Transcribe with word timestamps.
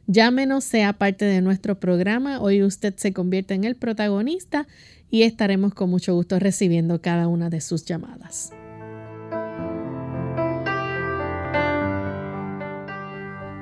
llámenos, 0.06 0.64
sea 0.64 0.92
parte 0.92 1.24
de 1.24 1.40
nuestro 1.40 1.80
programa. 1.80 2.42
Hoy 2.42 2.62
usted 2.62 2.94
se 2.96 3.14
convierte 3.14 3.54
en 3.54 3.64
el 3.64 3.76
protagonista 3.76 4.66
y 5.10 5.22
estaremos 5.22 5.72
con 5.72 5.88
mucho 5.88 6.14
gusto 6.14 6.38
recibiendo 6.38 7.00
cada 7.00 7.28
una 7.28 7.48
de 7.48 7.62
sus 7.62 7.86
llamadas. 7.86 8.52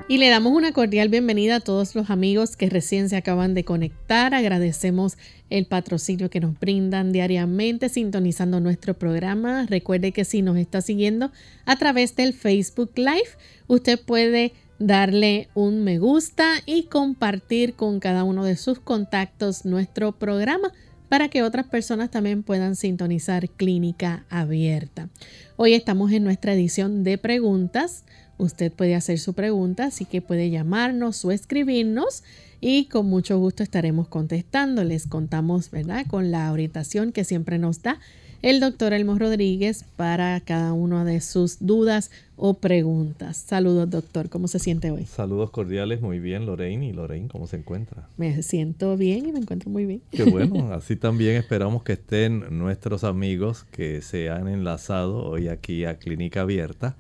Y 0.09 0.19
le 0.19 0.29
damos 0.29 0.53
una 0.53 0.71
cordial 0.71 1.09
bienvenida 1.09 1.57
a 1.57 1.61
todos 1.61 1.97
los 1.97 2.11
amigos 2.11 2.57
que 2.57 2.71
recién 2.71 3.09
se 3.09 3.17
acaban 3.17 3.55
de 3.55 3.65
conectar. 3.65 4.35
Agradecemos 4.35 5.19
el 5.51 5.67
patrocinio 5.67 6.31
que 6.31 6.39
nos 6.39 6.57
brindan 6.61 7.11
diariamente 7.11 7.89
sintonizando 7.89 8.61
nuestro 8.61 8.95
programa. 8.95 9.67
Recuerde 9.69 10.13
que 10.13 10.25
si 10.25 10.43
nos 10.43 10.59
está 10.59 10.81
siguiendo 10.81 11.33
a 11.65 11.75
través 11.75 12.15
del 12.15 12.35
Facebook 12.35 12.93
Live, 12.95 13.31
usted 13.67 13.99
puede 13.99 14.53
darle 14.79 15.49
un 15.55 15.83
me 15.83 15.99
gusta 15.99 16.53
y 16.67 16.85
compartir 16.85 17.75
con 17.75 17.99
cada 17.99 18.23
uno 18.23 18.45
de 18.45 18.57
sus 18.57 18.79
contactos 18.79 19.65
nuestro 19.65 20.13
programa 20.13 20.73
para 21.09 21.29
que 21.29 21.43
otras 21.43 21.67
personas 21.67 22.11
también 22.11 22.45
puedan 22.45 22.77
sintonizar 22.77 23.49
Clínica 23.49 24.25
Abierta. 24.29 25.09
Hoy 25.57 25.75
estamos 25.75 26.13
en 26.13 26.25
nuestra 26.25 26.53
edición 26.53 27.05
de 27.05 27.19
preguntas. 27.19 28.05
Usted 28.39 28.73
puede 28.73 28.95
hacer 28.95 29.19
su 29.19 29.33
pregunta, 29.33 29.87
así 29.87 30.05
que 30.05 30.21
puede 30.21 30.51
llamarnos 30.51 31.25
o 31.25 31.31
escribirnos 31.31 32.23
y 32.61 32.87
con 32.87 33.07
mucho 33.07 33.39
gusto 33.39 33.63
estaremos 33.63 34.09
contestando. 34.09 34.85
Les 34.85 35.07
contamos, 35.07 35.71
¿verdad?, 35.71 36.07
con 36.07 36.31
la 36.31 36.53
orientación 36.53 37.13
que 37.13 37.25
siempre 37.25 37.59
nos 37.59 37.83
da 37.83 37.99
el 38.43 38.61
doctor 38.61 38.93
Elmo 38.93 39.19
Rodríguez 39.19 39.85
para 39.97 40.39
cada 40.41 40.73
una 40.73 41.05
de 41.05 41.21
sus 41.21 41.59
dudas 41.61 42.11
o 42.37 42.55
preguntas. 42.55 43.39
Saludos, 43.39 43.89
doctor. 43.89 44.29
¿Cómo 44.29 44.47
se 44.47 44.59
siente 44.59 44.91
hoy? 44.91 45.07
Saludos 45.07 45.51
cordiales. 45.51 46.01
Muy 46.01 46.19
bien, 46.19 46.47
Lorraine. 46.47 46.87
¿Y 46.87 46.93
Lorraine 46.93 47.29
cómo 47.29 47.47
se 47.47 47.57
encuentra? 47.57 48.09
Me 48.17 48.43
siento 48.43 48.97
bien 48.97 49.27
y 49.27 49.33
me 49.33 49.39
encuentro 49.39 49.71
muy 49.71 49.87
bien. 49.87 50.03
Qué 50.11 50.25
bueno. 50.25 50.73
Así 50.73 50.97
también 50.97 51.37
esperamos 51.37 51.83
que 51.83 51.95
estén 51.95 52.59
nuestros 52.59 53.05
amigos 53.05 53.65
que 53.71 54.03
se 54.03 54.29
han 54.29 54.49
enlazado 54.49 55.25
hoy 55.25 55.49
aquí 55.49 55.85
a 55.85 55.99
Clínica 55.99 56.43
Abierta 56.43 56.95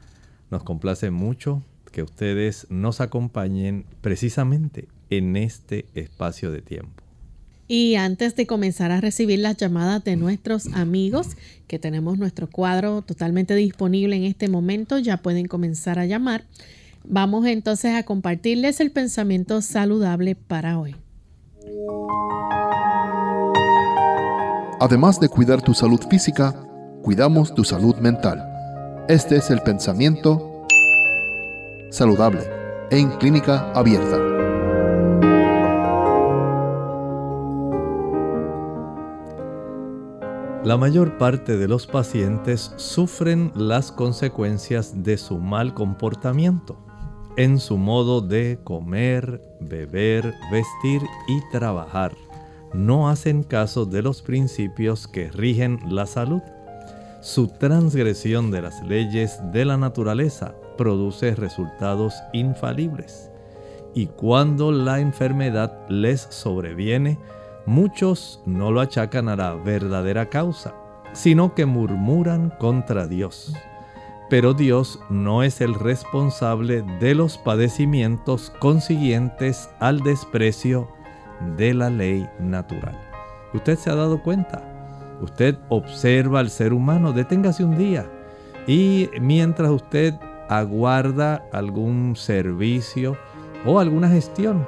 nos 0.51 0.63
complace 0.63 1.11
mucho 1.11 1.63
que 1.93 2.03
ustedes 2.03 2.67
nos 2.69 3.01
acompañen 3.01 3.87
precisamente 4.01 4.89
en 5.11 5.37
este 5.37 5.87
espacio 5.95 6.51
de 6.51 6.61
tiempo. 6.61 7.03
Y 7.69 7.97
antes 7.97 8.37
de 8.37 8.47
comenzar 8.47 8.93
a 8.93 9.01
recibir 9.01 9.41
las 9.41 9.57
llamadas 9.57 10.05
de 10.05 10.17
nuestros 10.17 10.67
amigos, 10.75 11.37
que 11.67 11.79
tenemos 11.79 12.17
nuestro 12.17 12.49
cuadro 12.49 13.03
totalmente 13.03 13.57
disponible 13.57 14.15
en 14.15 14.25
este 14.25 14.49
momento, 14.49 14.99
ya 14.99 15.17
pueden 15.17 15.47
comenzar 15.47 15.99
a 15.99 16.07
llamar. 16.07 16.45
Vamos 17.05 17.47
entonces 17.47 17.95
a 17.95 18.05
compartirles 18.05 18.81
el 18.81 18.93
pensamiento 18.93 19.63
saludable 19.63 20.37
para 20.37 20.79
hoy. 20.79 20.95
Además 24.79 25.19
de 25.19 25.29
cuidar 25.29 25.63
tu 25.63 25.75
salud 25.75 26.01
física, 26.09 26.55
cuidamos 27.03 27.55
tu 27.55 27.65
salud 27.65 27.97
mental. 27.97 28.56
Este 29.09 29.37
es 29.37 29.51
el 29.51 29.61
pensamiento 29.61 30.67
saludable 31.91 32.41
en 32.91 33.09
clínica 33.19 33.71
abierta. 33.71 34.19
La 40.65 40.77
mayor 40.77 41.19
parte 41.19 41.57
de 41.57 41.69
los 41.69 41.87
pacientes 41.87 42.73
sufren 42.75 43.53
las 43.55 43.93
consecuencias 43.93 45.05
de 45.05 45.17
su 45.19 45.39
mal 45.39 45.73
comportamiento 45.73 46.77
en 47.37 47.61
su 47.61 47.77
modo 47.79 48.21
de 48.21 48.59
comer, 48.65 49.41
beber, 49.61 50.35
vestir 50.51 51.03
y 51.29 51.49
trabajar. 51.53 52.13
No 52.75 53.09
hacen 53.09 53.45
caso 53.45 53.87
de 53.87 54.03
los 54.03 54.21
principios 54.21 55.07
que 55.07 55.31
rigen 55.31 55.79
la 55.87 56.07
salud 56.07 56.43
su 57.27 57.49
transgresión 57.49 58.53
de 58.53 58.63
las 58.63 58.81
leyes 58.85 59.41
de 59.51 59.65
la 59.65 59.77
naturaleza 59.77 60.55
produce 60.79 61.35
resultados 61.35 62.15
infalibles. 62.33 63.33
Y 63.95 64.07
cuando 64.07 64.71
la 64.71 65.01
enfermedad 65.01 65.77
les 65.89 66.21
sobreviene, 66.21 67.19
muchos 67.67 68.41
no 68.47 68.71
lo 68.71 68.81
achacan 68.81 69.29
a 69.29 69.35
la 69.35 69.55
verdadera 69.55 70.27
causa, 70.27 70.77
sino 71.15 71.53
que 71.53 71.67
murmuran 71.67 72.51
contra 72.61 73.09
Dios. 73.09 73.53
Pero 74.31 74.55
Dios 74.55 75.01
no 75.11 75.43
es 75.43 75.61
el 75.61 75.75
responsable 75.75 76.85
de 77.01 77.17
los 77.17 77.39
padecimientos 77.39 78.53
consiguientes 78.61 79.69
al 79.81 79.99
desprecio 79.99 80.89
de 81.57 81.75
la 81.75 81.91
ley 81.91 82.29
natural. 82.39 82.97
¿Usted 83.53 83.77
se 83.77 83.91
ha 83.91 83.97
dado 83.97 84.23
cuenta? 84.23 84.76
Usted 85.21 85.57
observa 85.69 86.41
al 86.41 86.51
ser 86.51 86.73
humano, 86.73 87.13
deténgase 87.13 87.65
un 87.65 87.77
día 87.77 88.11
y 88.67 89.09
mientras 89.21 89.71
usted 89.71 90.15
aguarda 90.49 91.45
algún 91.53 92.17
servicio 92.17 93.17
o 93.65 93.81
alguna 93.81 94.09
gestión, 94.09 94.67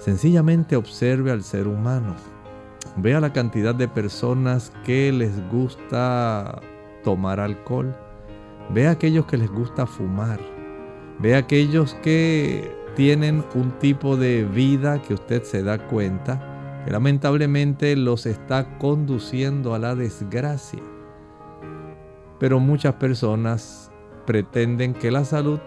Sencillamente 0.00 0.76
observe 0.76 1.30
al 1.30 1.42
ser 1.42 1.68
humano. 1.68 2.16
Vea 2.96 3.20
la 3.20 3.34
cantidad 3.34 3.74
de 3.74 3.86
personas 3.86 4.72
que 4.82 5.12
les 5.12 5.46
gusta 5.50 6.58
tomar 7.04 7.38
alcohol. 7.38 7.94
Ve 8.70 8.86
a 8.86 8.92
aquellos 8.92 9.26
que 9.26 9.36
les 9.36 9.50
gusta 9.50 9.86
fumar. 9.86 10.40
Ve 11.18 11.34
a 11.34 11.38
aquellos 11.40 11.94
que 11.96 12.74
tienen 12.96 13.44
un 13.54 13.72
tipo 13.72 14.16
de 14.16 14.44
vida 14.44 15.02
que 15.02 15.12
usted 15.12 15.42
se 15.42 15.62
da 15.62 15.86
cuenta 15.86 16.49
lamentablemente 16.90 17.94
los 17.94 18.26
está 18.26 18.78
conduciendo 18.78 19.74
a 19.74 19.78
la 19.78 19.94
desgracia. 19.94 20.80
Pero 22.38 22.58
muchas 22.58 22.94
personas 22.94 23.92
pretenden 24.26 24.94
que 24.94 25.10
la 25.10 25.24
salud 25.24 25.60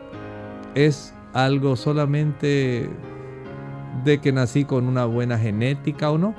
es 0.75 1.13
algo 1.33 1.75
solamente 1.75 2.89
de 4.03 4.19
que 4.19 4.31
nací 4.31 4.65
con 4.65 4.87
una 4.87 5.05
buena 5.05 5.37
genética 5.37 6.11
o 6.11 6.17
no. 6.17 6.35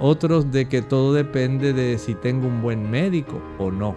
Otros 0.00 0.52
de 0.52 0.68
que 0.68 0.82
todo 0.82 1.12
depende 1.12 1.72
de 1.72 1.98
si 1.98 2.14
tengo 2.14 2.46
un 2.46 2.62
buen 2.62 2.88
médico 2.88 3.42
o 3.58 3.72
no. 3.72 3.96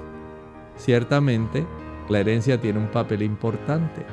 Ciertamente, 0.75 1.67
la 2.09 2.19
herencia 2.19 2.59
tiene 2.59 2.79
un 2.79 2.87
papel 2.87 3.21
importante. 3.21 4.05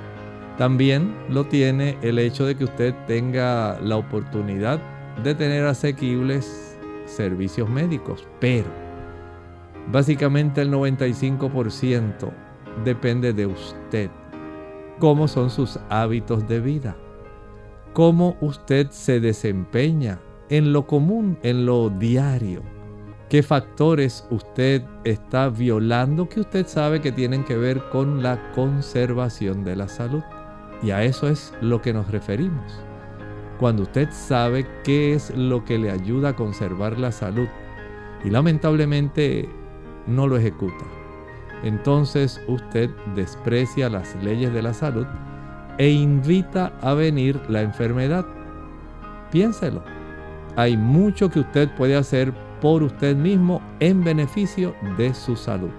También 0.58 1.14
lo 1.30 1.46
tiene 1.46 1.96
el 2.02 2.18
hecho 2.18 2.44
de 2.44 2.56
que 2.56 2.64
usted 2.64 2.94
tenga 3.06 3.80
la 3.80 3.96
oportunidad 3.96 4.97
de 5.22 5.34
tener 5.34 5.64
asequibles 5.64 6.78
servicios 7.06 7.68
médicos. 7.68 8.26
Pero, 8.40 8.68
básicamente 9.90 10.62
el 10.62 10.70
95% 10.72 12.30
depende 12.84 13.32
de 13.32 13.46
usted. 13.46 14.10
¿Cómo 14.98 15.28
son 15.28 15.50
sus 15.50 15.78
hábitos 15.88 16.46
de 16.48 16.60
vida? 16.60 16.96
cómo 17.98 18.36
usted 18.40 18.90
se 18.90 19.18
desempeña 19.18 20.20
en 20.50 20.72
lo 20.72 20.86
común, 20.86 21.36
en 21.42 21.66
lo 21.66 21.90
diario. 21.90 22.62
¿Qué 23.28 23.42
factores 23.42 24.24
usted 24.30 24.84
está 25.02 25.48
violando 25.48 26.28
que 26.28 26.38
usted 26.38 26.64
sabe 26.68 27.00
que 27.00 27.10
tienen 27.10 27.42
que 27.42 27.56
ver 27.56 27.82
con 27.90 28.22
la 28.22 28.52
conservación 28.52 29.64
de 29.64 29.74
la 29.74 29.88
salud? 29.88 30.22
Y 30.80 30.92
a 30.92 31.02
eso 31.02 31.28
es 31.28 31.52
lo 31.60 31.82
que 31.82 31.92
nos 31.92 32.08
referimos. 32.10 32.87
Cuando 33.58 33.82
usted 33.82 34.08
sabe 34.12 34.66
qué 34.84 35.14
es 35.14 35.36
lo 35.36 35.64
que 35.64 35.78
le 35.78 35.90
ayuda 35.90 36.30
a 36.30 36.36
conservar 36.36 36.98
la 36.98 37.10
salud 37.10 37.48
y 38.24 38.30
lamentablemente 38.30 39.48
no 40.06 40.28
lo 40.28 40.36
ejecuta, 40.36 40.84
entonces 41.64 42.40
usted 42.46 42.90
desprecia 43.16 43.88
las 43.88 44.14
leyes 44.22 44.52
de 44.52 44.62
la 44.62 44.72
salud 44.72 45.06
e 45.78 45.90
invita 45.90 46.72
a 46.82 46.94
venir 46.94 47.40
la 47.48 47.62
enfermedad. 47.62 48.24
Piénselo. 49.32 49.82
Hay 50.56 50.76
mucho 50.76 51.28
que 51.28 51.40
usted 51.40 51.68
puede 51.76 51.96
hacer 51.96 52.32
por 52.60 52.82
usted 52.82 53.16
mismo 53.16 53.60
en 53.80 54.02
beneficio 54.02 54.74
de 54.96 55.14
su 55.14 55.36
salud. 55.36 55.70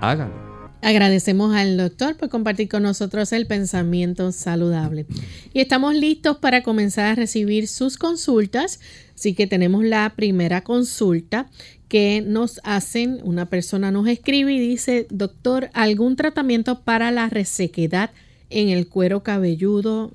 Hágalo. 0.00 0.45
Agradecemos 0.82 1.54
al 1.54 1.76
doctor 1.76 2.16
por 2.16 2.28
compartir 2.28 2.68
con 2.68 2.82
nosotros 2.82 3.32
el 3.32 3.46
pensamiento 3.46 4.30
saludable. 4.30 5.06
Y 5.52 5.60
estamos 5.60 5.94
listos 5.94 6.36
para 6.36 6.62
comenzar 6.62 7.06
a 7.06 7.14
recibir 7.14 7.66
sus 7.66 7.96
consultas. 7.96 8.80
Así 9.14 9.34
que 9.34 9.46
tenemos 9.46 9.84
la 9.84 10.12
primera 10.14 10.62
consulta 10.62 11.48
que 11.88 12.22
nos 12.24 12.60
hacen. 12.62 13.20
Una 13.24 13.46
persona 13.46 13.90
nos 13.90 14.06
escribe 14.06 14.52
y 14.52 14.60
dice, 14.60 15.06
doctor, 15.10 15.70
¿algún 15.72 16.14
tratamiento 16.14 16.80
para 16.82 17.10
la 17.10 17.28
resequedad 17.28 18.10
en 18.50 18.68
el 18.68 18.88
cuero 18.88 19.22
cabelludo 19.22 20.12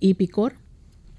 y 0.00 0.14
picor? 0.14 0.54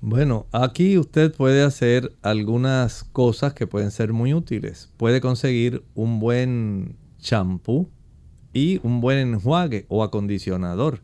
Bueno, 0.01 0.47
aquí 0.51 0.97
usted 0.97 1.31
puede 1.31 1.61
hacer 1.61 2.11
algunas 2.23 3.03
cosas 3.03 3.53
que 3.53 3.67
pueden 3.67 3.91
ser 3.91 4.13
muy 4.13 4.33
útiles. 4.33 4.89
Puede 4.97 5.21
conseguir 5.21 5.83
un 5.93 6.19
buen 6.19 6.95
champú 7.19 7.87
y 8.53 8.79
un 8.83 9.01
buen 9.01 9.17
enjuague 9.17 9.85
o 9.89 10.03
acondicionador. 10.03 11.01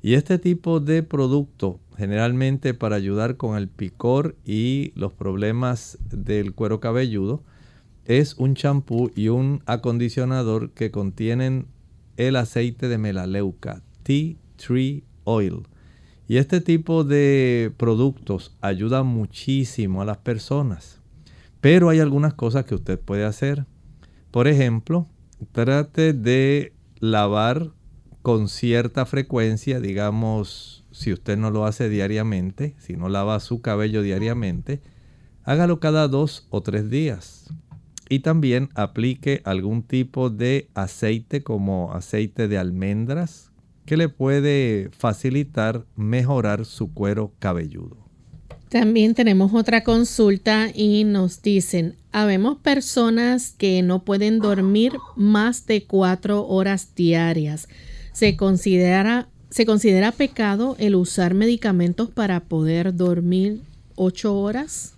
Y 0.00 0.14
este 0.14 0.38
tipo 0.38 0.80
de 0.80 1.02
producto, 1.02 1.80
generalmente 1.96 2.72
para 2.74 2.96
ayudar 2.96 3.36
con 3.36 3.56
el 3.56 3.68
picor 3.68 4.36
y 4.44 4.92
los 4.94 5.12
problemas 5.12 5.98
del 6.10 6.54
cuero 6.54 6.80
cabelludo, 6.80 7.42
es 8.04 8.34
un 8.34 8.54
champú 8.54 9.10
y 9.14 9.28
un 9.28 9.62
acondicionador 9.66 10.70
que 10.70 10.90
contienen 10.90 11.66
el 12.16 12.36
aceite 12.36 12.88
de 12.88 12.98
melaleuca, 12.98 13.82
Tea 14.02 14.36
Tree 14.56 15.04
Oil. 15.24 15.66
Y 16.26 16.36
este 16.36 16.60
tipo 16.60 17.04
de 17.04 17.72
productos 17.76 18.56
ayuda 18.60 19.02
muchísimo 19.02 20.02
a 20.02 20.04
las 20.04 20.18
personas. 20.18 21.00
Pero 21.60 21.88
hay 21.88 22.00
algunas 22.00 22.34
cosas 22.34 22.64
que 22.64 22.74
usted 22.74 22.98
puede 22.98 23.24
hacer. 23.24 23.66
Por 24.30 24.46
ejemplo, 24.46 25.06
trate 25.52 26.12
de 26.12 26.72
lavar 27.00 27.72
con 28.22 28.48
cierta 28.48 29.06
frecuencia, 29.06 29.80
digamos, 29.80 30.84
si 30.90 31.12
usted 31.12 31.36
no 31.36 31.50
lo 31.50 31.64
hace 31.64 31.88
diariamente, 31.88 32.74
si 32.78 32.96
no 32.96 33.08
lava 33.08 33.40
su 33.40 33.60
cabello 33.60 34.02
diariamente, 34.02 34.80
hágalo 35.44 35.80
cada 35.80 36.08
dos 36.08 36.46
o 36.50 36.62
tres 36.62 36.90
días. 36.90 37.52
Y 38.10 38.20
también 38.20 38.70
aplique 38.74 39.42
algún 39.44 39.82
tipo 39.82 40.30
de 40.30 40.70
aceite 40.74 41.42
como 41.42 41.92
aceite 41.92 42.48
de 42.48 42.58
almendras, 42.58 43.52
que 43.84 43.96
le 43.96 44.08
puede 44.08 44.90
facilitar 44.96 45.86
mejorar 45.94 46.64
su 46.64 46.92
cuero 46.92 47.32
cabelludo. 47.38 48.07
También 48.68 49.14
tenemos 49.14 49.54
otra 49.54 49.82
consulta 49.82 50.68
y 50.74 51.04
nos 51.04 51.40
dicen, 51.40 51.96
habemos 52.12 52.58
personas 52.58 53.54
que 53.56 53.82
no 53.82 54.04
pueden 54.04 54.40
dormir 54.40 54.92
más 55.16 55.66
de 55.66 55.84
cuatro 55.84 56.46
horas 56.46 56.94
diarias. 56.94 57.68
¿Se 58.12 58.36
considera, 58.36 59.28
¿Se 59.48 59.64
considera 59.64 60.12
pecado 60.12 60.76
el 60.78 60.96
usar 60.96 61.32
medicamentos 61.32 62.10
para 62.10 62.40
poder 62.40 62.94
dormir 62.94 63.62
ocho 63.94 64.38
horas? 64.38 64.94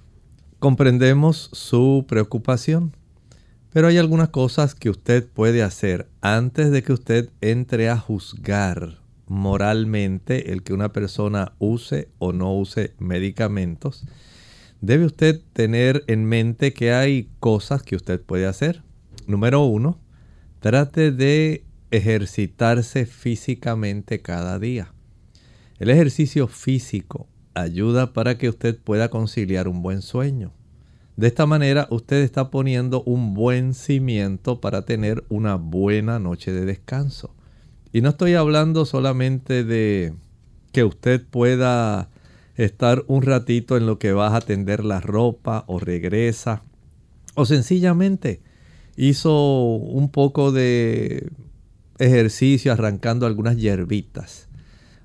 Comprendemos 0.58 1.48
su 1.52 2.04
preocupación. 2.08 2.96
Pero 3.72 3.86
hay 3.86 3.98
algunas 3.98 4.30
cosas 4.30 4.74
que 4.74 4.90
usted 4.90 5.28
puede 5.28 5.62
hacer 5.62 6.08
antes 6.20 6.72
de 6.72 6.82
que 6.82 6.92
usted 6.92 7.30
entre 7.40 7.88
a 7.88 7.96
juzgar 7.96 8.99
moralmente 9.30 10.52
el 10.52 10.64
que 10.64 10.72
una 10.72 10.92
persona 10.92 11.52
use 11.60 12.08
o 12.18 12.32
no 12.32 12.52
use 12.52 12.94
medicamentos. 12.98 14.04
Debe 14.80 15.04
usted 15.04 15.40
tener 15.52 16.02
en 16.08 16.24
mente 16.24 16.72
que 16.72 16.92
hay 16.92 17.30
cosas 17.38 17.84
que 17.84 17.94
usted 17.94 18.20
puede 18.20 18.46
hacer. 18.46 18.82
Número 19.28 19.62
uno, 19.62 20.00
trate 20.58 21.12
de 21.12 21.64
ejercitarse 21.92 23.06
físicamente 23.06 24.20
cada 24.20 24.58
día. 24.58 24.92
El 25.78 25.90
ejercicio 25.90 26.48
físico 26.48 27.28
ayuda 27.54 28.12
para 28.12 28.36
que 28.36 28.48
usted 28.48 28.80
pueda 28.82 29.10
conciliar 29.10 29.68
un 29.68 29.80
buen 29.80 30.02
sueño. 30.02 30.52
De 31.14 31.28
esta 31.28 31.46
manera 31.46 31.86
usted 31.90 32.16
está 32.16 32.50
poniendo 32.50 33.04
un 33.04 33.34
buen 33.34 33.74
cimiento 33.74 34.60
para 34.60 34.84
tener 34.86 35.22
una 35.28 35.54
buena 35.54 36.18
noche 36.18 36.50
de 36.50 36.64
descanso. 36.64 37.32
Y 37.92 38.02
no 38.02 38.10
estoy 38.10 38.34
hablando 38.34 38.84
solamente 38.84 39.64
de 39.64 40.14
que 40.72 40.84
usted 40.84 41.24
pueda 41.24 42.08
estar 42.56 43.04
un 43.08 43.22
ratito 43.22 43.76
en 43.76 43.86
lo 43.86 43.98
que 43.98 44.12
vas 44.12 44.32
a 44.32 44.40
tender 44.40 44.84
la 44.84 45.00
ropa 45.00 45.64
o 45.66 45.78
regresa 45.80 46.62
o 47.34 47.46
sencillamente 47.46 48.42
hizo 48.96 49.76
un 49.76 50.10
poco 50.10 50.52
de 50.52 51.30
ejercicio 51.98 52.72
arrancando 52.72 53.26
algunas 53.26 53.56
hierbitas. 53.56 54.48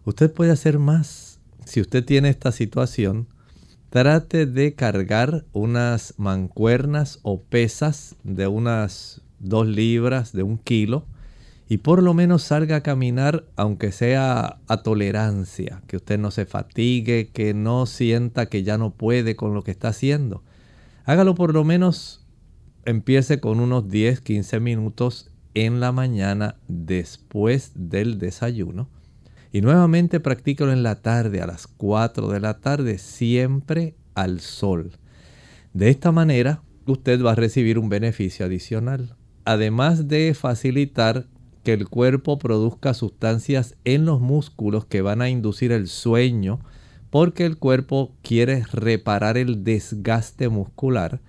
Usted 0.06 0.32
puede 0.32 0.52
hacer 0.52 0.80
más. 0.80 1.40
Si 1.66 1.82
usted 1.82 2.04
tiene 2.04 2.30
esta 2.30 2.52
situación, 2.52 3.28
trate 3.90 4.46
de 4.46 4.74
cargar 4.74 5.46
unas 5.54 6.14
mancuernas 6.18 7.20
o 7.24 7.42
pesas 7.42 8.16
de 8.24 8.48
unas 8.48 9.22
dos 9.40 9.68
libras, 9.68 10.34
de 10.34 10.44
un 10.44 10.58
kilo, 10.58 11.06
y 11.68 11.78
por 11.78 12.04
lo 12.04 12.14
menos 12.14 12.44
salga 12.44 12.78
a 12.78 12.84
caminar, 12.84 13.46
aunque 13.56 13.92
sea 13.92 14.60
a 14.68 14.84
tolerancia, 14.84 15.82
que 15.88 15.98
usted 15.98 16.20
no 16.20 16.32
se 16.32 16.46
fatigue, 16.46 17.32
que 17.34 17.54
no 17.54 17.86
sienta 17.86 18.46
que 18.48 18.64
ya 18.64 18.78
no 18.78 18.92
puede 18.92 19.36
con 19.36 19.54
lo 19.54 19.64
que 19.64 19.72
está 19.72 19.90
haciendo. 19.90 20.44
Hágalo 21.06 21.34
por 21.34 21.54
lo 21.54 21.64
menos, 21.64 22.26
empiece 22.86 23.40
con 23.40 23.60
unos 23.60 23.90
10, 23.90 24.22
15 24.22 24.60
minutos 24.60 25.32
en 25.56 25.80
la 25.80 25.92
mañana 25.92 26.58
después 26.68 27.72
del 27.76 28.20
desayuno 28.20 28.90
y 29.56 29.62
nuevamente 29.62 30.20
practícalo 30.20 30.74
en 30.74 30.84
la 30.84 31.02
tarde, 31.02 31.42
a 31.42 31.48
las 31.48 31.66
4 31.66 32.28
de 32.28 32.42
la 32.42 32.60
tarde, 32.60 32.98
siempre 32.98 33.96
al 34.14 34.42
sol. 34.42 34.92
De 35.74 35.90
esta 35.90 36.12
manera, 36.12 36.62
usted 36.86 37.24
va 37.24 37.32
a 37.32 37.36
recibir 37.36 37.80
un 37.80 37.88
beneficio 37.88 38.46
adicional. 38.46 39.16
Además 39.46 40.10
de 40.10 40.34
facilitar 40.34 41.28
que 41.66 41.74
el 41.74 41.90
cuerpo 41.90 42.38
produzca 42.38 42.94
sustancias 42.94 43.76
en 43.86 44.06
los 44.06 44.22
músculos 44.22 44.86
que 44.86 45.02
van 45.02 45.22
a 45.24 45.30
inducir 45.30 45.72
el 45.72 45.88
sueño, 45.88 46.60
porque 47.10 47.44
el 47.44 47.58
cuerpo 47.58 48.16
quiere 48.22 48.64
reparar 48.72 49.36
el 49.36 49.64
desgaste 49.64 50.48
muscular. 50.48 51.22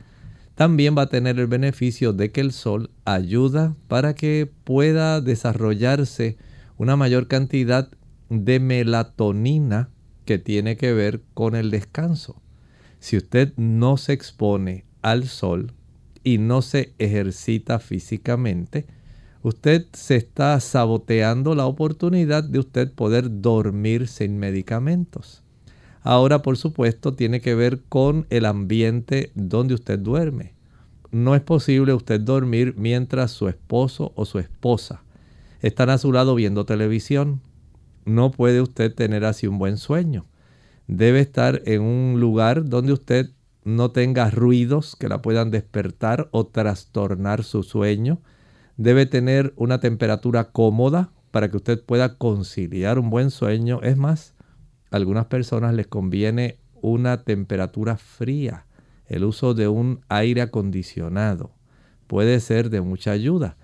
También 0.54 0.94
va 0.96 1.02
a 1.02 1.08
tener 1.08 1.40
el 1.40 1.46
beneficio 1.46 2.12
de 2.12 2.32
que 2.32 2.42
el 2.42 2.52
sol 2.52 2.90
ayuda 3.06 3.74
para 3.88 4.14
que 4.14 4.50
pueda 4.64 5.22
desarrollarse 5.22 6.36
una 6.76 6.96
mayor 6.96 7.28
cantidad 7.28 7.88
de 8.28 8.60
melatonina 8.60 9.88
que 10.26 10.38
tiene 10.38 10.76
que 10.76 10.92
ver 10.92 11.22
con 11.32 11.56
el 11.56 11.70
descanso. 11.70 12.42
Si 12.98 13.16
usted 13.16 13.54
no 13.56 13.96
se 13.96 14.12
expone 14.12 14.84
al 15.00 15.28
sol 15.28 15.72
y 16.24 16.36
no 16.36 16.60
se 16.60 16.92
ejercita 16.98 17.78
físicamente, 17.78 18.86
usted 19.46 19.86
se 19.92 20.16
está 20.16 20.58
saboteando 20.58 21.54
la 21.54 21.66
oportunidad 21.66 22.42
de 22.42 22.58
usted 22.58 22.92
poder 22.92 23.40
dormir 23.40 24.08
sin 24.08 24.38
medicamentos. 24.38 25.44
Ahora, 26.02 26.42
por 26.42 26.56
supuesto, 26.56 27.14
tiene 27.14 27.40
que 27.40 27.54
ver 27.54 27.80
con 27.88 28.26
el 28.30 28.44
ambiente 28.44 29.30
donde 29.36 29.74
usted 29.74 30.00
duerme. 30.00 30.54
No 31.12 31.36
es 31.36 31.42
posible 31.42 31.94
usted 31.94 32.20
dormir 32.20 32.74
mientras 32.76 33.30
su 33.30 33.46
esposo 33.46 34.12
o 34.16 34.24
su 34.24 34.40
esposa 34.40 35.04
están 35.62 35.90
a 35.90 35.98
su 35.98 36.12
lado 36.12 36.34
viendo 36.34 36.66
televisión. 36.66 37.40
No 38.04 38.32
puede 38.32 38.60
usted 38.60 38.92
tener 38.92 39.24
así 39.24 39.46
un 39.46 39.58
buen 39.58 39.76
sueño. 39.76 40.26
Debe 40.88 41.20
estar 41.20 41.62
en 41.66 41.82
un 41.82 42.18
lugar 42.18 42.68
donde 42.68 42.92
usted 42.92 43.30
no 43.62 43.92
tenga 43.92 44.28
ruidos 44.28 44.96
que 44.96 45.08
la 45.08 45.22
puedan 45.22 45.52
despertar 45.52 46.28
o 46.32 46.46
trastornar 46.46 47.44
su 47.44 47.62
sueño. 47.62 48.20
Debe 48.76 49.06
tener 49.06 49.52
una 49.56 49.80
temperatura 49.80 50.50
cómoda 50.52 51.11
para 51.30 51.50
que 51.50 51.56
usted 51.56 51.83
pueda 51.83 52.16
conciliar 52.16 52.99
un 52.99 53.11
buen 53.11 53.30
sueño. 53.30 53.80
Es 53.83 53.97
más, 53.97 54.35
a 54.90 54.97
algunas 54.97 55.26
personas 55.26 55.75
les 55.75 55.87
conviene 55.87 56.59
una 56.83 57.23
temperatura 57.25 57.97
fría. 57.97 58.66
El 59.06 59.25
uso 59.25 59.54
de 59.54 59.68
un 59.68 60.00
aire 60.09 60.42
acondicionado 60.42 61.52
puede 62.06 62.40
ser 62.40 62.71
de 62.71 62.80
mucha 62.80 63.12
ayuda. 63.12 63.56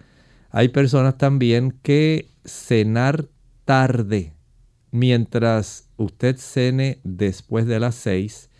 Hay 0.50 0.68
personas 0.68 1.18
también 1.18 1.78
que 1.82 2.28
cenar 2.44 3.26
tarde, 3.64 4.34
mientras 4.90 5.88
usted 5.96 6.36
cene 6.36 7.00
después 7.04 7.66
de 7.66 7.80
las 7.80 7.94
seis, 7.94 8.50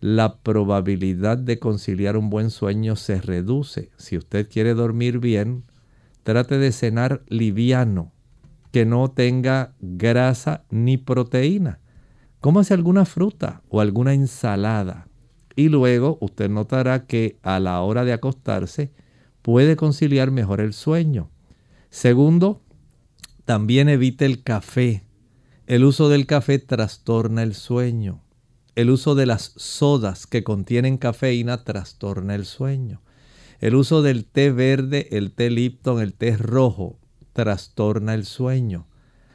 la 0.00 0.38
probabilidad 0.38 1.38
de 1.38 1.58
conciliar 1.58 2.16
un 2.16 2.30
buen 2.30 2.50
sueño 2.50 2.96
se 2.96 3.20
reduce. 3.20 3.90
Si 3.96 4.16
usted 4.16 4.48
quiere 4.48 4.74
dormir 4.74 5.18
bien, 5.18 5.64
trate 6.22 6.58
de 6.58 6.72
cenar 6.72 7.22
liviano, 7.28 8.12
que 8.72 8.84
no 8.84 9.10
tenga 9.10 9.74
grasa 9.80 10.64
ni 10.70 10.96
proteína. 10.96 11.80
Cómase 12.40 12.74
alguna 12.74 13.04
fruta 13.04 13.62
o 13.68 13.80
alguna 13.80 14.14
ensalada. 14.14 15.08
Y 15.56 15.68
luego 15.68 16.18
usted 16.20 16.48
notará 16.48 17.06
que 17.06 17.38
a 17.42 17.60
la 17.60 17.80
hora 17.82 18.04
de 18.04 18.12
acostarse, 18.12 18.92
puede 19.42 19.76
conciliar 19.76 20.30
mejor 20.30 20.60
el 20.60 20.72
sueño. 20.72 21.30
Segundo, 21.90 22.62
también 23.44 23.88
evite 23.88 24.26
el 24.26 24.42
café. 24.42 25.04
El 25.66 25.84
uso 25.84 26.08
del 26.08 26.26
café 26.26 26.58
trastorna 26.58 27.42
el 27.42 27.54
sueño. 27.54 28.22
El 28.76 28.90
uso 28.90 29.14
de 29.14 29.26
las 29.26 29.52
sodas 29.56 30.26
que 30.26 30.44
contienen 30.44 30.98
cafeína 30.98 31.64
trastorna 31.64 32.34
el 32.34 32.44
sueño. 32.44 33.02
El 33.60 33.74
uso 33.74 34.00
del 34.00 34.24
té 34.24 34.50
verde, 34.50 35.08
el 35.10 35.32
té 35.32 35.50
Lipton, 35.50 36.00
el 36.00 36.14
té 36.14 36.34
rojo 36.34 36.98
trastorna 37.34 38.14
el 38.14 38.24
sueño. 38.24 38.86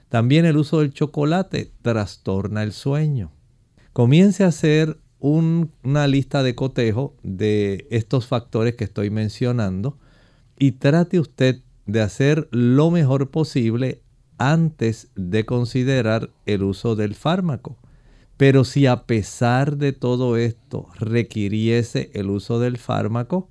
También 0.09 0.45
el 0.45 0.57
uso 0.57 0.79
del 0.79 0.93
chocolate 0.93 1.71
trastorna 1.83 2.63
el 2.63 2.71
sueño. 2.71 3.31
Comience 3.93 4.43
a 4.43 4.47
hacer 4.47 4.97
una 5.19 6.07
lista 6.07 6.41
de 6.41 6.55
cotejo 6.55 7.15
de 7.21 7.87
estos 7.91 8.25
factores 8.25 8.75
que 8.75 8.83
estoy 8.83 9.11
mencionando 9.11 9.99
y 10.57 10.73
trate 10.73 11.19
usted 11.19 11.61
de 11.85 12.01
hacer 12.01 12.47
lo 12.51 12.89
mejor 12.89 13.29
posible 13.29 14.01
antes 14.39 15.09
de 15.15 15.45
considerar 15.45 16.31
el 16.47 16.63
uso 16.63 16.95
del 16.95 17.13
fármaco. 17.13 17.77
Pero 18.37 18.63
si 18.63 18.87
a 18.87 19.05
pesar 19.05 19.77
de 19.77 19.93
todo 19.93 20.35
esto 20.35 20.87
requiriese 20.99 22.09
el 22.15 22.31
uso 22.31 22.59
del 22.59 22.77
fármaco, 22.77 23.49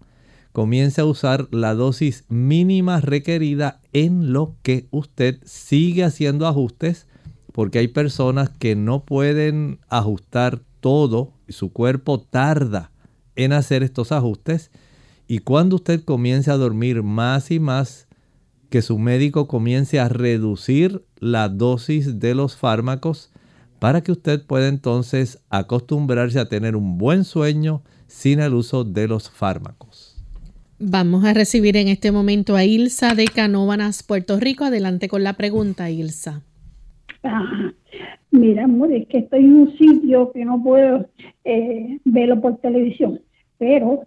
comience 0.54 1.00
a 1.00 1.04
usar 1.04 1.48
la 1.50 1.74
dosis 1.74 2.26
mínima 2.28 3.00
requerida 3.00 3.80
en 3.92 4.32
lo 4.32 4.54
que 4.62 4.86
usted 4.92 5.40
sigue 5.44 6.04
haciendo 6.04 6.46
ajustes, 6.46 7.08
porque 7.52 7.80
hay 7.80 7.88
personas 7.88 8.50
que 8.50 8.76
no 8.76 9.04
pueden 9.04 9.80
ajustar 9.88 10.60
todo 10.78 11.32
su 11.48 11.72
cuerpo 11.72 12.20
tarda 12.20 12.92
en 13.34 13.52
hacer 13.52 13.82
estos 13.82 14.12
ajustes. 14.12 14.70
Y 15.26 15.40
cuando 15.40 15.74
usted 15.74 16.04
comience 16.04 16.52
a 16.52 16.56
dormir 16.56 17.02
más 17.02 17.50
y 17.50 17.58
más, 17.58 18.06
que 18.70 18.80
su 18.80 18.96
médico 18.96 19.48
comience 19.48 19.98
a 19.98 20.08
reducir 20.08 21.04
la 21.18 21.48
dosis 21.48 22.20
de 22.20 22.36
los 22.36 22.56
fármacos 22.56 23.32
para 23.80 24.02
que 24.04 24.12
usted 24.12 24.46
pueda 24.46 24.68
entonces 24.68 25.40
acostumbrarse 25.50 26.38
a 26.38 26.48
tener 26.48 26.76
un 26.76 26.96
buen 26.96 27.24
sueño 27.24 27.82
sin 28.06 28.38
el 28.38 28.54
uso 28.54 28.84
de 28.84 29.08
los 29.08 29.28
fármacos. 29.30 30.13
Vamos 30.86 31.24
a 31.24 31.32
recibir 31.32 31.78
en 31.78 31.88
este 31.88 32.12
momento 32.12 32.56
a 32.56 32.64
Ilsa 32.64 33.14
de 33.14 33.24
Canóvanas, 33.24 34.02
Puerto 34.02 34.38
Rico. 34.38 34.64
Adelante 34.64 35.08
con 35.08 35.24
la 35.24 35.32
pregunta, 35.32 35.88
Ilsa. 35.88 36.42
Ah, 37.22 37.72
mira, 38.30 38.64
amor, 38.64 38.92
es 38.92 39.08
que 39.08 39.18
estoy 39.18 39.46
en 39.46 39.54
un 39.54 39.78
sitio 39.78 40.30
que 40.32 40.44
no 40.44 40.62
puedo 40.62 41.08
eh, 41.44 42.00
verlo 42.04 42.38
por 42.42 42.58
televisión, 42.58 43.18
pero 43.56 44.02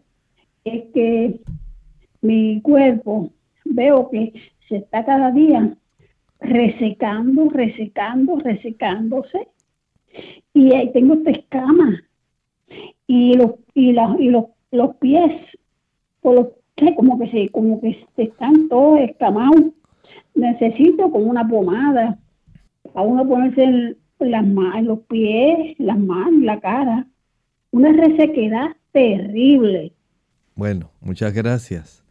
es 0.65 0.84
que 0.93 1.39
mi 2.22 2.62
cuerpo 2.62 3.31
veo 3.65 4.12
que 4.12 4.34
se 4.69 4.75
está 4.77 5.03
cada 5.03 5.31
día 5.31 5.75
resecando, 6.39 7.50
resecando, 7.50 8.36
resecándose. 8.36 9.48
Y 10.53 10.74
ahí 10.75 10.91
tengo 10.93 11.15
esta 11.15 11.31
escama. 11.31 12.03
Y 13.07 13.34
los, 13.34 13.53
y, 13.74 13.89
y 13.89 14.29
los, 14.29 14.46
los 14.69 14.96
pies, 14.98 15.31
por 16.22 16.36
los, 16.36 16.48
como 16.96 17.19
que 17.19 17.29
se, 17.31 17.50
como 17.50 17.81
que 17.81 18.05
están 18.17 18.69
todos 18.69 19.00
escamados. 19.00 19.62
Necesito 20.36 21.12
como 21.12 21.25
una 21.25 21.48
pomada 21.48 22.17
a 22.93 23.01
uno 23.01 23.27
ponerse 23.27 23.63
en 23.63 23.98
las 24.19 24.46
manos, 24.46 24.84
los 24.84 25.00
pies, 25.07 25.75
las 25.79 25.98
manos, 25.98 26.41
la 26.43 26.60
cara. 26.60 27.07
Una 27.72 27.91
resequedad 27.91 28.75
terrible. 28.91 29.91
Bueno, 30.55 30.89
muchas 31.01 31.34
gracias. 31.34 32.03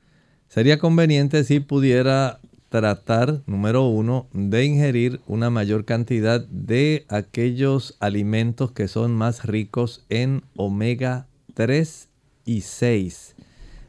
Sería 0.49 0.79
conveniente 0.79 1.43
si 1.45 1.61
pudiera 1.61 2.39
tratar, 2.69 3.43
número 3.47 3.87
uno, 3.89 4.27
de 4.33 4.65
ingerir 4.65 5.21
una 5.27 5.51
mayor 5.51 5.85
cantidad 5.85 6.47
de 6.49 7.05
aquellos 7.09 7.97
alimentos 8.01 8.73
que 8.73 8.89
son 8.89 9.15
más 9.15 9.45
ricos 9.45 10.05
en 10.09 10.43
omega 10.57 11.27
3 11.55 12.09
y 12.45 12.61
6. 12.61 13.36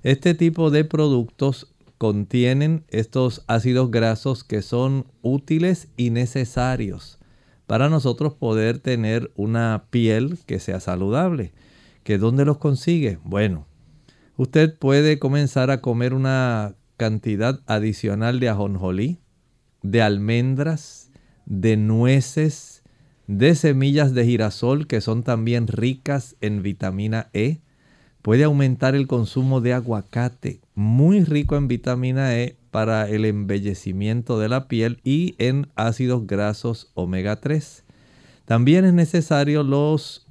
Este 0.08 0.34
tipo 0.34 0.72
de 0.72 0.86
productos 0.86 1.68
contienen 1.98 2.86
estos 2.88 3.44
ácidos 3.48 3.92
grasos 3.92 4.46
que 4.46 4.62
son 4.62 5.06
útiles 5.22 5.90
y 5.98 6.12
necesarios 6.12 7.20
para 7.66 7.90
nosotros 7.90 8.34
poder 8.34 8.80
tener 8.80 9.34
una 9.36 9.88
piel 9.90 10.40
que 10.46 10.60
sea 10.60 10.80
saludable. 10.80 11.52
¿Que 12.06 12.18
dónde 12.18 12.46
los 12.46 12.58
consigue? 12.58 13.20
Bueno, 13.26 13.68
usted 14.38 14.80
puede 14.80 15.20
comenzar 15.20 15.72
a 15.72 15.82
comer 15.82 16.14
una 16.14 16.76
cantidad 16.96 17.60
adicional 17.66 18.40
de 18.40 18.48
ajonjolí, 18.48 19.20
de 19.82 20.02
almendras, 20.04 21.12
de 21.46 21.76
nueces, 21.76 22.82
de 23.28 23.56
semillas 23.56 24.14
de 24.14 24.24
girasol 24.24 24.88
que 24.88 25.02
son 25.02 25.24
también 25.24 25.68
ricas 25.68 26.38
en 26.40 26.64
vitamina 26.64 27.30
E. 27.34 27.60
Puede 28.28 28.44
aumentar 28.44 28.94
el 28.94 29.08
consumo 29.08 29.62
de 29.62 29.72
aguacate, 29.72 30.60
muy 30.76 31.24
rico 31.24 31.56
en 31.56 31.70
vitamina 31.70 32.36
E 32.36 32.58
para 32.72 33.08
el 33.08 33.24
embellecimiento 33.24 34.38
de 34.38 34.50
la 34.50 34.68
piel 34.68 35.00
y 35.06 35.36
en 35.38 35.70
ácidos 35.78 36.28
grasos 36.28 36.92
omega 36.94 37.38
3. 37.38 37.86
También 38.44 38.84
es 38.84 38.94
necesario 38.94 39.64
los, 39.64 40.28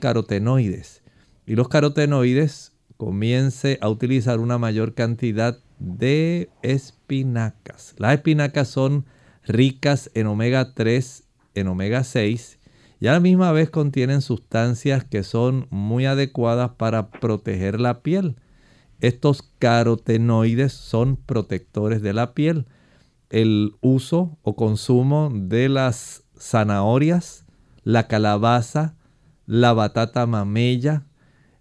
carotenoides. 0.00 1.02
Y 1.46 1.56
los 1.56 1.68
carotenoides 1.68 2.72
comience 2.96 3.76
a 3.82 3.90
utilizar 3.90 4.40
una 4.40 4.56
mayor 4.56 4.94
cantidad 4.94 5.58
de 5.78 6.48
espinacas. 6.62 7.94
Las 7.98 8.14
espinacas 8.14 8.68
son 8.68 9.04
ricas 9.46 10.10
en 10.14 10.26
omega 10.26 10.72
3, 10.72 11.24
en 11.54 11.68
omega 11.68 12.02
6 12.02 12.56
y 13.00 13.08
a 13.08 13.12
la 13.12 13.20
misma 13.20 13.52
vez 13.52 13.70
contienen 13.70 14.22
sustancias 14.22 15.04
que 15.04 15.22
son 15.22 15.66
muy 15.70 16.06
adecuadas 16.06 16.70
para 16.76 17.10
proteger 17.10 17.80
la 17.80 18.00
piel. 18.02 18.36
Estos 19.00 19.42
carotenoides 19.58 20.72
son 20.72 21.16
protectores 21.16 22.00
de 22.00 22.14
la 22.14 22.32
piel. 22.32 22.66
El 23.28 23.74
uso 23.80 24.38
o 24.42 24.56
consumo 24.56 25.30
de 25.32 25.68
las 25.68 26.24
zanahorias, 26.38 27.44
la 27.84 28.06
calabaza, 28.08 28.94
la 29.44 29.74
batata 29.74 30.26
mamella, 30.26 31.04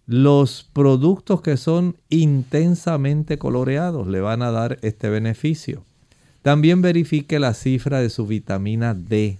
los 0.06 0.70
productos 0.72 1.42
que 1.42 1.58
son 1.58 1.98
intensamente 2.10 3.38
coloreados 3.38 4.08
le 4.08 4.22
van 4.22 4.42
a 4.42 4.52
dar 4.52 4.78
este 4.84 5.10
beneficio. 5.10 5.84
También 6.44 6.82
verifique 6.82 7.40
la 7.40 7.54
cifra 7.56 8.00
de 8.00 8.10
su 8.10 8.28
vitamina 8.28 8.94
D. 8.94 9.40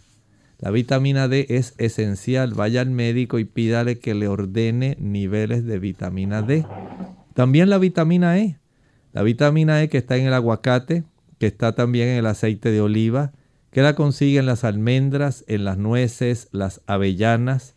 La 0.66 0.72
vitamina 0.72 1.28
D 1.28 1.46
es 1.50 1.76
esencial. 1.78 2.56
Vaya 2.56 2.82
al 2.82 2.90
médico 2.90 3.38
y 3.38 3.46
pídale 3.46 4.00
que 4.00 4.16
le 4.16 4.28
ordene 4.28 4.98
niveles 5.00 5.64
de 5.64 5.78
vitamina 5.78 6.42
D. 6.42 6.66
También 7.36 7.70
la 7.70 7.78
vitamina 7.78 8.40
E. 8.40 8.58
La 9.14 9.22
vitamina 9.22 9.84
E 9.84 9.90
que 9.90 10.00
está 10.00 10.18
en 10.18 10.26
el 10.26 10.34
aguacate, 10.34 11.04
que 11.38 11.46
está 11.46 11.76
también 11.76 12.08
en 12.08 12.18
el 12.18 12.26
aceite 12.26 12.72
de 12.72 12.82
oliva, 12.82 13.32
que 13.70 13.84
la 13.84 13.94
consigue 13.94 14.40
en 14.40 14.48
las 14.48 14.64
almendras, 14.64 15.46
en 15.48 15.66
las 15.66 15.78
nueces, 15.78 16.48
las 16.52 16.82
avellanas, 16.88 17.76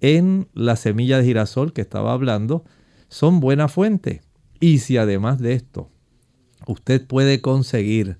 en 0.00 0.48
la 0.54 0.74
semilla 0.74 1.18
de 1.18 1.26
girasol 1.26 1.72
que 1.72 1.82
estaba 1.82 2.12
hablando, 2.14 2.64
son 3.06 3.38
buena 3.38 3.68
fuente. 3.68 4.22
Y 4.58 4.78
si 4.78 4.96
además 4.96 5.38
de 5.38 5.52
esto, 5.52 5.88
usted 6.66 7.06
puede 7.06 7.40
conseguir 7.40 8.18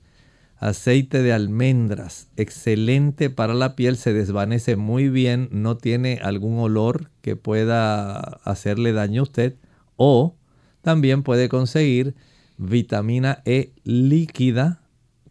aceite 0.57 1.23
de 1.23 1.33
almendras, 1.33 2.29
excelente 2.37 3.31
para 3.31 3.55
la 3.55 3.77
piel, 3.77 3.97
se 3.97 4.13
desvanece 4.13 4.77
muy 4.77 5.09
bien, 5.09 5.49
no 5.51 5.77
tiene 5.77 6.21
algún 6.23 6.59
olor 6.59 7.11
que 7.21 7.37
pueda 7.37 8.19
hacerle 8.19 8.93
daño 8.93 9.21
a 9.21 9.25
usted. 9.25 9.57
O 9.97 10.37
también 10.83 11.23
puede 11.23 11.49
conseguir 11.49 12.15
vitamina 12.57 13.43
E 13.45 13.73
líquida 13.85 14.83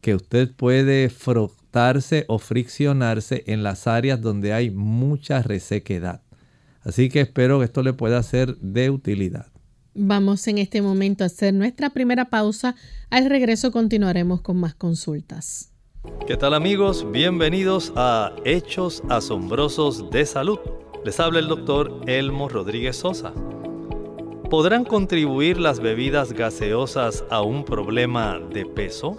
que 0.02 0.16
usted 0.16 0.52
puede 0.54 1.10
frotarse 1.10 2.26
o 2.28 2.40
friccionarse 2.40 3.44
en 3.48 3.64
las 3.64 3.88
áreas 3.88 4.22
donde 4.22 4.54
hay 4.54 4.70
mucha 4.70 5.42
resequedad. 5.42 6.22
Así 6.82 7.08
que 7.08 7.22
espero 7.22 7.60
que 7.60 7.66
esto 7.66 7.82
le 7.82 7.94
pueda 7.94 8.22
ser 8.24 8.58
de 8.58 8.90
utilidad. 8.90 9.53
Vamos 9.96 10.48
en 10.48 10.58
este 10.58 10.82
momento 10.82 11.24
a 11.24 11.28
hacer 11.28 11.54
nuestra 11.54 11.92
primera 11.92 12.26
pausa. 12.26 12.76
Al 13.12 13.30
regreso 13.30 13.72
continuaremos 13.72 14.42
con 14.42 14.58
más 14.58 14.74
consultas. 14.74 15.72
¿Qué 16.26 16.36
tal 16.36 16.56
amigos? 16.56 17.06
Bienvenidos 17.12 17.94
a 17.96 18.34
Hechos 18.44 19.04
Asombrosos 19.10 20.10
de 20.10 20.26
Salud. 20.26 20.58
Les 21.06 21.20
habla 21.20 21.40
el 21.40 21.48
doctor 21.48 22.02
Elmo 22.08 22.50
Rodríguez 22.50 22.98
Sosa. 22.98 23.34
¿Podrán 24.50 24.84
contribuir 24.84 25.60
las 25.60 25.80
bebidas 25.80 26.34
gaseosas 26.34 27.24
a 27.30 27.44
un 27.44 27.64
problema 27.64 28.40
de 28.40 28.66
peso? 28.66 29.16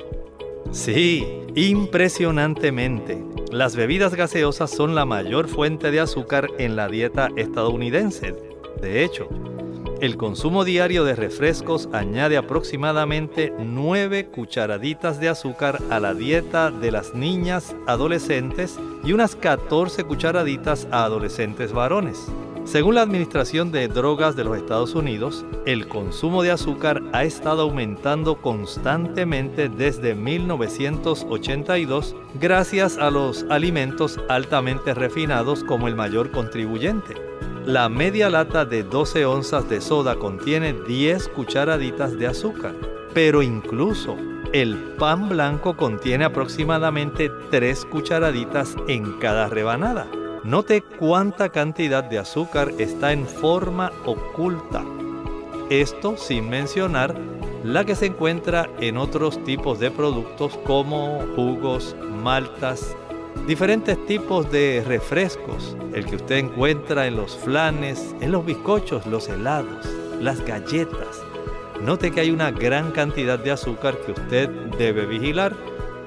Sí, 0.73 1.25
impresionantemente. 1.55 3.25
Las 3.53 3.77
bebidas 3.77 4.17
gaseosas 4.17 4.73
son 4.73 4.97
la 4.97 5.05
mayor 5.05 5.47
fuente 5.47 5.93
de 5.93 6.01
azúcar 6.01 6.49
en 6.59 6.75
la 6.75 6.89
dieta 6.89 7.29
estadounidense. 7.37 8.35
De 8.81 9.05
hecho, 9.05 9.29
el 10.01 10.17
consumo 10.17 10.65
diario 10.65 11.05
de 11.05 11.15
refrescos 11.15 11.89
añade 11.93 12.37
aproximadamente 12.37 13.53
9 13.59 14.27
cucharaditas 14.27 15.21
de 15.21 15.29
azúcar 15.29 15.81
a 15.91 16.01
la 16.01 16.15
dieta 16.15 16.71
de 16.71 16.91
las 16.91 17.15
niñas 17.15 17.77
adolescentes 17.87 18.79
y 19.05 19.13
unas 19.13 19.37
14 19.37 20.05
cucharaditas 20.05 20.89
a 20.91 21.05
adolescentes 21.05 21.73
varones. 21.73 22.27
Según 22.65 22.95
la 22.95 23.03
Administración 23.03 23.73
de 23.73 23.89
Drogas 23.89 24.37
de 24.37 24.45
los 24.45 24.57
Estados 24.57 24.95
Unidos, 24.95 25.45
el 25.67 25.87
consumo 25.87 26.43
de 26.43 26.51
azúcar 26.51 27.03
ha 27.13 27.25
estado 27.25 27.61
aumentando 27.63 28.37
constantemente 28.37 29.69
desde 29.69 30.15
1982 30.15 32.17
gracias 32.41 32.97
a 32.97 33.11
los 33.11 33.45
alimentos 33.51 34.19
altamente 34.31 34.95
refinados 34.95 35.63
como 35.63 35.89
el 35.89 35.95
mayor 35.95 36.31
contribuyente. 36.31 37.34
La 37.67 37.89
media 37.89 38.29
lata 38.29 38.67
de 38.67 38.83
12 38.83 39.25
onzas 39.25 39.67
de 39.71 39.81
soda 39.81 40.17
contiene 40.17 40.75
10 40.75 41.29
cucharaditas 41.29 42.19
de 42.19 42.27
azúcar, 42.27 42.75
pero 43.15 43.41
incluso 43.41 44.19
el 44.53 44.77
pan 44.99 45.31
blanco 45.31 45.75
contiene 45.75 46.27
aproximadamente 46.27 47.31
3 47.51 47.87
cucharaditas 47.87 48.77
en 48.87 49.19
cada 49.19 49.49
rebanada. 49.49 50.07
Note 50.45 50.83
cuánta 50.83 51.49
cantidad 51.49 52.05
de 52.05 52.19
azúcar 52.19 52.71
está 52.77 53.13
en 53.15 53.27
forma 53.27 53.93
oculta. 54.05 54.85
Esto 55.71 56.19
sin 56.19 56.51
mencionar 56.51 57.15
la 57.65 57.87
que 57.87 57.95
se 57.95 58.05
encuentra 58.05 58.69
en 58.79 58.99
otros 58.99 59.43
tipos 59.43 59.81
de 59.81 59.91
productos 59.91 60.59
como 60.67 61.25
jugos, 61.35 61.97
maltas, 62.23 62.95
diferentes 63.47 64.05
tipos 64.07 64.51
de 64.51 64.83
refrescos, 64.87 65.77
el 65.93 66.07
que 66.07 66.17
usted 66.17 66.37
encuentra 66.37 67.07
en 67.07 67.17
los 67.17 67.37
flanes, 67.37 68.15
en 68.21 68.33
los 68.33 68.45
bizcochos, 68.45 69.07
los 69.07 69.29
helados, 69.29 69.87
las 70.21 70.45
galletas. 70.45 71.23
Note 71.83 72.11
que 72.11 72.21
hay 72.21 72.31
una 72.31 72.51
gran 72.51 72.91
cantidad 72.93 73.39
de 73.39 73.51
azúcar 73.51 73.99
que 73.99 74.13
usted 74.13 74.49
debe 74.79 75.05
vigilar 75.07 75.55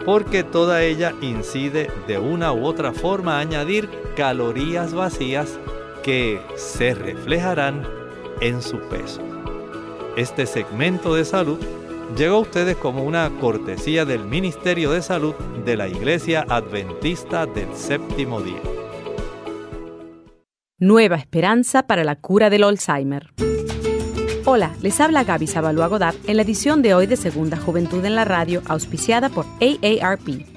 porque 0.05 0.43
toda 0.43 0.83
ella 0.83 1.13
incide 1.21 1.91
de 2.07 2.17
una 2.17 2.53
u 2.53 2.65
otra 2.65 2.93
forma 2.93 3.37
a 3.37 3.41
añadir 3.41 3.89
calorías 4.15 4.93
vacías 4.93 5.59
que 6.01 6.41
se 6.55 6.93
reflejarán 6.93 7.85
en 8.39 8.61
su 8.61 8.79
peso. 8.87 9.21
Este 10.15 10.45
segmento 10.45 11.13
de 11.13 11.25
salud 11.25 11.59
llegó 12.15 12.37
a 12.37 12.41
ustedes 12.41 12.77
como 12.77 13.03
una 13.03 13.29
cortesía 13.39 14.05
del 14.05 14.25
Ministerio 14.25 14.91
de 14.91 15.01
Salud 15.01 15.33
de 15.65 15.75
la 15.75 15.87
Iglesia 15.87 16.45
Adventista 16.47 17.45
del 17.45 17.73
Séptimo 17.75 18.41
Día. 18.41 18.61
Nueva 20.79 21.15
esperanza 21.15 21.87
para 21.87 22.03
la 22.03 22.15
cura 22.15 22.49
del 22.49 22.63
Alzheimer. 22.63 23.33
Hola, 24.45 24.75
les 24.81 25.01
habla 25.01 25.23
Gaby 25.23 25.47
Zabalúa 25.47 25.87
Godard 25.87 26.15
en 26.25 26.37
la 26.37 26.43
edición 26.43 26.81
de 26.81 26.93
hoy 26.93 27.07
de 27.07 27.17
Segunda 27.17 27.57
Juventud 27.57 28.05
en 28.05 28.15
la 28.15 28.23
Radio, 28.23 28.61
auspiciada 28.67 29.29
por 29.29 29.45
AARP. 29.59 30.56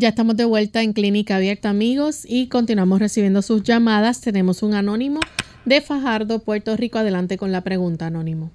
Ya 0.00 0.08
estamos 0.08 0.34
de 0.34 0.46
vuelta 0.46 0.82
en 0.82 0.94
Clínica 0.94 1.36
Abierta, 1.36 1.68
amigos, 1.68 2.24
y 2.26 2.48
continuamos 2.48 3.00
recibiendo 3.00 3.42
sus 3.42 3.62
llamadas. 3.62 4.22
Tenemos 4.22 4.62
un 4.62 4.72
anónimo 4.72 5.20
de 5.66 5.82
Fajardo, 5.82 6.38
Puerto 6.38 6.74
Rico. 6.74 6.96
Adelante 6.96 7.36
con 7.36 7.52
la 7.52 7.60
pregunta, 7.60 8.06
anónimo. 8.06 8.50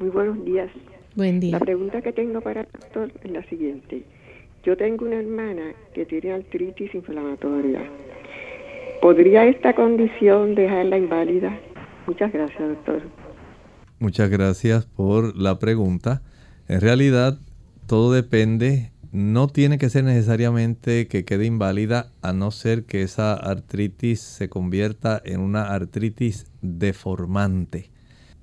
Muy 0.00 0.08
buenos 0.08 0.44
días. 0.44 0.70
Buen 1.14 1.38
día. 1.38 1.52
La 1.52 1.60
pregunta 1.60 2.02
que 2.02 2.12
tengo 2.12 2.40
para 2.40 2.62
el 2.62 2.66
doctor 2.80 3.12
es 3.22 3.30
la 3.30 3.44
siguiente. 3.44 4.02
Yo 4.64 4.76
tengo 4.76 5.04
una 5.06 5.20
hermana 5.20 5.72
que 5.94 6.04
tiene 6.04 6.32
artritis 6.32 6.92
inflamatoria. 6.96 7.88
¿Podría 9.00 9.44
esta 9.44 9.72
condición 9.76 10.56
dejarla 10.56 10.98
inválida? 10.98 11.56
Muchas 12.08 12.32
gracias, 12.32 12.58
doctor. 12.58 13.02
Muchas 14.00 14.28
gracias 14.30 14.84
por 14.84 15.36
la 15.36 15.60
pregunta. 15.60 16.22
En 16.66 16.80
realidad, 16.80 17.38
todo 17.86 18.12
depende 18.12 18.90
no 19.10 19.48
tiene 19.48 19.78
que 19.78 19.88
ser 19.88 20.04
necesariamente 20.04 21.08
que 21.08 21.24
quede 21.24 21.46
inválida 21.46 22.12
a 22.20 22.32
no 22.32 22.50
ser 22.50 22.84
que 22.84 23.02
esa 23.02 23.34
artritis 23.34 24.20
se 24.20 24.48
convierta 24.48 25.20
en 25.24 25.40
una 25.40 25.72
artritis 25.74 26.46
deformante. 26.60 27.90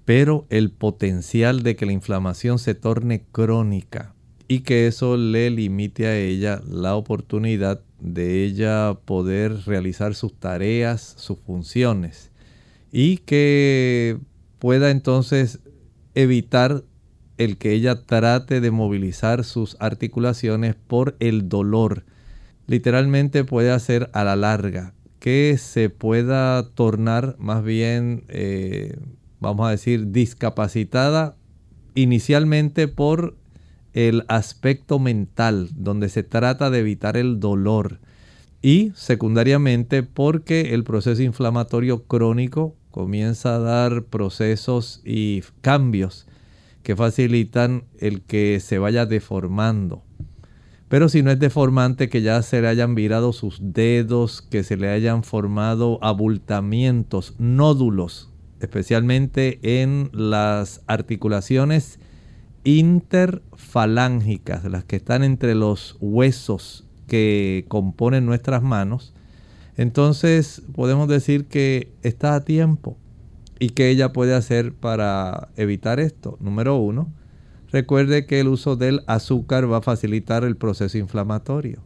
Pero 0.06 0.46
el 0.50 0.72
potencial 0.72 1.64
de 1.64 1.76
que 1.76 1.86
la 1.86 1.92
inflamación 1.92 2.60
se 2.60 2.76
torne 2.76 3.26
crónica 3.32 4.14
y 4.48 4.60
que 4.60 4.88
eso 4.88 5.18
le 5.18 5.50
limite 5.50 6.08
a 6.08 6.18
ella 6.18 6.62
la 6.68 6.96
oportunidad 6.96 7.82
de 8.00 8.44
ella 8.44 8.98
poder 9.06 9.66
realizar 9.66 10.14
sus 10.14 10.34
tareas, 10.34 11.16
sus 11.18 11.40
funciones 11.40 12.32
y 12.92 13.18
que 13.18 14.20
pueda 14.60 14.92
entonces 14.92 15.60
evitar 16.14 16.84
el 17.38 17.58
que 17.58 17.72
ella 17.72 18.06
trate 18.06 18.62
de 18.62 18.72
movilizar 18.72 19.44
sus 19.44 19.76
articulaciones 19.80 20.76
por 20.76 21.16
el 21.20 21.50
dolor. 21.50 22.06
Literalmente 22.68 23.44
puede 23.44 23.72
hacer 23.72 24.10
a 24.14 24.24
la 24.24 24.36
larga. 24.36 24.94
Que 25.20 25.58
se 25.58 25.90
pueda 25.90 26.70
tornar 26.70 27.36
más 27.40 27.64
bien, 27.64 28.26
eh, 28.28 28.98
vamos 29.40 29.68
a 29.68 29.72
decir, 29.72 30.12
discapacitada 30.12 31.36
inicialmente 31.96 32.88
por 32.88 33.36
el 33.94 34.24
aspecto 34.28 35.00
mental, 35.00 35.70
donde 35.74 36.10
se 36.10 36.22
trata 36.22 36.70
de 36.70 36.80
evitar 36.80 37.18
el 37.18 37.40
dolor, 37.40 38.00
y 38.62 38.92
secundariamente 38.96 40.04
porque 40.04 40.74
el 40.74 40.84
proceso 40.84 41.22
inflamatorio 41.24 42.04
crónico 42.04 42.76
comienza 42.92 43.56
a 43.56 43.60
dar 43.60 44.04
procesos 44.04 45.02
y 45.06 45.44
cambios 45.62 46.28
que 46.86 46.96
facilitan 46.96 47.84
el 48.00 48.22
que 48.22 48.62
se 48.62 48.78
vaya 48.78 49.08
deformando. 49.08 50.04
Pero 50.88 51.10
si 51.10 51.24
no 51.24 51.32
es 51.32 51.40
deformante, 51.40 52.10
que 52.10 52.22
ya 52.22 52.44
se 52.44 52.62
le 52.62 52.68
hayan 52.68 52.94
virado 52.94 53.34
sus 53.34 53.58
dedos, 53.60 54.44
que 54.44 54.64
se 54.64 54.78
le 54.78 54.90
hayan 54.90 55.24
formado 55.24 55.98
abultamientos, 56.04 57.34
nódulos, 57.40 58.32
especialmente 58.60 59.82
en 59.82 60.12
las 60.14 60.84
articulaciones 60.86 62.00
interfalángicas, 62.64 64.64
las 64.66 64.84
que 64.84 64.98
están 64.98 65.24
entre 65.24 65.56
los 65.56 65.98
huesos 66.02 66.88
que 67.08 67.66
componen 67.68 68.28
nuestras 68.28 68.62
manos, 68.62 69.16
entonces 69.76 70.62
podemos 70.76 71.08
decir 71.08 71.46
que 71.46 71.92
está 72.04 72.36
a 72.36 72.46
tiempo 72.46 72.96
¿Y 73.60 73.70
qué 73.70 73.90
ella 73.90 74.12
puede 74.12 74.36
hacer 74.36 74.74
para 74.74 75.50
evitar 75.56 76.00
esto? 76.00 76.38
Número 76.42 76.76
uno, 76.76 77.08
recuerde 77.72 78.26
que 78.26 78.42
el 78.42 78.50
uso 78.50 78.76
del 78.76 79.02
azúcar 79.08 79.72
va 79.72 79.78
a 79.78 79.82
facilitar 79.82 80.44
el 80.44 80.58
proceso 80.58 80.98
inflamatorio. 80.98 81.82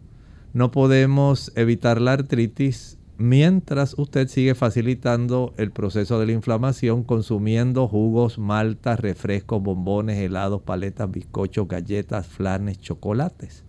No 0.54 0.72
podemos 0.72 1.52
evitar 1.56 2.02
la 2.02 2.14
artritis 2.14 2.98
mientras 3.20 3.94
usted 4.00 4.30
sigue 4.30 4.56
facilitando 4.56 5.54
el 5.58 5.72
proceso 5.72 6.20
de 6.20 6.26
la 6.26 6.32
inflamación 6.32 7.04
consumiendo 7.04 7.88
jugos, 7.88 8.40
maltas, 8.40 9.00
refrescos, 9.00 9.62
bombones, 9.62 10.18
helados, 10.18 10.62
paletas, 10.64 11.12
bizcochos, 11.12 11.68
galletas, 11.68 12.26
flanes, 12.26 12.80
chocolates. 12.80 13.64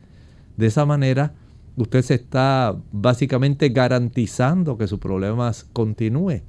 De 0.56 0.68
esa 0.68 0.86
manera, 0.86 1.34
usted 1.76 2.00
se 2.00 2.14
está 2.14 2.76
básicamente 2.92 3.68
garantizando 3.68 4.78
que 4.78 4.86
su 4.86 4.98
problema 4.98 5.52
continúe 5.74 6.42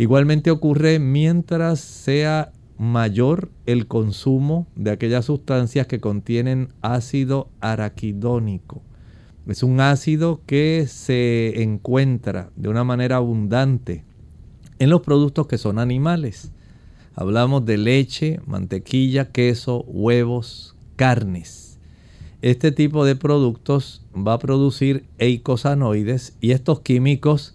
Igualmente 0.00 0.50
ocurre 0.50 0.98
mientras 0.98 1.78
sea 1.78 2.52
mayor 2.78 3.50
el 3.66 3.86
consumo 3.86 4.66
de 4.74 4.92
aquellas 4.92 5.26
sustancias 5.26 5.86
que 5.86 6.00
contienen 6.00 6.72
ácido 6.80 7.50
araquidónico. 7.60 8.80
Es 9.46 9.62
un 9.62 9.78
ácido 9.78 10.40
que 10.46 10.86
se 10.88 11.62
encuentra 11.62 12.48
de 12.56 12.70
una 12.70 12.82
manera 12.82 13.16
abundante 13.16 14.02
en 14.78 14.88
los 14.88 15.02
productos 15.02 15.46
que 15.46 15.58
son 15.58 15.78
animales. 15.78 16.50
Hablamos 17.14 17.66
de 17.66 17.76
leche, 17.76 18.40
mantequilla, 18.46 19.30
queso, 19.32 19.82
huevos, 19.82 20.76
carnes. 20.96 21.78
Este 22.40 22.72
tipo 22.72 23.04
de 23.04 23.16
productos 23.16 24.02
va 24.16 24.32
a 24.32 24.38
producir 24.38 25.04
eicosanoides 25.18 26.38
y 26.40 26.52
estos 26.52 26.80
químicos 26.80 27.54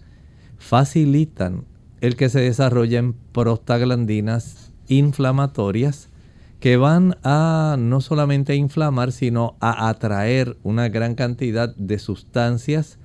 facilitan 0.58 1.64
el 2.00 2.16
que 2.16 2.28
se 2.28 2.40
desarrollen 2.40 3.14
prostaglandinas 3.32 4.72
inflamatorias 4.88 6.08
que 6.60 6.76
van 6.76 7.16
a 7.22 7.76
no 7.78 8.00
solamente 8.00 8.54
inflamar, 8.54 9.12
sino 9.12 9.56
a 9.60 9.88
atraer 9.88 10.56
una 10.62 10.88
gran 10.88 11.14
cantidad 11.14 11.74
de 11.76 11.98
sustancias 11.98 12.98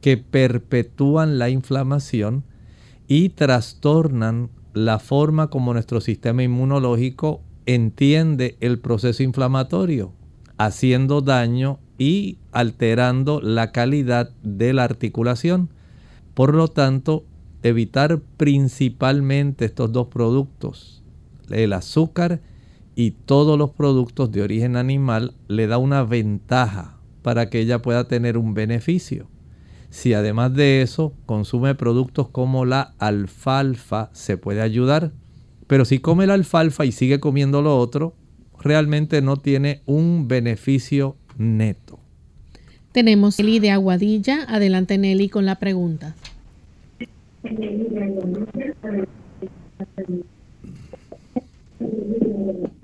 que 0.00 0.16
perpetúan 0.16 1.38
la 1.38 1.48
inflamación 1.48 2.44
y 3.08 3.30
trastornan 3.30 4.50
la 4.72 4.98
forma 4.98 5.48
como 5.48 5.72
nuestro 5.72 6.00
sistema 6.00 6.42
inmunológico 6.42 7.40
entiende 7.66 8.56
el 8.60 8.78
proceso 8.78 9.22
inflamatorio, 9.22 10.12
haciendo 10.58 11.20
daño 11.20 11.78
y 11.96 12.38
alterando 12.52 13.40
la 13.40 13.72
calidad 13.72 14.30
de 14.42 14.72
la 14.72 14.84
articulación. 14.84 15.70
Por 16.34 16.54
lo 16.54 16.68
tanto, 16.68 17.24
evitar 17.64 18.20
principalmente 18.36 19.64
estos 19.64 19.90
dos 19.90 20.08
productos, 20.08 21.02
el 21.50 21.72
azúcar 21.72 22.42
y 22.94 23.12
todos 23.12 23.58
los 23.58 23.70
productos 23.70 24.30
de 24.30 24.42
origen 24.42 24.76
animal, 24.76 25.34
le 25.48 25.66
da 25.66 25.78
una 25.78 26.04
ventaja 26.04 26.98
para 27.22 27.48
que 27.48 27.60
ella 27.60 27.80
pueda 27.80 28.06
tener 28.06 28.36
un 28.36 28.52
beneficio. 28.52 29.28
Si 29.88 30.12
además 30.12 30.52
de 30.52 30.82
eso 30.82 31.14
consume 31.24 31.74
productos 31.74 32.28
como 32.28 32.66
la 32.66 32.94
alfalfa, 32.98 34.10
se 34.12 34.36
puede 34.36 34.60
ayudar. 34.60 35.12
Pero 35.66 35.86
si 35.86 36.00
come 36.00 36.26
la 36.26 36.34
alfalfa 36.34 36.84
y 36.84 36.92
sigue 36.92 37.18
comiendo 37.18 37.62
lo 37.62 37.78
otro, 37.78 38.14
realmente 38.60 39.22
no 39.22 39.38
tiene 39.38 39.80
un 39.86 40.28
beneficio 40.28 41.16
neto. 41.38 41.98
Tenemos 42.92 43.38
Nelly 43.38 43.58
de 43.58 43.70
Aguadilla. 43.70 44.44
Adelante 44.48 44.98
Nelly 44.98 45.30
con 45.30 45.46
la 45.46 45.58
pregunta. 45.58 46.14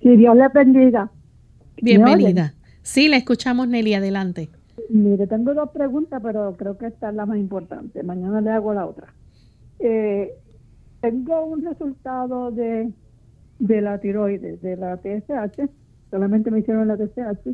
Si 0.03 0.17
Dios 0.17 0.37
le 0.37 0.49
bendiga. 0.49 1.11
Bienvenida. 1.81 2.53
Sí, 2.83 3.09
la 3.09 3.17
escuchamos, 3.17 3.69
Nelly. 3.69 3.95
Adelante. 3.95 4.51
Mire, 4.91 5.27
tengo 5.27 5.55
dos 5.55 5.71
preguntas, 5.71 6.21
pero 6.23 6.57
creo 6.59 6.77
que 6.77 6.89
esta 6.89 7.09
es 7.09 7.15
la 7.15 7.25
más 7.25 7.39
importante. 7.39 8.03
Mañana 8.03 8.43
le 8.43 8.51
hago 8.51 8.75
la 8.75 8.85
otra. 8.85 9.15
Eh, 9.79 10.35
tengo 11.01 11.47
un 11.47 11.65
resultado 11.65 12.51
de, 12.51 12.93
de 13.61 13.81
la 13.81 13.99
tiroides, 13.99 14.61
de 14.61 14.77
la 14.77 14.99
TSH. 14.99 15.71
Solamente 16.11 16.51
me 16.51 16.59
hicieron 16.59 16.87
la 16.87 16.99
TSH. 16.99 17.49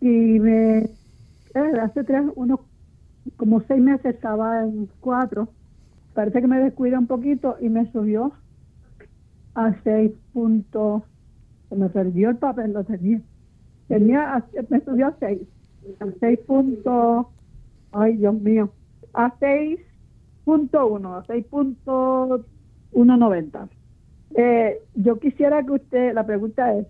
Y 0.00 0.38
me, 0.38 0.78
eh, 0.78 0.90
hace 1.82 2.04
tres, 2.04 2.22
unos, 2.36 2.60
como 3.36 3.60
seis 3.62 3.82
meses 3.82 4.14
estaba 4.14 4.62
en 4.62 4.88
cuatro 5.00 5.48
parece 6.18 6.40
que 6.40 6.48
me 6.48 6.58
descuida 6.58 6.98
un 6.98 7.06
poquito 7.06 7.54
y 7.60 7.68
me 7.68 7.88
subió 7.92 8.32
a 9.54 9.72
6 9.84 10.10
puntos. 10.32 11.04
Se 11.68 11.76
me 11.76 11.88
perdió 11.90 12.30
el 12.30 12.38
papel, 12.38 12.72
lo 12.72 12.82
tenía. 12.82 13.20
Tenía, 13.86 14.44
me 14.68 14.80
subió 14.80 15.06
a 15.06 15.14
6. 15.20 15.40
A 16.00 16.06
6 16.18 16.40
puntos. 16.40 17.26
Ay, 17.92 18.16
Dios 18.16 18.34
mío. 18.34 18.72
A 19.14 19.32
6.1, 19.38 21.18
a 21.18 21.22
6.190. 21.22 23.68
Eh, 24.34 24.76
yo 24.96 25.20
quisiera 25.20 25.62
que 25.62 25.70
usted, 25.70 26.14
la 26.14 26.26
pregunta 26.26 26.74
es, 26.74 26.88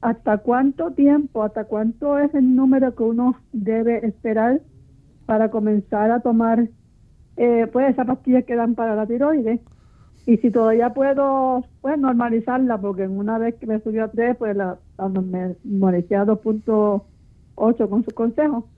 ¿hasta 0.00 0.38
cuánto 0.38 0.90
tiempo, 0.90 1.44
hasta 1.44 1.66
cuánto 1.66 2.18
es 2.18 2.34
el 2.34 2.56
número 2.56 2.96
que 2.96 3.04
uno 3.04 3.36
debe 3.52 4.04
esperar 4.04 4.60
para 5.24 5.52
comenzar 5.52 6.10
a 6.10 6.18
tomar 6.18 6.68
eh, 7.36 7.66
pues 7.72 7.90
esas 7.90 8.06
pastillas 8.06 8.44
que 8.44 8.56
dan 8.56 8.74
para 8.74 8.94
la 8.94 9.06
tiroides? 9.06 9.60
Y 10.26 10.38
si 10.38 10.50
todavía 10.50 10.92
puedo 10.92 11.64
pues 11.80 11.98
normalizarla, 11.98 12.78
porque 12.78 13.04
en 13.04 13.16
una 13.16 13.38
vez 13.38 13.54
que 13.54 13.66
me 13.66 13.80
subió 13.80 14.04
a 14.04 14.08
3, 14.08 14.36
pues 14.36 14.56
la, 14.56 14.76
me 15.22 15.54
normalizé 15.62 16.16
a 16.16 16.26
2.8 16.26 17.88
con 17.88 18.04
su 18.04 18.10
consejo, 18.12 18.68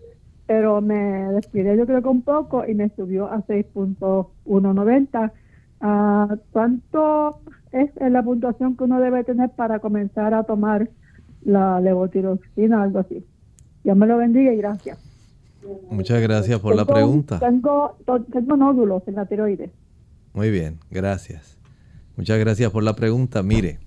pero 0.46 0.80
me 0.82 1.32
despide 1.32 1.76
yo 1.76 1.86
creo 1.86 2.02
que 2.02 2.08
un 2.08 2.22
poco 2.22 2.66
y 2.66 2.74
me 2.74 2.90
subió 2.90 3.30
a 3.30 3.38
6.190. 3.46 5.32
Ah, 5.80 6.36
¿Cuánto 6.52 7.40
es 7.72 7.90
la 7.98 8.22
puntuación 8.22 8.76
que 8.76 8.84
uno 8.84 9.00
debe 9.00 9.24
tener 9.24 9.50
para 9.50 9.78
comenzar 9.78 10.34
a 10.34 10.42
tomar 10.42 10.90
la 11.44 11.80
levotiroxina, 11.80 12.82
algo 12.82 12.98
así? 12.98 13.24
Dios 13.84 13.96
me 13.96 14.06
lo 14.06 14.18
bendiga 14.18 14.52
y 14.52 14.56
gracias. 14.58 15.07
Muchas 15.90 16.20
gracias 16.22 16.60
por 16.60 16.74
la 16.74 16.84
pregunta. 16.84 17.38
Tengo, 17.38 17.96
tengo 18.32 18.56
nódulos 18.56 19.02
en 19.06 19.16
la 19.16 19.26
tiroides. 19.26 19.70
Muy 20.32 20.50
bien, 20.50 20.78
gracias. 20.90 21.58
Muchas 22.16 22.38
gracias 22.38 22.70
por 22.70 22.82
la 22.82 22.94
pregunta. 22.94 23.42
Mire, 23.42 23.78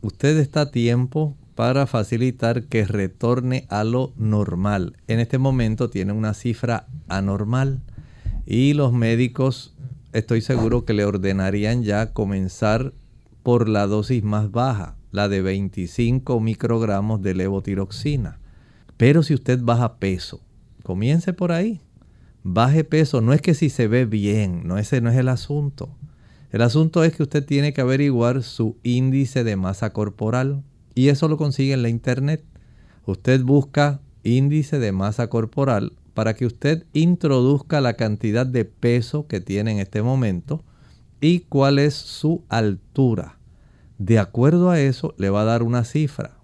usted 0.00 0.36
está 0.38 0.62
a 0.62 0.70
tiempo 0.70 1.36
para 1.54 1.86
facilitar 1.86 2.64
que 2.64 2.84
retorne 2.84 3.66
a 3.70 3.82
lo 3.82 4.12
normal. 4.16 4.96
En 5.08 5.20
este 5.20 5.38
momento 5.38 5.90
tiene 5.90 6.12
una 6.12 6.34
cifra 6.34 6.86
anormal 7.08 7.82
y 8.44 8.74
los 8.74 8.92
médicos 8.92 9.74
estoy 10.12 10.42
seguro 10.42 10.84
que 10.84 10.92
le 10.92 11.04
ordenarían 11.04 11.82
ya 11.82 12.12
comenzar 12.12 12.92
por 13.42 13.68
la 13.68 13.86
dosis 13.86 14.22
más 14.22 14.50
baja, 14.50 14.96
la 15.12 15.28
de 15.28 15.40
25 15.40 16.40
microgramos 16.40 17.22
de 17.22 17.34
levotiroxina. 17.34 18.38
Pero 18.96 19.22
si 19.22 19.34
usted 19.34 19.60
baja 19.62 19.96
peso, 19.96 20.40
comience 20.86 21.32
por 21.32 21.50
ahí 21.50 21.80
baje 22.46 22.84
peso. 22.84 23.20
No 23.20 23.32
es 23.32 23.42
que 23.42 23.54
si 23.54 23.70
se 23.70 23.88
ve 23.88 24.04
bien, 24.04 24.66
no 24.66 24.78
ese 24.78 25.00
no 25.00 25.10
es 25.10 25.16
el 25.16 25.28
asunto. 25.28 25.90
El 26.52 26.62
asunto 26.62 27.02
es 27.02 27.14
que 27.14 27.24
usted 27.24 27.44
tiene 27.44 27.72
que 27.72 27.80
averiguar 27.80 28.42
su 28.42 28.76
índice 28.84 29.42
de 29.42 29.56
masa 29.56 29.92
corporal 29.92 30.62
y 30.94 31.08
eso 31.08 31.28
lo 31.28 31.36
consigue 31.36 31.72
en 31.72 31.82
la 31.82 31.88
internet. 31.88 32.44
Usted 33.04 33.42
busca 33.42 34.00
índice 34.22 34.78
de 34.78 34.92
masa 34.92 35.28
corporal 35.28 35.92
para 36.14 36.34
que 36.34 36.46
usted 36.46 36.86
introduzca 36.92 37.80
la 37.80 37.94
cantidad 37.94 38.46
de 38.46 38.64
peso 38.64 39.26
que 39.26 39.40
tiene 39.40 39.72
en 39.72 39.78
este 39.80 40.02
momento 40.02 40.64
y 41.20 41.40
cuál 41.40 41.78
es 41.80 41.94
su 41.94 42.44
altura. 42.48 43.38
De 43.98 44.18
acuerdo 44.18 44.70
a 44.70 44.80
eso 44.80 45.14
le 45.18 45.30
va 45.30 45.42
a 45.42 45.46
dar 45.46 45.62
una 45.62 45.84
cifra. 45.84 46.38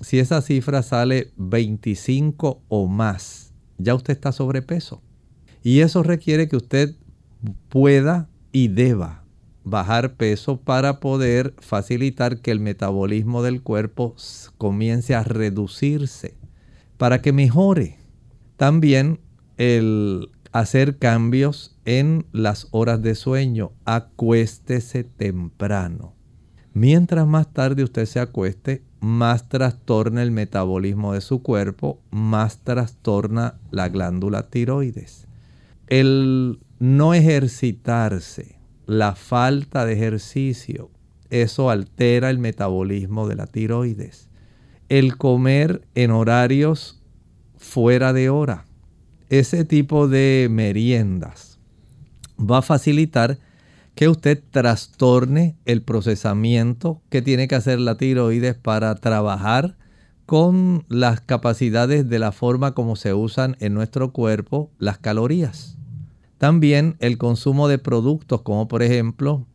Si 0.00 0.18
esa 0.18 0.42
cifra 0.42 0.82
sale 0.82 1.30
25 1.36 2.60
o 2.68 2.86
más, 2.88 3.43
ya 3.78 3.94
usted 3.94 4.12
está 4.12 4.32
sobrepeso. 4.32 5.02
Y 5.62 5.80
eso 5.80 6.02
requiere 6.02 6.48
que 6.48 6.56
usted 6.56 6.94
pueda 7.68 8.28
y 8.52 8.68
deba 8.68 9.24
bajar 9.64 10.16
peso 10.16 10.60
para 10.60 11.00
poder 11.00 11.54
facilitar 11.58 12.40
que 12.40 12.50
el 12.50 12.60
metabolismo 12.60 13.42
del 13.42 13.62
cuerpo 13.62 14.14
comience 14.58 15.14
a 15.14 15.24
reducirse, 15.24 16.36
para 16.98 17.22
que 17.22 17.32
mejore. 17.32 17.98
También 18.56 19.20
el 19.56 20.30
hacer 20.52 20.98
cambios 20.98 21.76
en 21.84 22.26
las 22.32 22.68
horas 22.70 23.02
de 23.02 23.14
sueño. 23.14 23.72
Acuéstese 23.84 25.02
temprano. 25.02 26.14
Mientras 26.72 27.26
más 27.26 27.52
tarde 27.52 27.82
usted 27.82 28.06
se 28.06 28.20
acueste, 28.20 28.82
más 29.04 29.48
trastorna 29.48 30.22
el 30.22 30.30
metabolismo 30.30 31.12
de 31.12 31.20
su 31.20 31.42
cuerpo, 31.42 32.00
más 32.10 32.58
trastorna 32.58 33.54
la 33.70 33.88
glándula 33.88 34.48
tiroides 34.48 35.26
el 35.88 36.60
no 36.78 37.14
ejercitarse, 37.14 38.56
la 38.86 39.14
falta 39.14 39.84
de 39.84 39.94
ejercicio, 39.94 40.90
eso 41.30 41.70
altera 41.70 42.30
el 42.30 42.38
metabolismo 42.38 43.28
de 43.28 43.36
la 43.36 43.46
tiroides. 43.46 44.28
El 44.88 45.16
comer 45.16 45.86
en 45.94 46.10
horarios 46.10 47.02
fuera 47.56 48.12
de 48.12 48.28
hora, 48.28 48.66
ese 49.30 49.64
tipo 49.64 50.08
de 50.08 50.48
meriendas 50.50 51.58
va 52.38 52.58
a 52.58 52.62
facilitar 52.62 53.38
que 53.94 54.08
usted 54.08 54.42
trastorne 54.50 55.56
el 55.64 55.82
procesamiento 55.82 57.00
que 57.10 57.22
tiene 57.22 57.48
que 57.48 57.54
hacer 57.54 57.78
la 57.78 57.96
tiroides 57.96 58.56
para 58.56 58.94
trabajar 58.96 59.76
con 60.26 60.84
las 60.88 61.20
capacidades 61.20 62.08
de 62.08 62.18
la 62.18 62.32
forma 62.32 62.72
como 62.72 62.96
se 62.96 63.14
usan 63.14 63.56
en 63.60 63.74
nuestro 63.74 64.12
cuerpo 64.12 64.70
las 64.78 64.98
calorías. 64.98 65.76
También 66.38 66.96
el 66.98 67.18
consumo 67.18 67.68
de 67.68 67.78
productos 67.78 68.42
como 68.42 68.68
por 68.68 68.82
ejemplo 68.82 69.46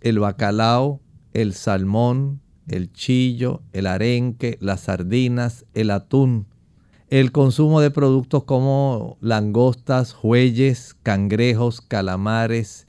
el 0.00 0.18
bacalao, 0.18 1.00
el 1.32 1.54
salmón, 1.54 2.40
el 2.68 2.92
chillo, 2.92 3.62
el 3.72 3.86
arenque, 3.86 4.58
las 4.60 4.80
sardinas, 4.80 5.64
el 5.74 5.90
atún. 5.90 6.46
El 7.08 7.30
consumo 7.30 7.80
de 7.80 7.90
productos 7.90 8.44
como 8.44 9.16
langostas, 9.20 10.12
jueyes, 10.12 10.96
cangrejos, 11.02 11.80
calamares. 11.80 12.85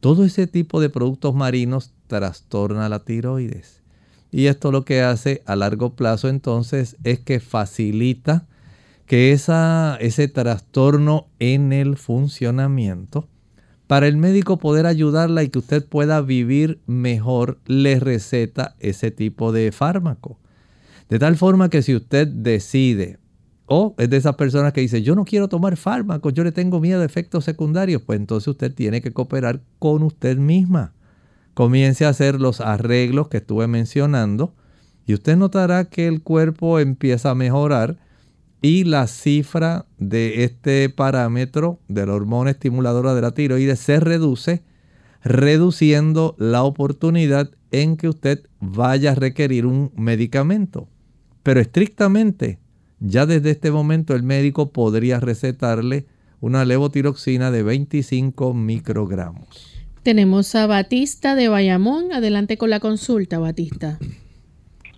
Todo 0.00 0.24
ese 0.24 0.46
tipo 0.46 0.80
de 0.80 0.90
productos 0.90 1.34
marinos 1.34 1.92
trastorna 2.06 2.88
la 2.88 3.00
tiroides. 3.00 3.82
Y 4.30 4.46
esto 4.46 4.70
lo 4.70 4.84
que 4.84 5.02
hace 5.02 5.42
a 5.46 5.56
largo 5.56 5.94
plazo 5.94 6.28
entonces 6.28 6.96
es 7.02 7.18
que 7.18 7.40
facilita 7.40 8.46
que 9.06 9.32
esa, 9.32 9.96
ese 10.00 10.28
trastorno 10.28 11.28
en 11.38 11.72
el 11.72 11.96
funcionamiento, 11.96 13.26
para 13.86 14.06
el 14.06 14.18
médico 14.18 14.58
poder 14.58 14.84
ayudarla 14.84 15.42
y 15.42 15.48
que 15.48 15.60
usted 15.60 15.84
pueda 15.84 16.20
vivir 16.20 16.78
mejor, 16.86 17.58
le 17.64 17.98
receta 17.98 18.76
ese 18.80 19.10
tipo 19.10 19.50
de 19.50 19.72
fármaco. 19.72 20.38
De 21.08 21.18
tal 21.18 21.36
forma 21.36 21.70
que 21.70 21.80
si 21.80 21.96
usted 21.96 22.28
decide, 22.28 23.18
o 23.68 23.94
es 23.98 24.08
de 24.08 24.16
esas 24.16 24.34
personas 24.36 24.72
que 24.72 24.80
dice, 24.80 25.02
yo 25.02 25.14
no 25.14 25.26
quiero 25.26 25.46
tomar 25.48 25.76
fármacos, 25.76 26.32
yo 26.32 26.42
le 26.42 26.52
tengo 26.52 26.80
miedo 26.80 27.02
a 27.02 27.04
efectos 27.04 27.44
secundarios, 27.44 28.00
pues 28.00 28.18
entonces 28.18 28.48
usted 28.48 28.74
tiene 28.74 29.02
que 29.02 29.12
cooperar 29.12 29.60
con 29.78 30.02
usted 30.02 30.38
misma. 30.38 30.94
Comience 31.52 32.06
a 32.06 32.08
hacer 32.08 32.40
los 32.40 32.62
arreglos 32.62 33.28
que 33.28 33.36
estuve 33.36 33.66
mencionando 33.66 34.54
y 35.04 35.12
usted 35.12 35.36
notará 35.36 35.84
que 35.84 36.06
el 36.06 36.22
cuerpo 36.22 36.78
empieza 36.78 37.30
a 37.30 37.34
mejorar 37.34 37.98
y 38.62 38.84
la 38.84 39.06
cifra 39.06 39.84
de 39.98 40.44
este 40.44 40.88
parámetro 40.88 41.78
de 41.88 42.06
la 42.06 42.14
hormona 42.14 42.50
estimuladora 42.50 43.14
de 43.14 43.20
la 43.20 43.32
tiroides 43.32 43.80
se 43.80 44.00
reduce, 44.00 44.62
reduciendo 45.22 46.36
la 46.38 46.62
oportunidad 46.62 47.50
en 47.70 47.98
que 47.98 48.08
usted 48.08 48.44
vaya 48.60 49.12
a 49.12 49.14
requerir 49.14 49.66
un 49.66 49.92
medicamento. 49.94 50.88
Pero 51.42 51.60
estrictamente, 51.60 52.58
ya 53.00 53.26
desde 53.26 53.50
este 53.50 53.70
momento 53.70 54.14
el 54.14 54.22
médico 54.22 54.70
podría 54.70 55.20
recetarle 55.20 56.06
una 56.40 56.64
levotiroxina 56.64 57.50
de 57.50 57.62
25 57.62 58.54
microgramos. 58.54 59.78
Tenemos 60.02 60.54
a 60.54 60.66
Batista 60.66 61.34
de 61.34 61.48
Bayamón. 61.48 62.12
Adelante 62.12 62.56
con 62.56 62.70
la 62.70 62.80
consulta, 62.80 63.38
Batista. 63.38 63.98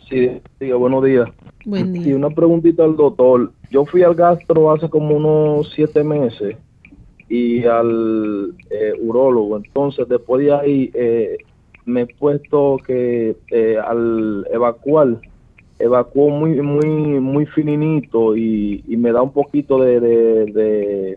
Sí, 0.08 0.28
diga, 0.58 0.76
buenos 0.76 1.04
días. 1.04 1.28
Buen 1.64 1.92
día. 1.92 2.08
Y 2.08 2.12
una 2.12 2.30
preguntita 2.30 2.84
al 2.84 2.96
doctor. 2.96 3.52
Yo 3.70 3.86
fui 3.86 4.02
al 4.02 4.14
gastro 4.14 4.72
hace 4.72 4.88
como 4.88 5.16
unos 5.16 5.72
siete 5.74 6.04
meses 6.04 6.56
y 7.28 7.64
al 7.64 8.54
eh, 8.70 8.92
urólogo. 9.00 9.56
Entonces, 9.56 10.08
después 10.08 10.44
de 10.44 10.52
ahí, 10.52 10.90
eh, 10.94 11.38
me 11.86 12.02
he 12.02 12.06
puesto 12.06 12.76
que 12.86 13.36
eh, 13.50 13.76
al 13.78 14.46
evacuar, 14.52 15.20
evacuó 15.80 16.30
muy, 16.30 16.60
muy, 16.60 16.86
muy 16.86 17.46
fininito 17.46 18.36
y, 18.36 18.84
me 18.86 19.12
da 19.12 19.22
un 19.22 19.32
poquito 19.32 19.80
de, 19.80 20.00
de, 20.00 21.16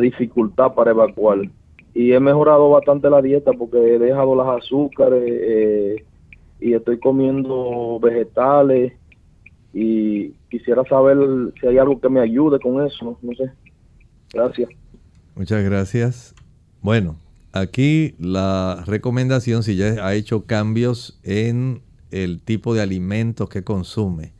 dificultad 0.00 0.74
para 0.74 0.90
evacuar. 0.90 1.38
Y 1.94 2.12
he 2.12 2.20
mejorado 2.20 2.70
bastante 2.70 3.08
la 3.08 3.22
dieta 3.22 3.52
porque 3.52 3.78
he 3.78 3.98
dejado 3.98 4.36
las 4.36 4.62
azúcares 4.62 6.02
y 6.60 6.72
estoy 6.74 6.98
comiendo 6.98 7.98
vegetales 8.00 8.92
y 9.72 10.30
quisiera 10.50 10.84
saber 10.84 11.18
si 11.60 11.66
hay 11.66 11.78
algo 11.78 12.00
que 12.00 12.08
me 12.08 12.20
ayude 12.20 12.58
con 12.60 12.84
eso, 12.86 13.18
no 13.22 13.34
sé. 13.34 13.50
Gracias. 14.32 14.68
Muchas 15.34 15.64
gracias. 15.64 16.34
Bueno, 16.82 17.16
aquí 17.52 18.14
la 18.18 18.84
recomendación, 18.86 19.62
si 19.62 19.76
ya 19.76 20.06
ha 20.06 20.14
hecho 20.14 20.46
cambios 20.46 21.18
en 21.22 21.82
el 22.10 22.42
tipo 22.42 22.74
de 22.74 22.82
alimentos 22.82 23.48
que 23.48 23.64
consume, 23.64 24.34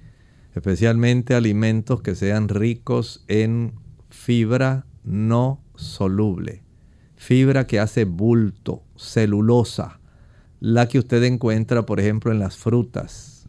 especialmente 0.54 1.34
alimentos 1.34 2.02
que 2.02 2.14
sean 2.14 2.48
ricos 2.48 3.24
en 3.28 3.74
fibra 4.10 4.86
no 5.04 5.62
soluble, 5.74 6.62
fibra 7.16 7.66
que 7.66 7.80
hace 7.80 8.04
bulto, 8.04 8.82
celulosa, 8.96 10.00
la 10.60 10.88
que 10.88 10.98
usted 10.98 11.22
encuentra, 11.24 11.84
por 11.84 12.00
ejemplo, 12.00 12.32
en 12.32 12.38
las 12.38 12.56
frutas, 12.56 13.48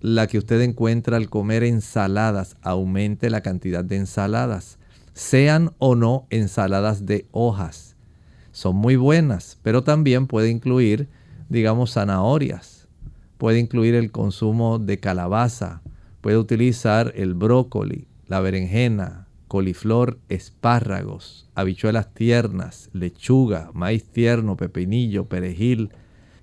la 0.00 0.26
que 0.26 0.38
usted 0.38 0.60
encuentra 0.62 1.16
al 1.16 1.28
comer 1.28 1.62
ensaladas. 1.62 2.56
Aumente 2.62 3.30
la 3.30 3.42
cantidad 3.42 3.84
de 3.84 3.96
ensaladas, 3.96 4.78
sean 5.12 5.72
o 5.78 5.94
no 5.94 6.26
ensaladas 6.30 7.06
de 7.06 7.26
hojas. 7.30 7.96
Son 8.52 8.74
muy 8.74 8.96
buenas, 8.96 9.58
pero 9.62 9.84
también 9.84 10.26
puede 10.26 10.50
incluir, 10.50 11.08
digamos, 11.48 11.92
zanahorias. 11.92 12.79
Puede 13.40 13.58
incluir 13.58 13.94
el 13.94 14.12
consumo 14.12 14.78
de 14.78 15.00
calabaza. 15.00 15.80
Puede 16.20 16.36
utilizar 16.36 17.14
el 17.16 17.32
brócoli, 17.32 18.06
la 18.26 18.40
berenjena, 18.40 19.28
coliflor, 19.48 20.18
espárragos, 20.28 21.48
habichuelas 21.54 22.12
tiernas, 22.12 22.90
lechuga, 22.92 23.70
maíz 23.72 24.04
tierno, 24.04 24.58
pepinillo, 24.58 25.24
perejil, 25.24 25.88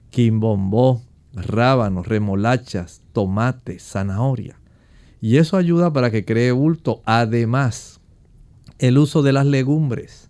quimbombó, 0.10 1.03
rábanos, 1.33 2.07
remolachas, 2.07 3.03
tomate, 3.13 3.77
zanahoria. 3.77 4.60
Y 5.21 5.38
eso 5.38 5.55
ayuda 5.55 5.93
para 5.93 6.10
que 6.10 6.25
cree 6.25 6.51
bulto. 6.51 7.03
Además, 7.05 8.01
el 8.79 8.97
uso 8.97 9.21
de 9.21 9.33
las 9.33 9.45
legumbres. 9.45 10.27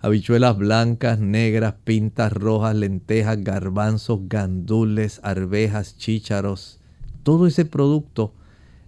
Habichuelas 0.00 0.56
blancas, 0.56 1.18
negras, 1.18 1.74
pintas 1.84 2.32
rojas, 2.32 2.74
lentejas, 2.76 3.42
garbanzos, 3.42 4.20
gandules, 4.28 5.20
arvejas, 5.22 5.96
chícharos. 5.98 6.80
Todo 7.22 7.46
ese 7.46 7.64
producto, 7.64 8.34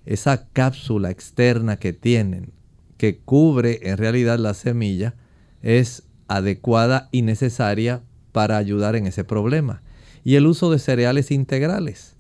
esa 0.07 0.47
cápsula 0.49 1.11
externa 1.11 1.79
que 1.79 1.93
tienen, 1.93 2.53
que 2.97 3.19
cubre 3.19 3.81
en 3.83 3.97
realidad 3.97 4.39
la 4.39 4.55
semilla, 4.55 5.15
es 5.63 6.05
adecuada 6.29 7.09
y 7.11 7.23
necesaria 7.23 8.03
para 8.33 8.57
ayudar 8.57 8.95
en 8.95 9.07
ese 9.07 9.25
problema 9.25 9.83
y 10.25 10.37
el 10.37 10.47
uso 10.47 10.71
de 10.71 10.79
cereales 10.79 11.31
integrales, 11.31 12.17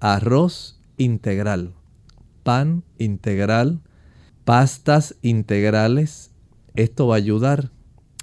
arroz 0.00 0.80
integral, 0.96 1.74
pan 2.42 2.82
integral, 2.98 3.80
pastas 4.44 5.16
integrales. 5.22 6.30
Esto 6.74 7.06
va 7.06 7.16
a 7.16 7.18
ayudar. 7.18 7.70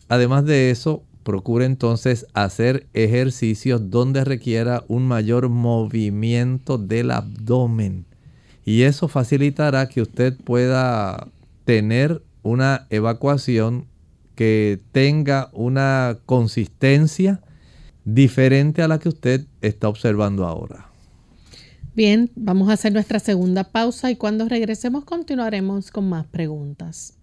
Además 0.09 0.45
de 0.45 0.71
eso, 0.71 1.03
procure 1.23 1.65
entonces 1.65 2.25
hacer 2.33 2.87
ejercicios 2.93 3.91
donde 3.91 4.25
requiera 4.25 4.83
un 4.87 5.07
mayor 5.07 5.47
movimiento 5.49 6.79
del 6.79 7.11
abdomen. 7.11 8.05
Y 8.65 8.81
eso 8.81 9.07
facilitará 9.07 9.87
que 9.87 10.01
usted 10.01 10.35
pueda 10.43 11.27
tener 11.65 12.23
una 12.41 12.87
evacuación 12.89 13.85
que 14.33 14.79
tenga 14.91 15.49
una 15.53 16.17
consistencia 16.25 17.41
diferente 18.05 18.81
a 18.81 18.87
la 18.87 18.97
que 18.97 19.09
usted 19.09 19.45
está 19.61 19.87
observando 19.87 20.47
ahora. 20.47 20.87
Bien, 21.93 22.31
vamos 22.35 22.69
a 22.69 22.73
hacer 22.73 22.93
nuestra 22.93 23.19
segunda 23.19 23.65
pausa 23.65 24.09
y 24.09 24.15
cuando 24.15 24.47
regresemos 24.47 25.03
continuaremos 25.05 25.91
con 25.91 26.09
más 26.09 26.25
preguntas. 26.25 27.18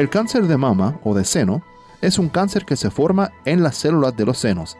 El 0.00 0.08
cáncer 0.08 0.46
de 0.46 0.56
mama 0.56 0.98
o 1.04 1.14
de 1.14 1.26
seno 1.26 1.60
es 2.00 2.18
un 2.18 2.30
cáncer 2.30 2.64
que 2.64 2.74
se 2.74 2.90
forma 2.90 3.32
en 3.44 3.62
las 3.62 3.76
células 3.76 4.16
de 4.16 4.24
los 4.24 4.38
senos. 4.38 4.78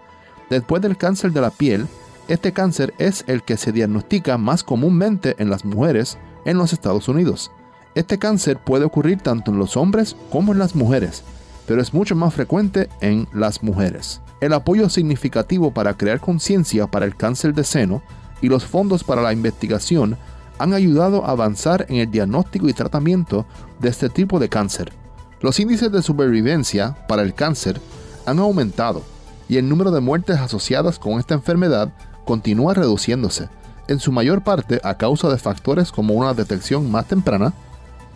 Después 0.48 0.80
del 0.80 0.96
cáncer 0.96 1.30
de 1.32 1.42
la 1.42 1.50
piel, 1.50 1.86
este 2.26 2.52
cáncer 2.52 2.94
es 2.96 3.24
el 3.26 3.42
que 3.42 3.58
se 3.58 3.70
diagnostica 3.70 4.38
más 4.38 4.64
comúnmente 4.64 5.36
en 5.38 5.50
las 5.50 5.66
mujeres 5.66 6.16
en 6.46 6.56
los 6.56 6.72
Estados 6.72 7.06
Unidos. 7.06 7.50
Este 7.94 8.18
cáncer 8.18 8.56
puede 8.64 8.86
ocurrir 8.86 9.20
tanto 9.20 9.50
en 9.50 9.58
los 9.58 9.76
hombres 9.76 10.16
como 10.32 10.54
en 10.54 10.58
las 10.58 10.74
mujeres, 10.74 11.22
pero 11.66 11.82
es 11.82 11.92
mucho 11.92 12.16
más 12.16 12.32
frecuente 12.32 12.88
en 13.02 13.28
las 13.34 13.62
mujeres. 13.62 14.22
El 14.40 14.54
apoyo 14.54 14.88
significativo 14.88 15.70
para 15.70 15.98
crear 15.98 16.20
conciencia 16.20 16.86
para 16.86 17.04
el 17.04 17.14
cáncer 17.14 17.52
de 17.52 17.64
seno 17.64 18.00
y 18.40 18.48
los 18.48 18.64
fondos 18.64 19.04
para 19.04 19.20
la 19.20 19.34
investigación 19.34 20.16
han 20.56 20.72
ayudado 20.72 21.26
a 21.26 21.32
avanzar 21.32 21.84
en 21.90 21.96
el 21.96 22.10
diagnóstico 22.10 22.70
y 22.70 22.72
tratamiento 22.72 23.44
de 23.80 23.90
este 23.90 24.08
tipo 24.08 24.38
de 24.38 24.48
cáncer. 24.48 24.98
Los 25.40 25.58
índices 25.58 25.90
de 25.90 26.02
supervivencia 26.02 26.96
para 27.08 27.22
el 27.22 27.32
cáncer 27.32 27.80
han 28.26 28.38
aumentado 28.38 29.02
y 29.48 29.56
el 29.56 29.68
número 29.68 29.90
de 29.90 30.00
muertes 30.00 30.38
asociadas 30.38 30.98
con 30.98 31.18
esta 31.18 31.34
enfermedad 31.34 31.92
continúa 32.26 32.74
reduciéndose, 32.74 33.48
en 33.88 34.00
su 34.00 34.12
mayor 34.12 34.42
parte 34.42 34.80
a 34.84 34.98
causa 34.98 35.30
de 35.30 35.38
factores 35.38 35.92
como 35.92 36.14
una 36.14 36.34
detección 36.34 36.90
más 36.90 37.06
temprana, 37.06 37.54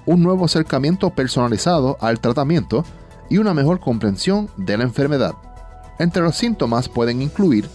un 0.05 0.23
nuevo 0.23 0.45
acercamiento 0.45 1.11
personalizado 1.11 1.97
al 2.01 2.21
tratamiento 2.21 2.85
y 3.31 3.39
una 3.39 3.55
mejor 3.55 3.81
comprensión 3.81 4.51
de 4.59 4.77
la 4.77 4.85
enfermedad. 4.85 5.35
Entre 5.99 6.23
los 6.23 6.37
síntomas 6.37 6.91
pueden 6.91 7.23
incluir 7.23 7.69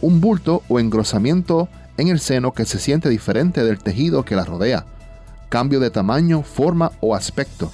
un 0.00 0.22
bulto 0.22 0.62
o 0.68 0.80
engrosamiento 0.80 1.68
en 1.98 2.08
el 2.08 2.20
seno 2.20 2.52
que 2.52 2.64
se 2.64 2.78
siente 2.78 3.10
diferente 3.10 3.64
del 3.64 3.82
tejido 3.82 4.24
que 4.24 4.34
la 4.34 4.44
rodea, 4.44 4.86
cambio 5.50 5.78
de 5.78 5.90
tamaño, 5.90 6.42
forma 6.42 6.90
o 7.00 7.14
aspecto, 7.14 7.70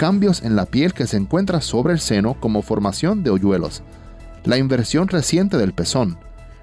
cambios 0.00 0.40
en 0.44 0.56
la 0.56 0.64
piel 0.64 0.94
que 0.94 1.06
se 1.06 1.18
encuentra 1.18 1.60
sobre 1.60 1.92
el 1.92 2.00
seno 2.00 2.32
como 2.40 2.62
formación 2.62 3.22
de 3.22 3.28
hoyuelos, 3.28 3.82
la 4.44 4.56
inversión 4.56 5.08
reciente 5.08 5.58
del 5.58 5.74
pezón, 5.74 6.16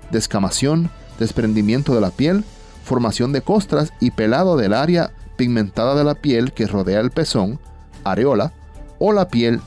descamación, 0.09 0.89
desprendimiento 1.19 1.93
de 1.93 2.01
la 2.01 2.09
piel, 2.09 2.43
formación 2.83 3.33
de 3.33 3.41
costras 3.41 3.93
y 3.99 4.09
pelado 4.09 4.57
del 4.57 4.73
área 4.73 5.11
pigmentada 5.35 5.93
de 5.93 6.03
la 6.03 6.15
piel 6.15 6.51
que 6.51 6.65
rodea 6.65 6.99
el 6.99 7.11
pezón, 7.11 7.59
areola 8.03 8.53
o 8.97 9.13
la 9.13 9.27
piel 9.27 9.61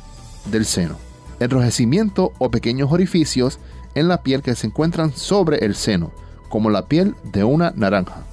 del 0.50 0.64
seno. 0.66 0.96
Enrojecimiento 1.38 2.32
o 2.38 2.50
pequeños 2.50 2.90
orificios 2.90 3.60
en 3.94 4.08
la 4.08 4.24
piel 4.24 4.42
que 4.42 4.56
se 4.56 4.66
encuentran 4.66 5.12
sobre 5.12 5.64
el 5.64 5.76
seno, 5.76 6.10
como 6.48 6.70
la 6.70 6.88
piel 6.88 7.14
de 7.22 7.44
una 7.44 7.72
naranja. 7.76 8.24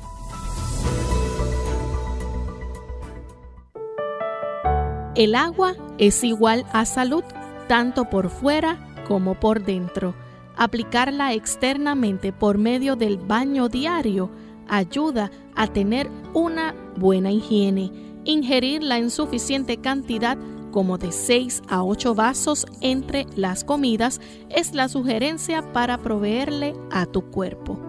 El 5.18 5.34
agua 5.34 5.74
es 5.98 6.24
igual 6.24 6.64
a 6.74 6.86
salud, 6.86 7.24
tanto 7.68 8.08
por 8.08 8.30
fuera 8.30 8.78
como 9.08 9.34
por 9.34 9.64
dentro. 9.66 10.14
Aplicarla 10.56 11.34
externamente 11.34 12.32
por 12.32 12.60
medio 12.60 12.96
del 12.96 13.18
baño 13.18 13.68
diario 13.68 14.30
ayuda 14.68 15.32
a 15.56 15.66
tener 15.66 16.08
una 16.36 16.76
buena 16.98 17.32
higiene. 17.32 17.92
Ingerirla 18.26 19.00
en 19.00 19.10
suficiente 19.10 19.78
cantidad 19.78 20.38
como 20.70 21.00
de 21.00 21.12
6 21.12 21.64
a 21.68 21.84
8 21.84 22.14
vasos 22.14 22.68
entre 22.82 23.26
las 23.36 23.64
comidas 23.64 24.22
es 24.50 24.76
la 24.76 24.88
sugerencia 24.88 25.74
para 25.74 25.98
proveerle 25.98 26.76
a 26.92 27.08
tu 27.08 27.24
cuerpo. 27.32 27.80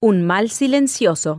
Un 0.00 0.22
mal 0.26 0.48
silencioso. 0.48 1.38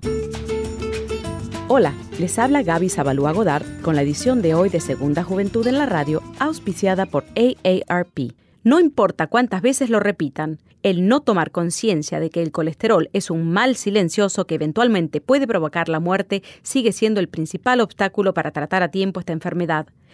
Hola, 1.67 1.95
les 2.19 2.37
habla 2.37 2.61
Gaby 2.61 2.89
Zabalúa 2.89 3.31
Godard 3.31 3.65
con 3.81 3.95
la 3.95 4.03
edición 4.03 4.43
de 4.43 4.53
hoy 4.53 4.69
de 4.69 4.79
Segunda 4.79 5.23
Juventud 5.23 5.65
en 5.65 5.79
la 5.79 5.87
Radio, 5.87 6.21
auspiciada 6.37 7.07
por 7.07 7.25
AARP. 7.35 8.35
No 8.63 8.79
importa 8.79 9.25
cuántas 9.25 9.63
veces 9.63 9.89
lo 9.89 9.99
repitan, 9.99 10.59
el 10.83 11.07
no 11.07 11.21
tomar 11.21 11.49
conciencia 11.49 12.19
de 12.19 12.29
que 12.29 12.43
el 12.43 12.51
colesterol 12.51 13.09
es 13.13 13.31
un 13.31 13.51
mal 13.51 13.75
silencioso 13.77 14.45
que 14.45 14.53
eventualmente 14.53 15.21
puede 15.21 15.47
provocar 15.47 15.89
la 15.89 15.99
muerte 15.99 16.43
sigue 16.61 16.91
siendo 16.91 17.19
el 17.19 17.29
principal 17.29 17.81
obstáculo 17.81 18.35
para 18.35 18.51
tratar 18.51 18.83
a 18.83 18.91
tiempo 18.91 19.19
esta 19.19 19.33
enfermedad. 19.33 19.87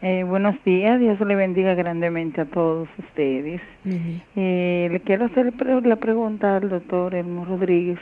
Eh, 0.00 0.24
buenos 0.24 0.54
días, 0.64 1.00
Dios 1.00 1.18
le 1.20 1.34
bendiga 1.34 1.74
grandemente 1.74 2.40
a 2.40 2.44
todos 2.46 2.88
ustedes. 2.98 3.60
Eh, 4.36 4.88
le 4.90 5.00
quiero 5.00 5.26
hacer 5.26 5.52
la 5.84 5.96
pregunta 5.96 6.56
al 6.56 6.68
doctor 6.68 7.14
Elmo 7.14 7.44
Rodríguez. 7.44 7.98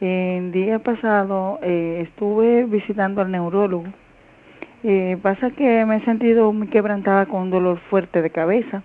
El 0.00 0.52
día 0.52 0.78
pasado 0.78 1.58
eh, 1.62 2.06
estuve 2.08 2.64
visitando 2.64 3.20
al 3.20 3.30
neurólogo. 3.30 3.84
Pasa 5.22 5.50
que 5.50 5.84
me 5.84 5.96
he 5.96 6.04
sentido 6.04 6.52
muy 6.52 6.68
quebrantada 6.68 7.26
con 7.26 7.42
un 7.42 7.50
dolor 7.50 7.78
fuerte 7.90 8.22
de 8.22 8.30
cabeza 8.30 8.82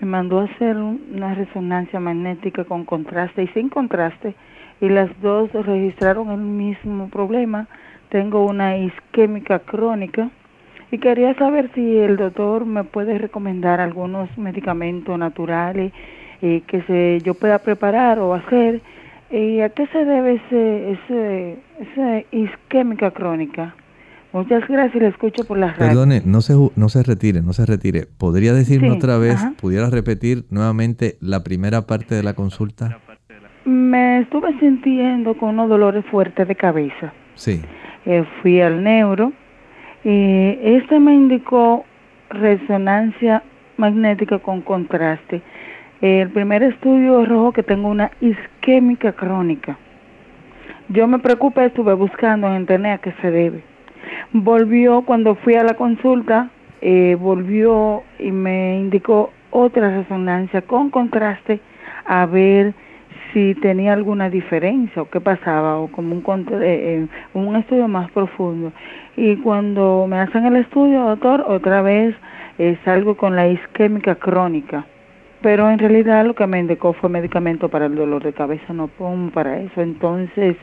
me 0.00 0.06
mandó 0.06 0.40
a 0.40 0.44
hacer 0.44 0.76
una 0.78 1.34
resonancia 1.34 2.00
magnética 2.00 2.64
con 2.64 2.84
contraste 2.84 3.42
y 3.42 3.48
sin 3.48 3.68
contraste 3.68 4.34
y 4.80 4.88
las 4.88 5.10
dos 5.20 5.52
registraron 5.52 6.30
el 6.30 6.40
mismo 6.40 7.10
problema. 7.10 7.68
Tengo 8.08 8.46
una 8.46 8.78
isquémica 8.78 9.58
crónica 9.58 10.30
y 10.90 10.98
quería 10.98 11.34
saber 11.34 11.70
si 11.74 11.98
el 11.98 12.16
doctor 12.16 12.64
me 12.64 12.84
puede 12.84 13.18
recomendar 13.18 13.80
algunos 13.80 14.36
medicamentos 14.38 15.18
naturales 15.18 15.92
eh, 16.40 16.62
que 16.66 16.80
se, 16.82 17.20
yo 17.22 17.34
pueda 17.34 17.58
preparar 17.58 18.18
o 18.20 18.32
hacer. 18.32 18.80
¿Y 19.30 19.60
a 19.60 19.68
qué 19.68 19.86
se 19.88 20.04
debe 20.04 20.40
ese, 20.46 20.92
ese, 20.92 21.56
esa 21.78 22.24
isquémica 22.32 23.10
crónica? 23.10 23.74
Muchas 24.32 24.66
gracias, 24.68 25.02
le 25.02 25.08
escucho 25.08 25.44
por 25.44 25.58
la 25.58 25.72
radio. 25.72 25.88
Perdone, 25.88 26.22
no 26.24 26.40
se, 26.40 26.54
no 26.76 26.88
se 26.88 27.02
retire, 27.02 27.42
no 27.42 27.52
se 27.52 27.66
retire. 27.66 28.06
¿Podría 28.16 28.52
decirme 28.52 28.92
otra 28.92 29.18
vez, 29.18 29.44
pudiera 29.60 29.90
repetir 29.90 30.44
nuevamente 30.50 31.16
la 31.20 31.42
primera 31.42 31.82
parte 31.82 32.14
de 32.14 32.22
la 32.22 32.34
consulta? 32.34 32.98
Me 33.64 34.20
estuve 34.20 34.56
sintiendo 34.60 35.36
con 35.36 35.50
unos 35.50 35.68
dolores 35.68 36.04
fuertes 36.06 36.46
de 36.46 36.54
cabeza. 36.54 37.12
Sí. 37.34 37.60
Eh, 38.06 38.24
fui 38.40 38.60
al 38.60 38.84
neuro 38.84 39.32
y 40.04 40.58
este 40.62 41.00
me 41.00 41.12
indicó 41.12 41.84
resonancia 42.30 43.42
magnética 43.78 44.38
con 44.38 44.60
contraste. 44.60 45.42
El 46.00 46.30
primer 46.30 46.62
estudio 46.62 47.26
rojo 47.26 47.52
que 47.52 47.64
tengo 47.64 47.88
una 47.88 48.12
isquémica 48.20 49.12
crónica. 49.12 49.76
Yo 50.88 51.08
me 51.08 51.18
preocupé, 51.18 51.66
estuve 51.66 51.94
buscando 51.94 52.46
en 52.48 52.60
internet 52.60 53.00
a 53.00 53.02
qué 53.02 53.12
se 53.20 53.30
debe 53.30 53.69
Volvió 54.32 55.02
cuando 55.02 55.34
fui 55.36 55.54
a 55.54 55.64
la 55.64 55.74
consulta, 55.74 56.50
eh, 56.80 57.16
volvió 57.20 58.02
y 58.18 58.30
me 58.30 58.78
indicó 58.78 59.30
otra 59.50 59.96
resonancia 59.98 60.62
con 60.62 60.90
contraste 60.90 61.60
a 62.06 62.26
ver 62.26 62.72
si 63.32 63.54
tenía 63.56 63.92
alguna 63.92 64.30
diferencia 64.30 65.02
o 65.02 65.10
qué 65.10 65.20
pasaba 65.20 65.78
o 65.78 65.88
como 65.88 66.14
un, 66.14 66.22
eh, 66.52 66.56
eh, 66.62 67.06
un 67.34 67.56
estudio 67.56 67.86
más 67.88 68.10
profundo. 68.12 68.72
Y 69.16 69.36
cuando 69.36 70.06
me 70.08 70.18
hacen 70.18 70.46
el 70.46 70.56
estudio, 70.56 71.02
doctor, 71.02 71.44
otra 71.46 71.82
vez 71.82 72.14
salgo 72.84 73.16
con 73.16 73.36
la 73.36 73.48
isquémica 73.48 74.16
crónica. 74.16 74.84
Pero 75.42 75.70
en 75.70 75.78
realidad 75.78 76.26
lo 76.26 76.34
que 76.34 76.46
me 76.46 76.58
indicó 76.58 76.92
fue 76.92 77.08
medicamento 77.08 77.70
para 77.70 77.86
el 77.86 77.94
dolor 77.94 78.22
de 78.22 78.34
cabeza, 78.34 78.74
no 78.74 78.88
pongo 78.88 79.30
para 79.30 79.58
eso. 79.58 79.80
Entonces, 79.80 80.56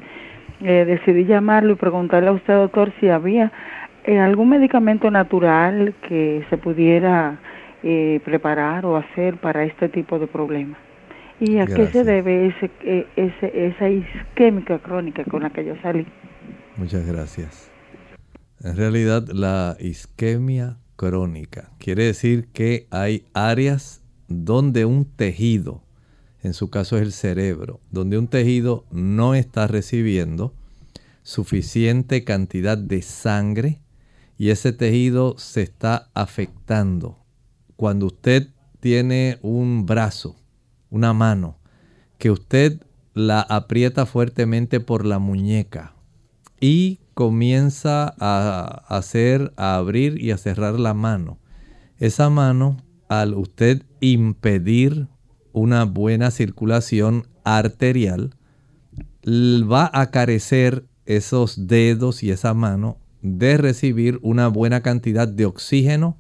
eh, 0.62 0.86
decidí 0.86 1.26
llamarlo 1.26 1.74
y 1.74 1.76
preguntarle 1.76 2.30
a 2.30 2.34
usted, 2.34 2.54
doctor, 2.54 2.92
si 3.00 3.10
había 3.10 3.52
eh, 4.04 4.20
algún 4.20 4.50
medicamento 4.50 5.12
natural 5.12 5.94
que 6.08 6.46
se 6.50 6.58
pudiera 6.58 7.40
eh, 7.84 8.20
preparar 8.26 8.86
o 8.86 8.98
hacer 8.98 9.38
para 9.38 9.64
este 9.64 9.90
tipo 9.90 10.18
de 10.20 10.28
problemas. 10.28 10.80
¿Y 11.40 11.60
a 11.60 11.68
qué 11.68 11.86
se 11.88 12.04
debe 12.04 12.48
ese, 12.48 12.72
ese, 13.16 13.68
esa 13.68 13.90
isquémica 13.90 14.80
crónica 14.80 15.24
con 15.26 15.44
la 15.44 15.52
que 15.52 15.64
yo 15.64 15.76
salí? 15.84 16.08
Muchas 16.78 17.06
gracias. 17.06 17.72
En 18.64 18.76
realidad, 18.76 19.28
la 19.32 19.78
isquemia 19.80 20.78
crónica 20.96 21.70
quiere 21.78 22.06
decir 22.06 22.48
que 22.52 22.88
hay 22.90 23.26
áreas 23.36 24.04
donde 24.28 24.86
un 24.86 25.06
tejido 25.06 25.84
en 26.48 26.54
su 26.54 26.70
caso 26.70 26.98
es 26.98 27.04
el 27.04 27.12
cerebro, 27.12 27.80
donde 27.92 28.18
un 28.18 28.28
tejido 28.28 28.86
no 28.90 29.36
está 29.36 29.68
recibiendo 29.68 30.54
suficiente 31.22 32.24
cantidad 32.24 32.78
de 32.78 33.02
sangre 33.02 33.82
y 34.38 34.50
ese 34.50 34.72
tejido 34.72 35.38
se 35.38 35.62
está 35.62 36.10
afectando. 36.14 37.20
Cuando 37.76 38.08
usted 38.08 38.50
tiene 38.80 39.38
un 39.42 39.86
brazo, 39.86 40.38
una 40.90 41.14
mano, 41.14 41.60
que 42.18 42.32
usted 42.32 42.82
la 43.14 43.42
aprieta 43.42 44.06
fuertemente 44.06 44.80
por 44.80 45.06
la 45.06 45.20
muñeca 45.20 45.96
y 46.60 47.00
comienza 47.14 48.16
a 48.20 48.86
hacer, 48.88 49.54
a 49.58 49.76
abrir 49.76 50.22
y 50.24 50.32
a 50.32 50.38
cerrar 50.38 50.80
la 50.80 50.94
mano. 50.94 51.40
Esa 51.98 52.30
mano, 52.30 52.78
al 53.10 53.34
usted 53.34 53.84
impedir 54.00 55.08
una 55.58 55.86
buena 55.86 56.30
circulación 56.30 57.28
arterial, 57.44 58.36
va 59.26 59.90
a 59.92 60.12
carecer 60.12 60.86
esos 61.06 61.68
dedos 61.68 62.22
y 62.22 62.30
esa 62.30 62.54
mano 62.54 62.98
de 63.22 63.58
recibir 63.58 64.20
una 64.22 64.48
buena 64.50 64.82
cantidad 64.82 65.28
de 65.28 65.46
oxígeno 65.46 66.18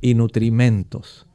y 0.00 0.14
nutrimentos. 0.14 1.26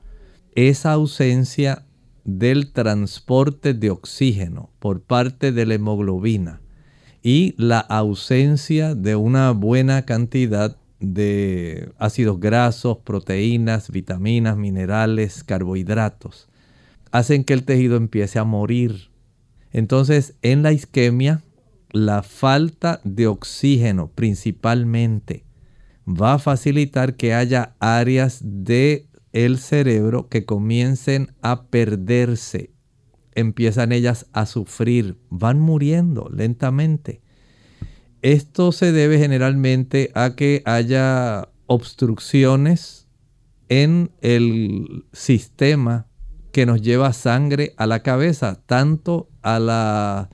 Esa 0.55 0.93
ausencia 0.93 1.85
del 2.23 2.71
transporte 2.71 3.73
de 3.73 3.89
oxígeno 3.89 4.69
por 4.79 5.01
parte 5.01 5.51
de 5.51 5.65
la 5.65 5.73
hemoglobina 5.73 6.61
y 7.21 7.55
la 7.57 7.79
ausencia 7.79 8.95
de 8.95 9.17
una 9.17 9.51
buena 9.51 10.05
cantidad 10.05 10.77
de 11.01 11.91
ácidos 11.97 12.39
grasos, 12.39 12.99
proteínas, 12.99 13.91
vitaminas, 13.91 14.55
minerales, 14.55 15.43
carbohidratos 15.43 16.47
hacen 17.13 17.43
que 17.43 17.53
el 17.53 17.63
tejido 17.63 17.95
empiece 17.95 18.39
a 18.39 18.43
morir. 18.43 19.11
Entonces, 19.71 20.33
en 20.41 20.63
la 20.63 20.73
isquemia, 20.73 21.43
la 21.91 22.23
falta 22.23 23.01
de 23.03 23.27
oxígeno 23.27 24.09
principalmente 24.09 25.45
va 26.07 26.33
a 26.33 26.39
facilitar 26.39 27.15
que 27.15 27.35
haya 27.35 27.75
áreas 27.79 28.41
de 28.43 29.07
el 29.31 29.59
cerebro 29.59 30.27
que 30.27 30.45
comiencen 30.45 31.33
a 31.43 31.67
perderse. 31.67 32.71
Empiezan 33.35 33.91
ellas 33.91 34.25
a 34.33 34.47
sufrir, 34.47 35.19
van 35.29 35.59
muriendo 35.59 36.29
lentamente. 36.33 37.21
Esto 38.23 38.71
se 38.71 38.91
debe 38.91 39.19
generalmente 39.19 40.09
a 40.15 40.35
que 40.35 40.63
haya 40.65 41.49
obstrucciones 41.67 43.07
en 43.69 44.09
el 44.21 45.05
sistema 45.13 46.07
que 46.53 46.67
nos 46.67 46.81
lleva 46.81 47.11
sangre 47.13 47.73
a 47.77 47.87
la 47.87 48.03
cabeza, 48.03 48.61
tanto 48.67 49.27
a 49.41 49.59
la 49.59 50.29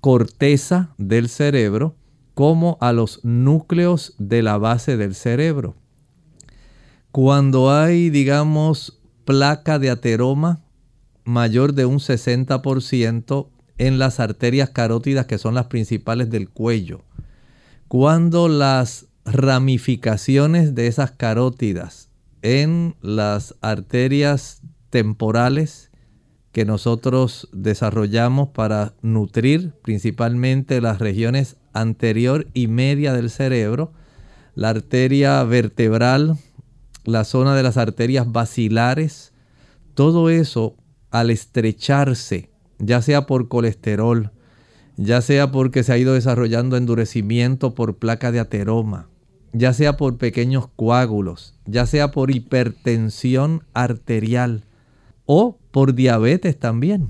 corteza 0.00 0.92
del 0.98 1.28
cerebro 1.28 1.94
como 2.34 2.76
a 2.80 2.92
los 2.92 3.24
núcleos 3.24 4.14
de 4.18 4.42
la 4.42 4.58
base 4.58 4.96
del 4.96 5.14
cerebro. 5.14 5.76
Cuando 7.12 7.72
hay, 7.72 8.10
digamos, 8.10 9.00
placa 9.24 9.78
de 9.78 9.90
ateroma 9.90 10.60
mayor 11.24 11.74
de 11.74 11.86
un 11.86 12.00
60% 12.00 13.48
en 13.78 13.98
las 14.00 14.18
arterias 14.18 14.70
carótidas 14.70 15.26
que 15.26 15.38
son 15.38 15.54
las 15.54 15.66
principales 15.66 16.28
del 16.28 16.50
cuello, 16.50 17.04
cuando 17.86 18.48
las 18.48 19.06
ramificaciones 19.24 20.74
de 20.74 20.88
esas 20.88 21.12
carótidas 21.12 22.08
en 22.42 22.96
las 23.00 23.54
arterias 23.60 24.61
temporales 24.92 25.90
que 26.52 26.66
nosotros 26.66 27.48
desarrollamos 27.52 28.50
para 28.50 28.92
nutrir 29.00 29.72
principalmente 29.82 30.82
las 30.82 30.98
regiones 30.98 31.56
anterior 31.72 32.46
y 32.52 32.68
media 32.68 33.14
del 33.14 33.30
cerebro, 33.30 33.94
la 34.54 34.68
arteria 34.68 35.42
vertebral, 35.44 36.36
la 37.04 37.24
zona 37.24 37.56
de 37.56 37.62
las 37.62 37.78
arterias 37.78 38.30
basilares, 38.30 39.32
todo 39.94 40.28
eso 40.28 40.76
al 41.10 41.30
estrecharse, 41.30 42.50
ya 42.78 43.00
sea 43.00 43.24
por 43.24 43.48
colesterol, 43.48 44.30
ya 44.98 45.22
sea 45.22 45.50
porque 45.52 45.82
se 45.84 45.94
ha 45.94 45.98
ido 45.98 46.12
desarrollando 46.12 46.76
endurecimiento 46.76 47.74
por 47.74 47.96
placa 47.96 48.30
de 48.30 48.40
ateroma, 48.40 49.08
ya 49.54 49.72
sea 49.72 49.96
por 49.96 50.18
pequeños 50.18 50.68
coágulos, 50.76 51.54
ya 51.64 51.86
sea 51.86 52.10
por 52.10 52.30
hipertensión 52.30 53.64
arterial, 53.72 54.64
o 55.34 55.58
por 55.70 55.94
diabetes 55.94 56.58
también. 56.58 57.08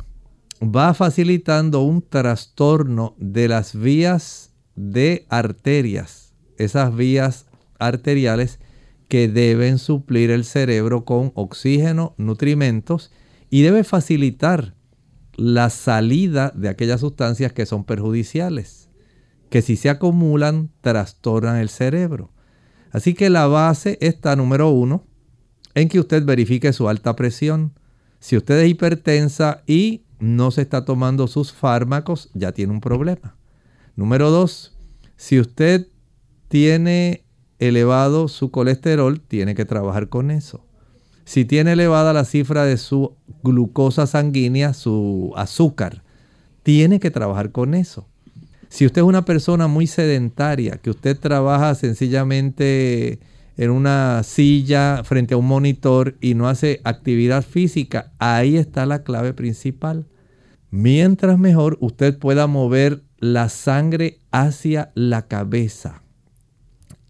Va 0.63 0.95
facilitando 0.95 1.81
un 1.81 2.03
trastorno 2.03 3.17
de 3.19 3.49
las 3.49 3.75
vías 3.75 4.53
de 4.77 5.27
arterias, 5.29 6.33
esas 6.57 6.95
vías 6.95 7.47
arteriales 7.81 8.61
que 9.09 9.27
deben 9.27 9.79
suplir 9.79 10.31
el 10.31 10.45
cerebro 10.45 11.05
con 11.05 11.33
oxígeno, 11.35 12.15
nutrimentos 12.17 13.11
y 13.51 13.63
debe 13.63 13.83
facilitar 13.83 14.77
la 15.35 15.69
salida 15.69 16.53
de 16.55 16.69
aquellas 16.69 17.01
sustancias 17.01 17.53
que 17.53 17.67
son 17.67 17.83
perjudiciales, 17.83 18.89
que 19.51 19.63
si 19.63 19.75
se 19.75 19.91
acumulan 19.91 20.71
trastornan 20.81 21.57
el 21.57 21.71
cerebro. 21.71 22.31
Así 22.93 23.15
que 23.15 23.31
la 23.31 23.49
base 23.49 23.99
está 24.01 24.37
número 24.37 24.71
uno 24.71 25.05
en 25.75 25.89
que 25.89 25.99
usted 25.99 26.25
verifique 26.25 26.73
su 26.73 26.89
alta 26.89 27.17
presión. 27.17 27.73
Si 28.23 28.37
usted 28.37 28.61
es 28.61 28.71
hipertensa 28.71 29.65
y 29.67 30.05
no 30.21 30.53
se 30.53 30.63
está 30.63 30.85
tomando 30.85 31.27
sus 31.27 31.53
fármacos, 31.53 32.31
ya 32.35 32.53
tiene 32.53 32.73
un 32.73 32.81
problema. 32.81 33.35
Número 33.97 34.31
dos, 34.31 34.79
si 35.17 35.41
usted 35.41 35.89
tiene 36.47 37.25
elevado 37.59 38.29
su 38.29 38.53
colesterol, 38.53 39.21
tiene 39.21 39.57
que 39.57 39.65
trabajar 39.65 40.09
con 40.09 40.31
eso. 40.31 40.65
Si 41.25 41.45
tiene 41.45 41.73
elevada 41.73 42.13
la 42.13 42.25
cifra 42.25 42.65
de 42.65 42.77
su 42.77 43.17
glucosa 43.43 44.07
sanguínea, 44.07 44.73
su 44.73 45.33
azúcar, 45.35 46.05
tiene 46.63 47.01
que 47.01 47.11
trabajar 47.11 47.51
con 47.51 47.75
eso. 47.75 48.07
Si 48.69 48.87
usted 48.87 49.01
es 49.01 49.07
una 49.07 49.25
persona 49.25 49.67
muy 49.67 49.89
sedentaria, 49.89 50.77
que 50.77 50.91
usted 50.91 51.19
trabaja 51.19 51.75
sencillamente 51.75 53.19
en 53.63 53.71
una 53.71 54.25
silla 54.25 55.03
frente 55.05 55.35
a 55.35 55.37
un 55.37 55.47
monitor 55.47 56.17
y 56.21 56.35
no 56.35 56.49
hace 56.49 56.81
actividad 56.83 57.45
física, 57.45 58.13
ahí 58.19 58.57
está 58.57 58.87
la 58.87 59.05
clave 59.05 59.35
principal. 59.35 60.09
Mientras 60.73 61.39
mejor 61.39 61.79
usted 61.81 62.19
pueda 62.19 62.49
mover 62.49 63.05
la 63.19 63.49
sangre 63.49 64.19
hacia 64.33 64.91
la 64.97 65.29
cabeza. 65.29 66.03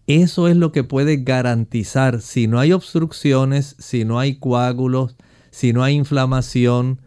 Eso 0.05 0.47
es 0.47 0.55
lo 0.55 0.71
que 0.71 0.83
puede 0.83 1.17
garantizar 1.23 2.21
si 2.21 2.45
no 2.45 2.59
hay 2.59 2.71
obstrucciones, 2.71 3.75
si 3.79 4.05
no 4.05 4.19
hay 4.19 4.35
coágulos, 4.35 5.15
si 5.49 5.73
no 5.73 5.83
hay 5.83 5.95
inflamación, 5.95 7.01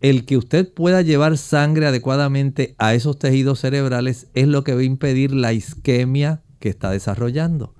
el 0.00 0.24
que 0.26 0.36
usted 0.36 0.68
pueda 0.72 1.00
llevar 1.02 1.38
sangre 1.38 1.86
adecuadamente 1.86 2.74
a 2.78 2.94
esos 2.94 3.20
tejidos 3.20 3.60
cerebrales 3.60 4.26
es 4.34 4.48
lo 4.48 4.64
que 4.64 4.74
va 4.74 4.80
a 4.80 4.84
impedir 4.84 5.32
la 5.32 5.52
isquemia 5.52 6.42
que 6.58 6.70
está 6.70 6.90
desarrollando. 6.90 7.76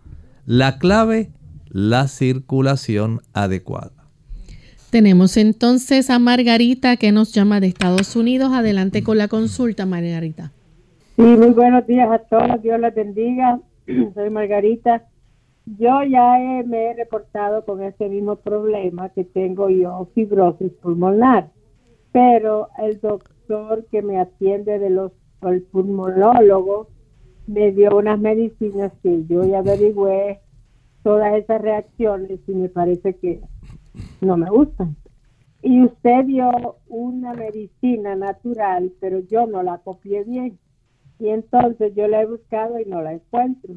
La 0.53 0.81
clave, 0.81 1.29
la 1.69 2.09
circulación 2.09 3.21
adecuada. 3.33 3.93
Tenemos 4.91 5.37
entonces 5.37 6.11
a 6.11 6.19
Margarita 6.19 6.97
que 6.97 7.13
nos 7.13 7.33
llama 7.33 7.61
de 7.61 7.69
Estados 7.69 8.17
Unidos. 8.17 8.51
Adelante 8.53 9.05
con 9.05 9.17
la 9.17 9.29
consulta, 9.29 9.87
Margarita. 9.87 10.51
Sí, 11.15 11.23
muy 11.23 11.51
buenos 11.51 11.87
días 11.87 12.11
a 12.11 12.19
todos. 12.19 12.61
Dios 12.63 12.81
les 12.81 12.93
bendiga. 12.93 13.61
Soy 14.15 14.31
Margarita. 14.31 15.05
Yo 15.67 16.03
ya 16.03 16.37
me 16.67 16.91
he 16.91 16.95
reportado 16.95 17.65
con 17.65 17.85
ese 17.85 18.09
mismo 18.09 18.35
problema 18.35 19.11
que 19.11 19.23
tengo 19.23 19.71
yo, 19.71 20.09
fibrosis 20.17 20.73
pulmonar 20.83 21.49
pero 22.11 22.71
el 22.79 22.99
doctor 23.01 23.87
que 23.93 24.03
me 24.03 24.19
atiende 24.19 24.81
de 24.81 24.91
los 24.91 25.13
el 25.43 25.63
pulmonólogo 25.63 26.89
me 27.51 27.73
dio 27.73 27.97
unas 27.97 28.21
medicinas 28.21 28.93
que 29.03 29.27
yo 29.27 29.45
ya 29.45 29.59
averigüé 29.59 30.41
todas 31.03 31.35
esas 31.35 31.61
reacciones 31.61 32.39
y 32.47 32.55
me 32.55 32.69
parece 32.69 33.17
que 33.17 33.41
no 34.21 34.37
me 34.37 34.49
gustan. 34.49 34.97
Y 35.61 35.85
usted 35.85 36.27
dio 36.27 36.77
una 36.87 37.35
medicina 37.35 38.15
natural, 38.15 38.93
pero 39.01 39.19
yo 39.19 39.47
no 39.47 39.65
la 39.65 39.79
copié 39.79 40.23
bien. 40.23 40.59
Y 41.19 41.31
entonces 41.31 41.93
yo 41.97 42.07
la 42.07 42.23
he 42.23 42.27
buscado 42.27 42.79
y 42.79 42.85
no 42.85 43.03
la 43.03 43.15
encuentro. 43.15 43.75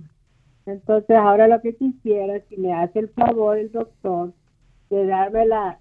Entonces 0.68 1.18
ahora 1.18 1.48
lo 1.48 1.60
que 1.62 1.76
quisiera 1.76 2.42
que 2.42 2.58
me 2.58 2.74
hace 2.74 3.00
el 3.00 3.10
favor 3.10 3.58
el 3.58 3.72
doctor 3.72 4.34
de 4.92 5.06
darme 5.08 5.48
la 5.48 5.80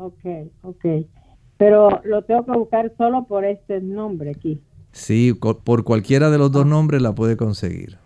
Ok, 0.00 0.24
ok. 0.62 0.84
Pero 1.58 2.00
lo 2.04 2.22
tengo 2.22 2.46
que 2.46 2.52
buscar 2.52 2.90
solo 2.96 3.24
por 3.24 3.44
este 3.44 3.82
nombre 3.82 4.30
aquí. 4.30 4.58
Sí, 4.92 5.34
por 5.34 5.84
cualquiera 5.84 6.30
de 6.30 6.38
los 6.38 6.50
dos 6.50 6.64
ah. 6.64 6.68
nombres 6.68 7.02
la 7.02 7.14
puede 7.14 7.36
conseguir. 7.36 7.98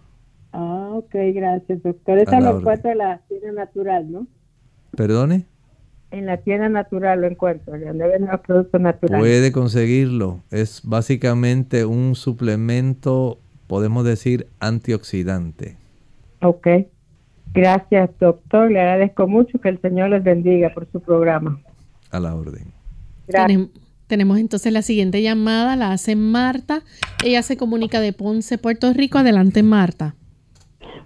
Ah, 0.52 0.90
ok, 0.92 1.14
gracias, 1.32 1.82
doctor. 1.82 2.18
Eso 2.18 2.40
lo 2.40 2.58
encuentro 2.58 2.90
en 2.90 2.98
la 2.98 3.18
tienda 3.28 3.52
natural, 3.52 4.10
¿no? 4.10 4.26
¿Perdone? 4.96 5.46
En 6.10 6.26
la 6.26 6.38
tienda 6.38 6.68
natural 6.68 7.20
lo 7.20 7.28
encuentro, 7.28 7.78
donde 7.78 8.06
ven 8.08 8.26
los 8.26 8.40
productos 8.40 8.80
naturales. 8.80 9.20
Puede 9.20 9.52
conseguirlo. 9.52 10.40
Es 10.50 10.82
básicamente 10.84 11.84
un 11.84 12.16
suplemento, 12.16 13.38
podemos 13.68 14.04
decir, 14.04 14.48
antioxidante. 14.58 15.76
Ok. 16.42 16.66
Gracias, 17.52 18.10
doctor. 18.18 18.70
Le 18.70 18.80
agradezco 18.80 19.28
mucho 19.28 19.60
que 19.60 19.68
el 19.68 19.80
Señor 19.80 20.10
les 20.10 20.24
bendiga 20.24 20.70
por 20.70 20.90
su 20.90 21.00
programa. 21.00 21.60
A 22.14 22.20
la 22.20 22.32
orden. 22.32 22.72
Gracias. 23.26 23.68
Tenemos 24.06 24.38
entonces 24.38 24.72
la 24.72 24.82
siguiente 24.82 25.20
llamada, 25.20 25.74
la 25.74 25.90
hace 25.90 26.14
Marta. 26.14 26.82
Ella 27.24 27.42
se 27.42 27.56
comunica 27.56 28.00
de 28.00 28.12
Ponce, 28.12 28.56
Puerto 28.56 28.92
Rico. 28.92 29.18
Adelante, 29.18 29.64
Marta. 29.64 30.14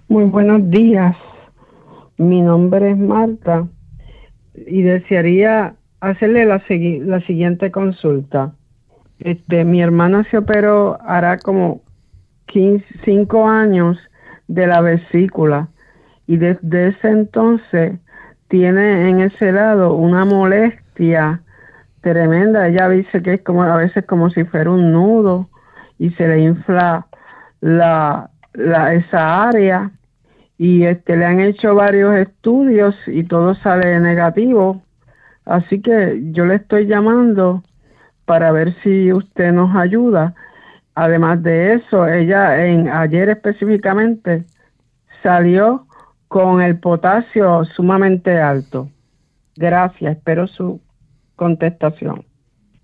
Muy 0.07 0.25
buenos 0.25 0.69
días. 0.69 1.15
Mi 2.17 2.41
nombre 2.41 2.91
es 2.91 2.97
Marta 2.99 3.67
y 4.53 4.83
desearía 4.83 5.73
hacerle 5.99 6.45
la, 6.45 6.61
la 6.67 7.25
siguiente 7.25 7.71
consulta. 7.71 8.53
Este, 9.17 9.65
mi 9.65 9.81
hermana 9.81 10.27
se 10.29 10.37
operó 10.37 10.99
hará 11.01 11.39
como 11.39 11.81
15, 12.47 12.85
5 13.03 13.47
años 13.47 13.97
de 14.47 14.67
la 14.67 14.81
vesícula 14.81 15.69
y 16.27 16.37
desde 16.37 16.89
ese 16.89 17.07
entonces 17.07 17.99
tiene 18.47 19.09
en 19.09 19.21
ese 19.21 19.51
lado 19.51 19.95
una 19.95 20.23
molestia 20.23 20.88
tremenda. 22.01 22.67
Ella 22.67 22.89
dice 22.89 23.21
que 23.21 23.35
es 23.35 23.41
como 23.41 23.63
a 23.63 23.75
veces 23.77 24.05
como 24.05 24.29
si 24.29 24.43
fuera 24.43 24.69
un 24.71 24.91
nudo 24.91 25.49
y 25.97 26.11
se 26.11 26.27
le 26.27 26.41
infla 26.41 27.07
la, 27.61 28.29
la 28.53 28.93
esa 28.93 29.47
área 29.47 29.91
y 30.57 30.83
este 30.83 31.15
le 31.17 31.25
han 31.25 31.39
hecho 31.39 31.75
varios 31.75 32.15
estudios 32.15 32.95
y 33.07 33.23
todo 33.23 33.55
sale 33.55 33.99
negativo. 33.99 34.81
Así 35.45 35.81
que 35.81 36.21
yo 36.31 36.45
le 36.45 36.55
estoy 36.55 36.85
llamando 36.85 37.63
para 38.25 38.51
ver 38.51 38.75
si 38.83 39.11
usted 39.11 39.51
nos 39.51 39.75
ayuda 39.75 40.35
Además 41.01 41.41
de 41.43 41.75
eso, 41.75 42.05
ella 42.09 42.65
en 42.65 42.89
ayer 42.89 43.29
específicamente 43.29 44.43
salió 45.23 45.87
con 46.27 46.61
el 46.61 46.77
potasio 46.77 47.63
sumamente 47.63 48.41
alto. 48.41 48.89
Gracias, 49.55 50.17
espero 50.17 50.45
su 50.47 50.81
contestación. 51.39 52.25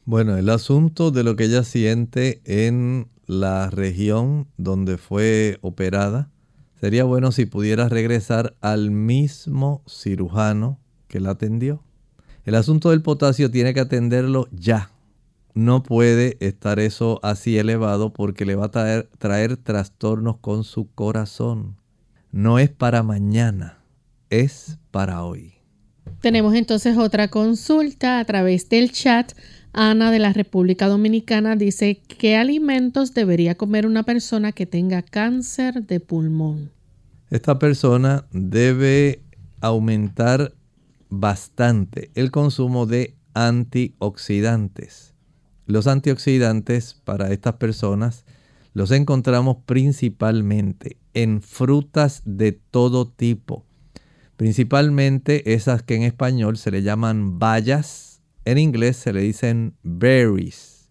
Bueno, 0.06 0.38
el 0.38 0.50
asunto 0.50 1.12
de 1.12 1.24
lo 1.24 1.36
que 1.36 1.44
ella 1.44 1.64
siente 1.64 2.42
en 2.46 3.10
la 3.26 3.70
región 3.70 4.48
donde 4.58 4.98
fue 4.98 5.58
operada, 5.62 6.32
sería 6.80 7.04
bueno 7.04 7.34
si 7.34 7.46
pudiera 7.46 7.90
regresar 7.90 8.56
al 8.62 8.92
mismo 8.92 9.84
cirujano 9.88 10.80
que 11.08 11.20
la 11.20 11.32
atendió. 11.32 11.84
El 12.46 12.56
asunto 12.56 12.92
del 12.92 13.02
potasio 13.02 13.52
tiene 13.52 13.74
que 13.74 13.82
atenderlo 13.82 14.48
ya, 14.52 14.92
no 15.56 15.84
puede 15.84 16.36
estar 16.42 16.80
eso 16.80 17.22
así 17.24 17.58
elevado 17.58 18.12
porque 18.12 18.46
le 18.46 18.56
va 18.56 18.66
a 18.66 18.72
traer, 18.72 19.10
traer 19.18 19.56
trastornos 19.56 20.38
con 20.40 20.66
su 20.66 20.92
corazón. 20.92 21.78
No 22.34 22.60
es 22.60 22.70
para 22.70 23.04
mañana, 23.04 23.80
es 24.30 24.80
para 24.92 25.24
hoy. 25.24 25.55
Tenemos 26.26 26.56
entonces 26.56 26.98
otra 26.98 27.28
consulta 27.28 28.18
a 28.20 28.26
través 28.26 28.68
del 28.68 28.92
chat. 28.92 29.34
Ana 29.74 30.10
de 30.10 30.18
la 30.18 30.34
República 30.34 30.88
Dominicana 30.88 31.56
dice, 31.56 32.02
¿qué 32.08 32.36
alimentos 32.36 33.14
debería 33.14 33.54
comer 33.54 33.86
una 33.86 34.02
persona 34.02 34.52
que 34.52 34.66
tenga 34.66 35.04
cáncer 35.04 35.86
de 35.86 36.00
pulmón? 36.00 36.72
Esta 37.30 37.60
persona 37.60 38.26
debe 38.32 39.22
aumentar 39.62 40.56
bastante 41.10 42.10
el 42.16 42.32
consumo 42.32 42.88
de 42.88 43.14
antioxidantes. 43.36 45.14
Los 45.68 45.86
antioxidantes 45.86 47.00
para 47.04 47.32
estas 47.32 47.58
personas 47.58 48.26
los 48.74 48.90
encontramos 48.90 49.58
principalmente 49.68 50.98
en 51.14 51.44
frutas 51.44 52.24
de 52.26 52.52
todo 52.52 53.08
tipo, 53.08 53.64
principalmente 54.38 55.54
esas 55.54 55.84
que 55.84 55.96
en 55.96 56.04
español 56.04 56.58
se 56.58 56.72
le 56.72 56.84
llaman 56.84 57.40
bayas, 57.40 58.22
en 58.46 58.58
inglés 58.58 58.98
se 58.98 59.14
le 59.14 59.22
dicen 59.22 59.76
berries, 59.84 60.90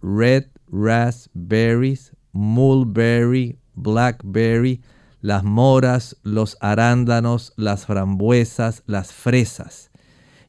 red 0.00 0.44
raspberries, 0.72 2.16
mulberry, 2.32 3.58
blackberry, 3.74 4.80
las 5.20 5.44
moras, 5.44 6.16
los 6.22 6.56
arándanos, 6.60 7.52
las 7.56 7.86
frambuesas, 7.86 8.82
las 8.86 9.12
fresas. 9.12 9.90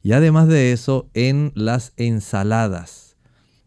Y 0.01 0.13
además 0.13 0.47
de 0.47 0.71
eso, 0.71 1.09
en 1.13 1.51
las 1.55 1.93
ensaladas. 1.97 3.15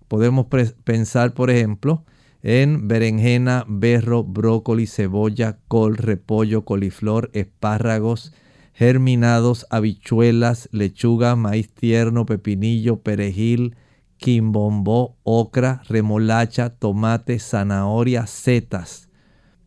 Podemos 0.09 0.47
pensar, 0.85 1.35
por 1.35 1.51
ejemplo, 1.51 2.05
en 2.43 2.89
berenjena, 2.89 3.65
berro, 3.69 4.25
brócoli, 4.25 4.87
cebolla, 4.87 5.59
col, 5.69 5.97
repollo, 5.97 6.65
coliflor, 6.65 7.31
espárragos, 7.33 8.33
germinados, 8.77 9.67
habichuelas, 9.71 10.69
lechuga, 10.71 11.35
maíz 11.35 11.73
tierno, 11.73 12.27
pepinillo, 12.27 13.01
perejil, 13.01 13.75
quimbombó, 14.19 15.17
ocra, 15.23 15.81
remolacha, 15.89 16.69
tomate, 16.69 17.39
zanahoria, 17.39 18.27
setas. 18.27 19.09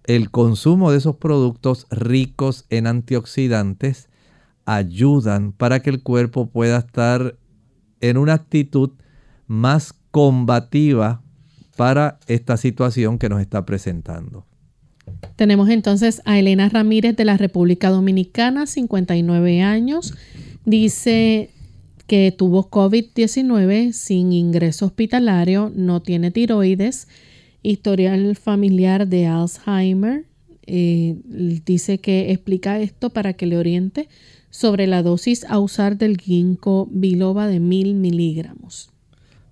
El 0.04 0.30
consumo 0.30 0.92
de 0.92 1.00
esos 1.00 1.16
productos 1.16 1.88
ricos 1.90 2.68
en 2.70 2.86
antioxidantes 2.86 4.10
ayudan 4.66 5.54
para 5.54 5.80
que 5.80 5.90
el 5.90 6.04
cuerpo 6.04 6.52
pueda 6.52 6.78
estar 6.78 7.36
en 8.02 8.18
una 8.18 8.36
actitud 8.36 8.92
más 9.48 9.92
combativa 10.12 11.24
para 11.76 12.20
esta 12.28 12.58
situación 12.58 13.18
que 13.18 13.30
nos 13.30 13.42
está 13.42 13.66
presentando. 13.66 14.49
Tenemos 15.36 15.70
entonces 15.70 16.22
a 16.26 16.38
Elena 16.38 16.70
Ramírez 16.70 17.16
de 17.16 17.26
la 17.26 17.38
República 17.38 17.90
Dominicana, 17.90 18.66
59 18.66 19.62
años. 19.62 20.14
Dice 20.66 21.50
que 22.08 22.34
tuvo 22.36 22.70
COVID-19 22.70 23.92
sin 23.94 24.34
ingreso 24.34 24.88
hospitalario, 24.88 25.72
no 25.74 26.02
tiene 26.02 26.32
tiroides, 26.32 27.08
historial 27.64 28.36
familiar 28.36 29.08
de 29.08 29.28
Alzheimer. 29.28 30.26
Eh, 30.66 31.16
dice 31.24 32.00
que 32.00 32.32
explica 32.32 32.80
esto 32.80 33.10
para 33.10 33.34
que 33.34 33.46
le 33.46 33.58
oriente 33.58 34.10
sobre 34.50 34.88
la 34.88 35.04
dosis 35.04 35.46
a 35.46 35.60
usar 35.60 35.98
del 35.98 36.18
ginkgo 36.18 36.88
biloba 36.92 37.48
de 37.48 37.60
mil 37.60 37.96
miligramos. 37.96 38.90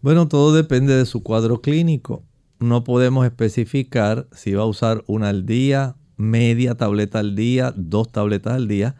Bueno, 0.01 0.27
todo 0.27 0.53
depende 0.53 0.95
de 0.95 1.05
su 1.05 1.23
cuadro 1.23 1.61
clínico 1.61 2.23
no 2.59 2.83
podemos 2.83 3.25
especificar 3.25 4.27
si 4.31 4.53
va 4.53 4.63
a 4.63 4.67
usar 4.67 5.03
una 5.07 5.29
al 5.29 5.45
día, 5.45 5.95
media 6.15 6.75
tableta 6.75 7.19
al 7.19 7.35
día, 7.35 7.73
dos 7.75 8.11
tabletas 8.11 8.53
al 8.53 8.67
día. 8.67 8.95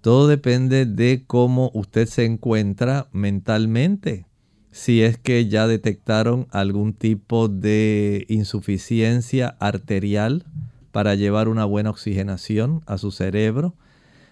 Todo 0.00 0.28
depende 0.28 0.86
de 0.86 1.24
cómo 1.26 1.70
usted 1.74 2.06
se 2.06 2.24
encuentra 2.24 3.08
mentalmente. 3.12 4.26
Si 4.70 5.02
es 5.02 5.18
que 5.18 5.48
ya 5.48 5.66
detectaron 5.66 6.46
algún 6.50 6.92
tipo 6.92 7.48
de 7.48 8.26
insuficiencia 8.28 9.56
arterial 9.58 10.44
para 10.92 11.14
llevar 11.14 11.48
una 11.48 11.64
buena 11.64 11.90
oxigenación 11.90 12.82
a 12.86 12.98
su 12.98 13.10
cerebro. 13.10 13.74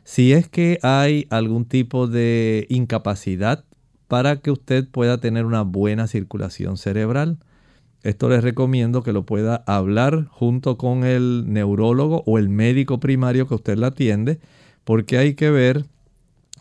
Si 0.05 0.33
es 0.33 0.49
que 0.49 0.79
hay 0.83 1.27
algún 1.31 1.64
tipo 1.64 2.07
de 2.07 2.66
incapacidad 2.68 3.64
para 4.09 4.37
que 4.37 4.51
usted 4.51 4.89
pueda 4.89 5.18
tener 5.18 5.45
una 5.45 5.62
buena 5.62 6.07
circulación 6.07 6.77
cerebral. 6.77 7.39
Esto 8.07 8.28
les 8.28 8.44
recomiendo 8.44 9.02
que 9.02 9.12
lo 9.12 9.26
pueda 9.26 9.64
hablar 9.66 10.26
junto 10.26 10.78
con 10.78 11.02
el 11.02 11.52
neurólogo 11.52 12.22
o 12.24 12.38
el 12.38 12.48
médico 12.48 13.00
primario 13.00 13.48
que 13.48 13.57
usted 13.57 13.76
la 13.76 13.88
atiende, 13.88 14.38
porque 14.84 15.18
hay 15.18 15.34
que 15.34 15.50
ver 15.50 15.86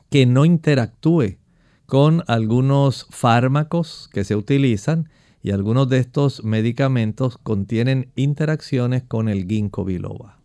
que 0.09 0.25
no 0.25 0.43
interactúe 0.43 1.37
con 1.85 2.23
algunos 2.25 3.05
fármacos 3.11 4.09
que 4.11 4.23
se 4.23 4.35
utilizan 4.35 5.07
y 5.43 5.51
algunos 5.51 5.87
de 5.87 5.99
estos 5.99 6.43
medicamentos 6.43 7.37
contienen 7.37 8.09
interacciones 8.15 9.03
con 9.03 9.29
el 9.29 9.45
ginkgo 9.45 9.85
biloba. 9.85 10.39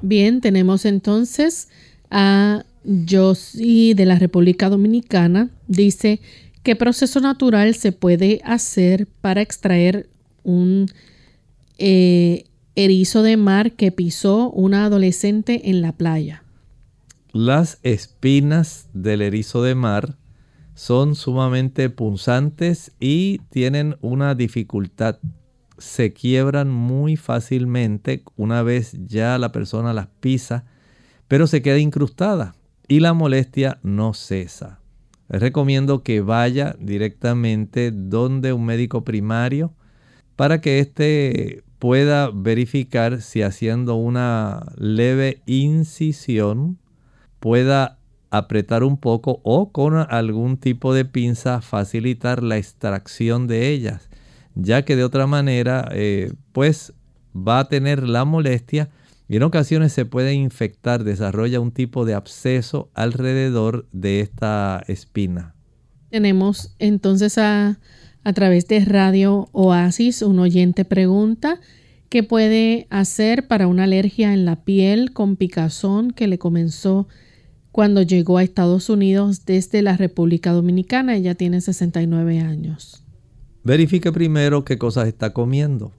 Bien, 0.00 0.40
tenemos 0.40 0.86
entonces 0.86 1.68
a 2.10 2.64
Josie 3.06 3.94
de 3.94 4.06
la 4.06 4.18
República 4.18 4.70
Dominicana. 4.70 5.50
Dice, 5.68 6.18
¿qué 6.62 6.76
proceso 6.76 7.20
natural 7.20 7.74
se 7.74 7.92
puede 7.92 8.40
hacer 8.42 9.06
para 9.20 9.42
extraer 9.42 10.08
un 10.46 10.86
eh, 11.76 12.44
erizo 12.76 13.22
de 13.22 13.36
mar 13.36 13.72
que 13.72 13.92
pisó 13.92 14.50
una 14.50 14.86
adolescente 14.86 15.68
en 15.70 15.82
la 15.82 15.92
playa. 15.92 16.44
Las 17.32 17.80
espinas 17.82 18.88
del 18.94 19.20
erizo 19.20 19.62
de 19.62 19.74
mar 19.74 20.16
son 20.74 21.14
sumamente 21.14 21.90
punzantes 21.90 22.92
y 23.00 23.38
tienen 23.50 23.96
una 24.00 24.34
dificultad. 24.34 25.18
Se 25.78 26.12
quiebran 26.12 26.70
muy 26.70 27.16
fácilmente 27.16 28.22
una 28.36 28.62
vez 28.62 28.96
ya 29.06 29.36
la 29.38 29.52
persona 29.52 29.92
las 29.92 30.06
pisa, 30.20 30.64
pero 31.28 31.46
se 31.46 31.60
queda 31.60 31.78
incrustada 31.78 32.54
y 32.88 33.00
la 33.00 33.12
molestia 33.12 33.80
no 33.82 34.14
cesa. 34.14 34.80
Les 35.28 35.40
recomiendo 35.40 36.02
que 36.02 36.20
vaya 36.20 36.76
directamente 36.78 37.90
donde 37.90 38.52
un 38.52 38.64
médico 38.64 39.02
primario 39.02 39.74
para 40.36 40.60
que 40.60 40.78
éste 40.78 41.64
pueda 41.78 42.30
verificar 42.32 43.20
si 43.20 43.42
haciendo 43.42 43.96
una 43.96 44.72
leve 44.76 45.42
incisión 45.46 46.78
pueda 47.40 47.98
apretar 48.30 48.82
un 48.82 48.96
poco 48.96 49.40
o 49.44 49.72
con 49.72 49.94
algún 49.96 50.56
tipo 50.58 50.94
de 50.94 51.04
pinza 51.04 51.60
facilitar 51.60 52.42
la 52.42 52.56
extracción 52.58 53.46
de 53.46 53.68
ellas, 53.70 54.08
ya 54.54 54.84
que 54.84 54.96
de 54.96 55.04
otra 55.04 55.26
manera 55.26 55.88
eh, 55.92 56.32
pues 56.52 56.92
va 57.36 57.60
a 57.60 57.68
tener 57.68 58.08
la 58.08 58.24
molestia 58.24 58.90
y 59.28 59.36
en 59.36 59.42
ocasiones 59.42 59.92
se 59.92 60.04
puede 60.04 60.34
infectar, 60.34 61.04
desarrolla 61.04 61.60
un 61.60 61.72
tipo 61.72 62.04
de 62.04 62.14
absceso 62.14 62.90
alrededor 62.94 63.88
de 63.92 64.20
esta 64.20 64.82
espina. 64.86 65.54
Tenemos 66.10 66.74
entonces 66.78 67.36
a 67.36 67.78
a 68.26 68.32
través 68.32 68.66
de 68.66 68.84
Radio 68.84 69.48
Oasis, 69.52 70.20
un 70.20 70.40
oyente 70.40 70.84
pregunta 70.84 71.60
qué 72.08 72.24
puede 72.24 72.88
hacer 72.90 73.46
para 73.46 73.68
una 73.68 73.84
alergia 73.84 74.34
en 74.34 74.44
la 74.44 74.64
piel 74.64 75.12
con 75.12 75.36
picazón 75.36 76.10
que 76.10 76.26
le 76.26 76.36
comenzó 76.36 77.06
cuando 77.70 78.02
llegó 78.02 78.38
a 78.38 78.42
Estados 78.42 78.90
Unidos 78.90 79.46
desde 79.46 79.80
la 79.80 79.96
República 79.96 80.50
Dominicana. 80.50 81.14
Ella 81.14 81.36
tiene 81.36 81.60
69 81.60 82.40
años. 82.40 83.04
Verifique 83.62 84.10
primero 84.10 84.64
qué 84.64 84.76
cosas 84.76 85.06
está 85.06 85.32
comiendo. 85.32 85.92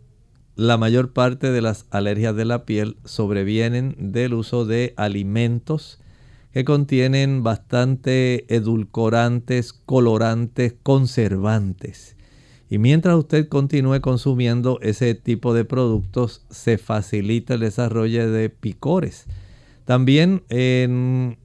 La 0.58 0.76
mayor 0.76 1.14
parte 1.14 1.50
de 1.50 1.62
las 1.62 1.86
alergias 1.92 2.36
de 2.36 2.44
la 2.44 2.66
piel 2.66 2.98
sobrevienen 3.06 3.96
del 3.98 4.34
uso 4.34 4.66
de 4.66 4.94
alimentos 4.98 6.02
que 6.52 6.66
contienen 6.66 7.42
bastante 7.42 8.54
edulcorantes, 8.54 9.72
colorantes, 9.72 10.76
conservantes. 10.84 12.17
Y 12.70 12.80
mientras 12.80 13.16
usted 13.16 13.48
continúe 13.48 14.02
consumiendo 14.02 14.80
ese 14.82 15.16
tipo 15.16 15.54
de 15.54 15.64
productos, 15.64 16.46
se 16.50 16.78
facilita 16.78 17.54
el 17.54 17.62
desarrollo 17.62 18.30
de 18.30 18.50
picores. 18.50 19.26
También 19.86 20.44
en 20.50 21.38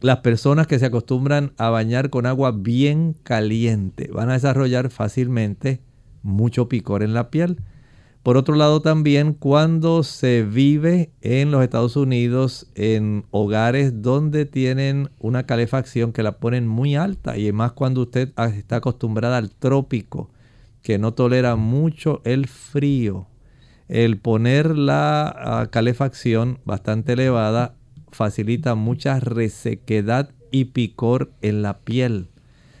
las 0.00 0.18
personas 0.18 0.66
que 0.66 0.78
se 0.78 0.86
acostumbran 0.86 1.52
a 1.56 1.70
bañar 1.70 2.10
con 2.10 2.26
agua 2.26 2.50
bien 2.52 3.14
caliente 3.22 4.10
van 4.12 4.28
a 4.28 4.34
desarrollar 4.34 4.90
fácilmente 4.90 5.80
mucho 6.22 6.68
picor 6.68 7.02
en 7.02 7.14
la 7.14 7.30
piel. 7.30 7.60
Por 8.24 8.36
otro 8.36 8.56
lado 8.56 8.82
también 8.82 9.34
cuando 9.34 10.02
se 10.02 10.42
vive 10.42 11.12
en 11.20 11.52
los 11.52 11.62
Estados 11.62 11.94
Unidos 11.94 12.66
en 12.74 13.24
hogares 13.30 14.02
donde 14.02 14.46
tienen 14.46 15.10
una 15.20 15.46
calefacción 15.46 16.12
que 16.12 16.24
la 16.24 16.38
ponen 16.38 16.66
muy 16.66 16.96
alta 16.96 17.38
y 17.38 17.52
más 17.52 17.70
cuando 17.70 18.02
usted 18.02 18.32
está 18.56 18.76
acostumbrada 18.76 19.36
al 19.36 19.50
trópico 19.52 20.30
que 20.86 20.98
no 21.00 21.14
tolera 21.14 21.56
mucho 21.56 22.22
el 22.22 22.46
frío, 22.46 23.26
el 23.88 24.18
poner 24.18 24.78
la 24.78 25.26
ah, 25.26 25.66
calefacción 25.68 26.60
bastante 26.64 27.14
elevada 27.14 27.74
facilita 28.12 28.76
mucha 28.76 29.18
resequedad 29.18 30.30
y 30.52 30.66
picor 30.66 31.32
en 31.42 31.62
la 31.62 31.80
piel. 31.80 32.28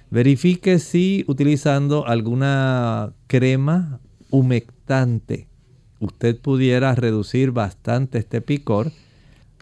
Verifique 0.08 0.78
si 0.78 1.24
utilizando 1.26 2.06
alguna 2.06 3.12
crema 3.26 3.98
humectante 4.30 5.48
usted 5.98 6.38
pudiera 6.38 6.94
reducir 6.94 7.50
bastante 7.50 8.18
este 8.18 8.40
picor. 8.40 8.92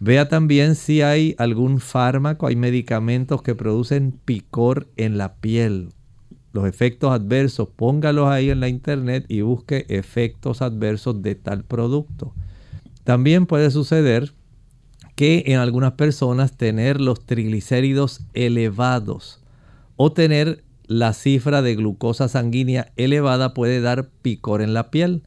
Vea 0.03 0.29
también 0.29 0.75
si 0.75 1.01
hay 1.01 1.35
algún 1.39 1.81
fármaco, 1.81 2.47
hay 2.47 2.57
medicamentos 2.57 3.41
que 3.41 3.55
producen 3.55 4.13
picor 4.13 4.87
en 4.97 5.17
la 5.17 5.37
piel. 5.37 5.95
Los 6.55 6.69
efectos 6.69 7.11
adversos, 7.11 7.69
póngalos 7.75 8.29
ahí 8.29 8.49
en 8.49 8.61
la 8.61 8.69
internet 8.69 9.25
y 9.27 9.41
busque 9.41 9.87
efectos 9.89 10.63
adversos 10.63 11.21
de 11.21 11.35
tal 11.35 11.65
producto. 11.65 12.33
También 13.03 13.47
puede 13.47 13.73
suceder 13.73 14.33
que 15.17 15.43
en 15.47 15.59
algunas 15.59 15.95
personas 15.95 16.57
tener 16.57 17.01
los 17.01 17.27
triglicéridos 17.27 18.21
elevados 18.35 19.41
o 19.97 20.13
tener 20.13 20.63
la 20.87 21.13
cifra 21.13 21.61
de 21.61 21.75
glucosa 21.75 22.29
sanguínea 22.29 22.93
elevada 22.95 23.53
puede 23.53 23.81
dar 23.81 24.09
picor 24.23 24.63
en 24.63 24.75
la 24.75 24.93
piel. 24.93 25.25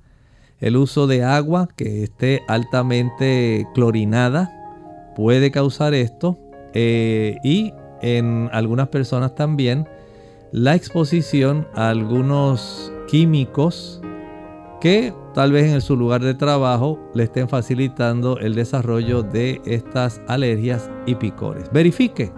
El 0.61 0.77
uso 0.77 1.07
de 1.07 1.25
agua 1.25 1.67
que 1.75 2.03
esté 2.03 2.41
altamente 2.47 3.67
clorinada 3.73 4.49
puede 5.17 5.51
causar 5.51 5.93
esto. 5.93 6.39
Eh, 6.73 7.35
y 7.43 7.73
en 8.01 8.49
algunas 8.53 8.87
personas 8.87 9.35
también 9.35 9.89
la 10.57 10.73
exposición 10.73 11.67
a 11.75 11.89
algunos 11.89 12.91
químicos 13.07 14.01
que 14.81 15.13
tal 15.35 15.51
vez 15.51 15.71
en 15.71 15.81
su 15.81 15.95
lugar 15.95 16.23
de 16.23 16.33
trabajo 16.33 16.99
le 17.13 17.25
estén 17.25 17.47
facilitando 17.47 18.39
el 18.39 18.55
desarrollo 18.55 19.21
de 19.21 19.61
estas 19.65 20.19
alergias 20.27 20.89
y 21.05 21.13
picores. 21.13 21.69
Verifique 21.71 22.31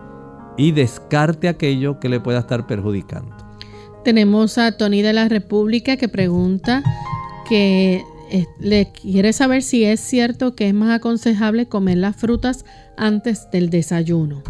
y 0.57 0.73
descarte 0.73 1.47
aquello 1.47 2.01
que 2.01 2.09
le 2.09 2.19
pueda 2.19 2.39
estar 2.39 2.67
perjudicando. 2.67 3.33
Tenemos 4.03 4.57
a 4.57 4.75
Tony 4.75 5.01
de 5.01 5.13
la 5.13 5.29
República 5.29 5.95
que 5.95 6.09
pregunta 6.09 6.83
que 7.47 8.03
eh, 8.31 8.45
le 8.59 8.91
quiere 8.91 9.31
saber 9.31 9.63
si 9.63 9.85
es 9.85 10.01
cierto 10.01 10.55
que 10.55 10.67
es 10.67 10.73
más 10.73 10.93
aconsejable 10.97 11.67
comer 11.67 11.99
las 11.99 12.17
frutas 12.17 12.65
antes 12.97 13.49
del 13.49 13.69
desayuno. 13.69 14.43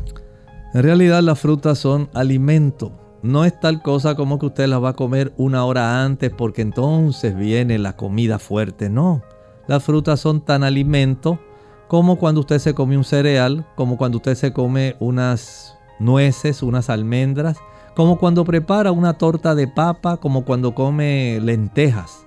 En 0.73 0.81
realidad 0.81 1.21
las 1.21 1.39
frutas 1.39 1.77
son 1.77 2.09
alimento. 2.15 3.08
No 3.21 3.43
es 3.43 3.59
tal 3.59 3.81
cosa 3.81 4.15
como 4.15 4.39
que 4.39 4.45
usted 4.45 4.67
las 4.67 4.81
va 4.81 4.89
a 4.89 4.95
comer 4.95 5.33
una 5.37 5.65
hora 5.65 6.03
antes 6.03 6.31
porque 6.31 6.61
entonces 6.61 7.35
viene 7.35 7.77
la 7.77 7.95
comida 7.95 8.39
fuerte. 8.39 8.89
No, 8.89 9.21
las 9.67 9.83
frutas 9.83 10.19
son 10.19 10.41
tan 10.41 10.63
alimento 10.63 11.39
como 11.89 12.17
cuando 12.17 12.41
usted 12.41 12.59
se 12.59 12.73
come 12.73 12.95
un 12.95 13.03
cereal, 13.03 13.65
como 13.75 13.97
cuando 13.97 14.17
usted 14.17 14.35
se 14.35 14.53
come 14.53 14.95
unas 14.99 15.77
nueces, 15.99 16.63
unas 16.63 16.89
almendras, 16.89 17.57
como 17.95 18.17
cuando 18.17 18.45
prepara 18.45 18.91
una 18.91 19.13
torta 19.13 19.55
de 19.55 19.67
papa, 19.67 20.17
como 20.17 20.45
cuando 20.45 20.73
come 20.73 21.39
lentejas. 21.41 22.25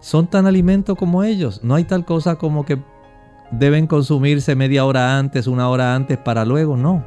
Son 0.00 0.26
tan 0.26 0.46
alimentos 0.46 0.98
como 0.98 1.22
ellos. 1.22 1.60
No 1.62 1.76
hay 1.76 1.84
tal 1.84 2.04
cosa 2.04 2.36
como 2.36 2.64
que 2.64 2.82
deben 3.52 3.86
consumirse 3.86 4.56
media 4.56 4.84
hora 4.84 5.16
antes, 5.16 5.46
una 5.46 5.68
hora 5.68 5.94
antes 5.94 6.18
para 6.18 6.44
luego, 6.44 6.76
no. 6.76 7.04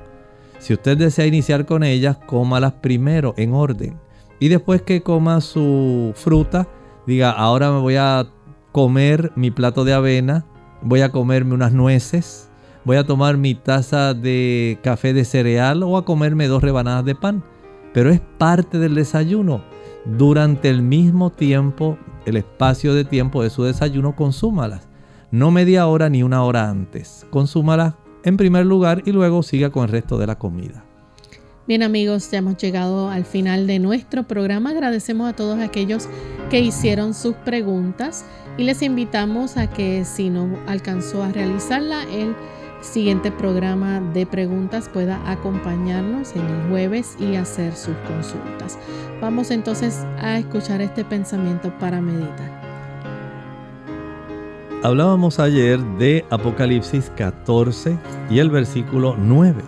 Si 0.59 0.73
usted 0.73 0.97
desea 0.97 1.25
iniciar 1.25 1.65
con 1.65 1.83
ellas, 1.83 2.17
cómalas 2.25 2.73
primero 2.73 3.33
en 3.37 3.53
orden. 3.53 3.99
Y 4.39 4.49
después 4.49 4.81
que 4.81 5.01
coma 5.01 5.41
su 5.41 6.13
fruta, 6.15 6.67
diga, 7.05 7.31
ahora 7.31 7.71
me 7.71 7.79
voy 7.79 7.95
a 7.95 8.27
comer 8.71 9.31
mi 9.35 9.51
plato 9.51 9.83
de 9.83 9.93
avena, 9.93 10.45
voy 10.81 11.01
a 11.01 11.11
comerme 11.11 11.53
unas 11.53 11.73
nueces, 11.73 12.49
voy 12.83 12.97
a 12.97 13.05
tomar 13.05 13.37
mi 13.37 13.55
taza 13.55 14.13
de 14.13 14.79
café 14.83 15.13
de 15.13 15.25
cereal 15.25 15.83
o 15.83 15.97
a 15.97 16.05
comerme 16.05 16.47
dos 16.47 16.61
rebanadas 16.61 17.05
de 17.05 17.15
pan. 17.15 17.43
Pero 17.93 18.11
es 18.11 18.21
parte 18.37 18.77
del 18.77 18.95
desayuno. 18.95 19.63
Durante 20.05 20.69
el 20.69 20.81
mismo 20.81 21.31
tiempo, 21.31 21.97
el 22.25 22.37
espacio 22.37 22.93
de 22.93 23.05
tiempo 23.05 23.41
de 23.43 23.49
su 23.49 23.63
desayuno, 23.63 24.15
consúmalas. 24.15 24.87
No 25.31 25.51
media 25.51 25.87
hora 25.87 26.09
ni 26.09 26.23
una 26.23 26.43
hora 26.43 26.69
antes. 26.69 27.25
Consúmalas 27.29 27.95
en 28.27 28.35
primer 28.35 28.65
lugar 28.65 29.03
y 29.05 29.13
luego 29.13 29.41
siga 29.41 29.69
con 29.69 29.85
el 29.85 29.89
resto 29.89 30.17
de 30.17 30.27
la 30.27 30.37
comida. 30.37 30.83
Bien 31.65 31.81
amigos, 31.81 32.29
ya 32.29 32.39
hemos 32.39 32.57
llegado 32.57 33.07
al 33.09 33.23
final 33.23 33.67
de 33.67 33.79
nuestro 33.79 34.27
programa. 34.27 34.71
Agradecemos 34.71 35.29
a 35.29 35.33
todos 35.33 35.59
aquellos 35.59 36.09
que 36.49 36.59
hicieron 36.59 37.13
sus 37.13 37.35
preguntas 37.35 38.25
y 38.57 38.63
les 38.63 38.81
invitamos 38.81 39.55
a 39.55 39.67
que 39.69 40.03
si 40.03 40.29
no 40.29 40.59
alcanzó 40.67 41.23
a 41.23 41.31
realizarla, 41.31 42.03
el 42.03 42.35
siguiente 42.81 43.31
programa 43.31 44.01
de 44.13 44.25
preguntas 44.25 44.89
pueda 44.89 45.21
acompañarnos 45.29 46.35
en 46.35 46.45
el 46.45 46.69
jueves 46.69 47.15
y 47.21 47.35
hacer 47.35 47.73
sus 47.77 47.95
consultas. 48.07 48.77
Vamos 49.21 49.51
entonces 49.51 50.05
a 50.19 50.37
escuchar 50.37 50.81
este 50.81 51.05
pensamiento 51.05 51.71
para 51.79 52.01
meditar. 52.01 52.56
Hablábamos 54.83 55.39
ayer 55.39 55.79
de 55.97 56.23
Apocalipsis 56.29 57.11
14 57.17 57.97
y 58.29 58.37
el 58.37 58.51
versículo 58.51 59.15
9. 59.17 59.63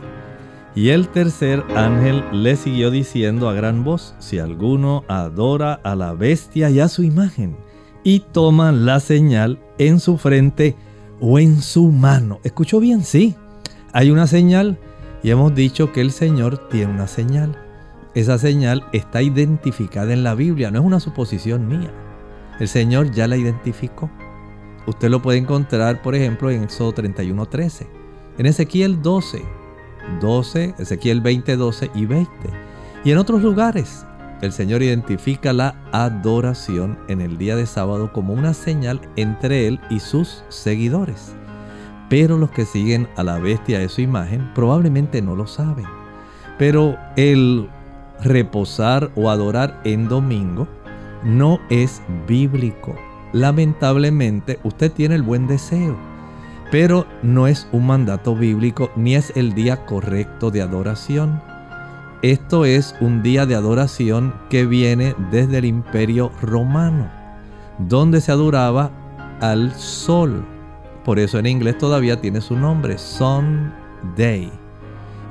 Y 0.75 0.89
el 0.89 1.07
tercer 1.07 1.63
ángel 1.75 2.23
le 2.31 2.55
siguió 2.55 2.91
diciendo 2.91 3.49
a 3.49 3.53
gran 3.53 3.83
voz, 3.83 4.13
si 4.19 4.37
alguno 4.37 5.03
adora 5.07 5.73
a 5.83 5.95
la 5.95 6.13
bestia 6.13 6.69
y 6.69 6.79
a 6.79 6.87
su 6.87 7.01
imagen, 7.01 7.57
y 8.03 8.19
toma 8.19 8.71
la 8.71 8.99
señal 8.99 9.59
en 9.79 9.99
su 9.99 10.17
frente, 10.17 10.75
o 11.19 11.39
en 11.39 11.61
su 11.61 11.91
mano. 11.91 12.39
¿Escuchó 12.43 12.79
bien? 12.79 13.03
Sí. 13.03 13.35
Hay 13.93 14.11
una 14.11 14.27
señal 14.27 14.77
y 15.23 15.31
hemos 15.31 15.55
dicho 15.55 15.91
que 15.91 16.01
el 16.01 16.11
Señor 16.11 16.69
tiene 16.69 16.93
una 16.93 17.07
señal. 17.07 17.57
Esa 18.13 18.37
señal 18.37 18.85
está 18.93 19.23
identificada 19.23 20.13
en 20.13 20.23
la 20.23 20.35
Biblia, 20.35 20.69
no 20.69 20.79
es 20.79 20.85
una 20.85 20.99
suposición 20.99 21.67
mía. 21.67 21.91
El 22.59 22.67
Señor 22.67 23.11
ya 23.11 23.27
la 23.27 23.37
identificó. 23.37 24.09
Usted 24.89 25.11
lo 25.11 25.21
puede 25.21 25.37
encontrar, 25.37 26.01
por 26.01 26.15
ejemplo, 26.15 26.49
en 26.49 26.63
Éxodo 26.63 26.93
31:13, 26.93 27.85
en 28.39 28.45
Ezequiel 28.47 29.03
12, 29.03 29.43
12, 30.19 30.73
Ezequiel 30.79 31.21
20, 31.21 31.57
12 31.57 31.91
y 31.93 32.07
20. 32.07 32.31
Y 33.05 33.11
en 33.11 33.19
otros 33.19 33.43
lugares, 33.43 34.03
el 34.41 34.51
Señor 34.51 34.81
identifica 34.81 35.53
la 35.53 35.75
adoración 35.91 36.97
en 37.07 37.21
el 37.21 37.37
día 37.37 37.55
de 37.55 37.67
sábado 37.67 38.11
como 38.11 38.33
una 38.33 38.55
señal 38.55 38.99
entre 39.15 39.67
Él 39.67 39.79
y 39.91 39.99
sus 39.99 40.43
seguidores. 40.49 41.35
Pero 42.09 42.39
los 42.39 42.49
que 42.49 42.65
siguen 42.65 43.07
a 43.15 43.23
la 43.23 43.37
bestia 43.37 43.77
de 43.77 43.89
su 43.89 44.01
imagen 44.01 44.51
probablemente 44.55 45.21
no 45.21 45.35
lo 45.35 45.45
saben. 45.45 45.85
Pero 46.57 46.97
el 47.15 47.69
reposar 48.23 49.11
o 49.15 49.29
adorar 49.29 49.81
en 49.83 50.09
domingo 50.09 50.67
no 51.23 51.59
es 51.69 52.01
bíblico. 52.27 52.95
Lamentablemente 53.31 54.59
usted 54.63 54.91
tiene 54.91 55.15
el 55.15 55.23
buen 55.23 55.47
deseo, 55.47 55.95
pero 56.71 57.05
no 57.21 57.47
es 57.47 57.67
un 57.71 57.87
mandato 57.87 58.35
bíblico 58.35 58.91
ni 58.95 59.15
es 59.15 59.31
el 59.35 59.53
día 59.53 59.85
correcto 59.85 60.51
de 60.51 60.61
adoración. 60.61 61.41
Esto 62.21 62.65
es 62.65 62.95
un 62.99 63.23
día 63.23 63.45
de 63.45 63.55
adoración 63.55 64.33
que 64.49 64.65
viene 64.65 65.15
desde 65.31 65.59
el 65.59 65.65
imperio 65.65 66.31
romano, 66.41 67.09
donde 67.77 68.19
se 68.19 68.31
adoraba 68.31 68.91
al 69.41 69.73
sol. 69.75 70.45
Por 71.05 71.17
eso 71.17 71.39
en 71.39 71.45
inglés 71.45 71.77
todavía 71.77 72.19
tiene 72.19 72.41
su 72.41 72.57
nombre, 72.57 72.97
Day. 74.17 74.51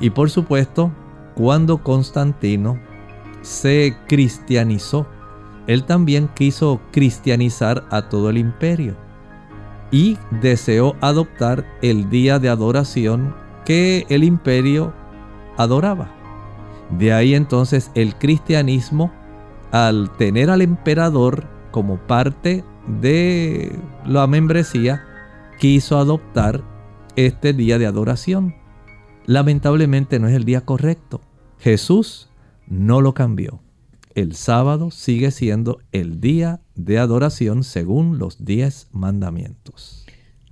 Y 0.00 0.10
por 0.10 0.30
supuesto, 0.30 0.92
cuando 1.34 1.82
Constantino 1.82 2.78
se 3.42 3.96
cristianizó, 4.06 5.06
él 5.68 5.84
también 5.84 6.28
quiso 6.34 6.80
cristianizar 6.90 7.84
a 7.90 8.08
todo 8.08 8.30
el 8.30 8.38
imperio 8.38 8.96
y 9.90 10.18
deseó 10.40 10.96
adoptar 11.00 11.64
el 11.82 12.10
día 12.10 12.38
de 12.38 12.48
adoración 12.48 13.34
que 13.64 14.06
el 14.08 14.24
imperio 14.24 14.94
adoraba. 15.58 16.10
De 16.90 17.12
ahí 17.12 17.34
entonces 17.34 17.90
el 17.94 18.16
cristianismo, 18.16 19.12
al 19.70 20.10
tener 20.16 20.48
al 20.48 20.62
emperador 20.62 21.46
como 21.70 21.98
parte 21.98 22.64
de 22.86 23.78
la 24.06 24.26
membresía, 24.26 25.04
quiso 25.58 25.98
adoptar 25.98 26.64
este 27.14 27.52
día 27.52 27.78
de 27.78 27.86
adoración. 27.86 28.54
Lamentablemente 29.26 30.18
no 30.18 30.28
es 30.28 30.34
el 30.34 30.44
día 30.44 30.62
correcto. 30.62 31.20
Jesús 31.58 32.30
no 32.66 33.02
lo 33.02 33.12
cambió. 33.12 33.60
El 34.18 34.34
sábado 34.34 34.90
sigue 34.90 35.30
siendo 35.30 35.78
el 35.92 36.20
día 36.20 36.60
de 36.74 36.98
adoración 36.98 37.62
según 37.62 38.18
los 38.18 38.44
diez 38.44 38.88
mandamientos. 38.90 40.06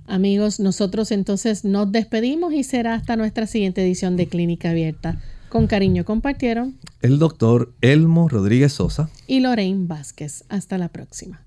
Amigos, 0.05 0.61
nosotros 0.61 1.11
entonces 1.11 1.65
nos 1.65 1.91
despedimos 1.91 2.53
y 2.53 2.63
será 2.63 2.93
hasta 2.93 3.17
nuestra 3.17 3.45
siguiente 3.45 3.83
edición 3.83 4.15
de 4.15 4.27
Clínica 4.27 4.69
Abierta. 4.69 5.21
Con 5.49 5.67
cariño 5.67 6.05
compartieron 6.05 6.77
el 7.01 7.19
doctor 7.19 7.73
Elmo 7.81 8.29
Rodríguez 8.29 8.71
Sosa 8.71 9.09
y 9.27 9.41
Lorraine 9.41 9.85
Vázquez. 9.85 10.45
Hasta 10.47 10.77
la 10.77 10.87
próxima. 10.87 11.46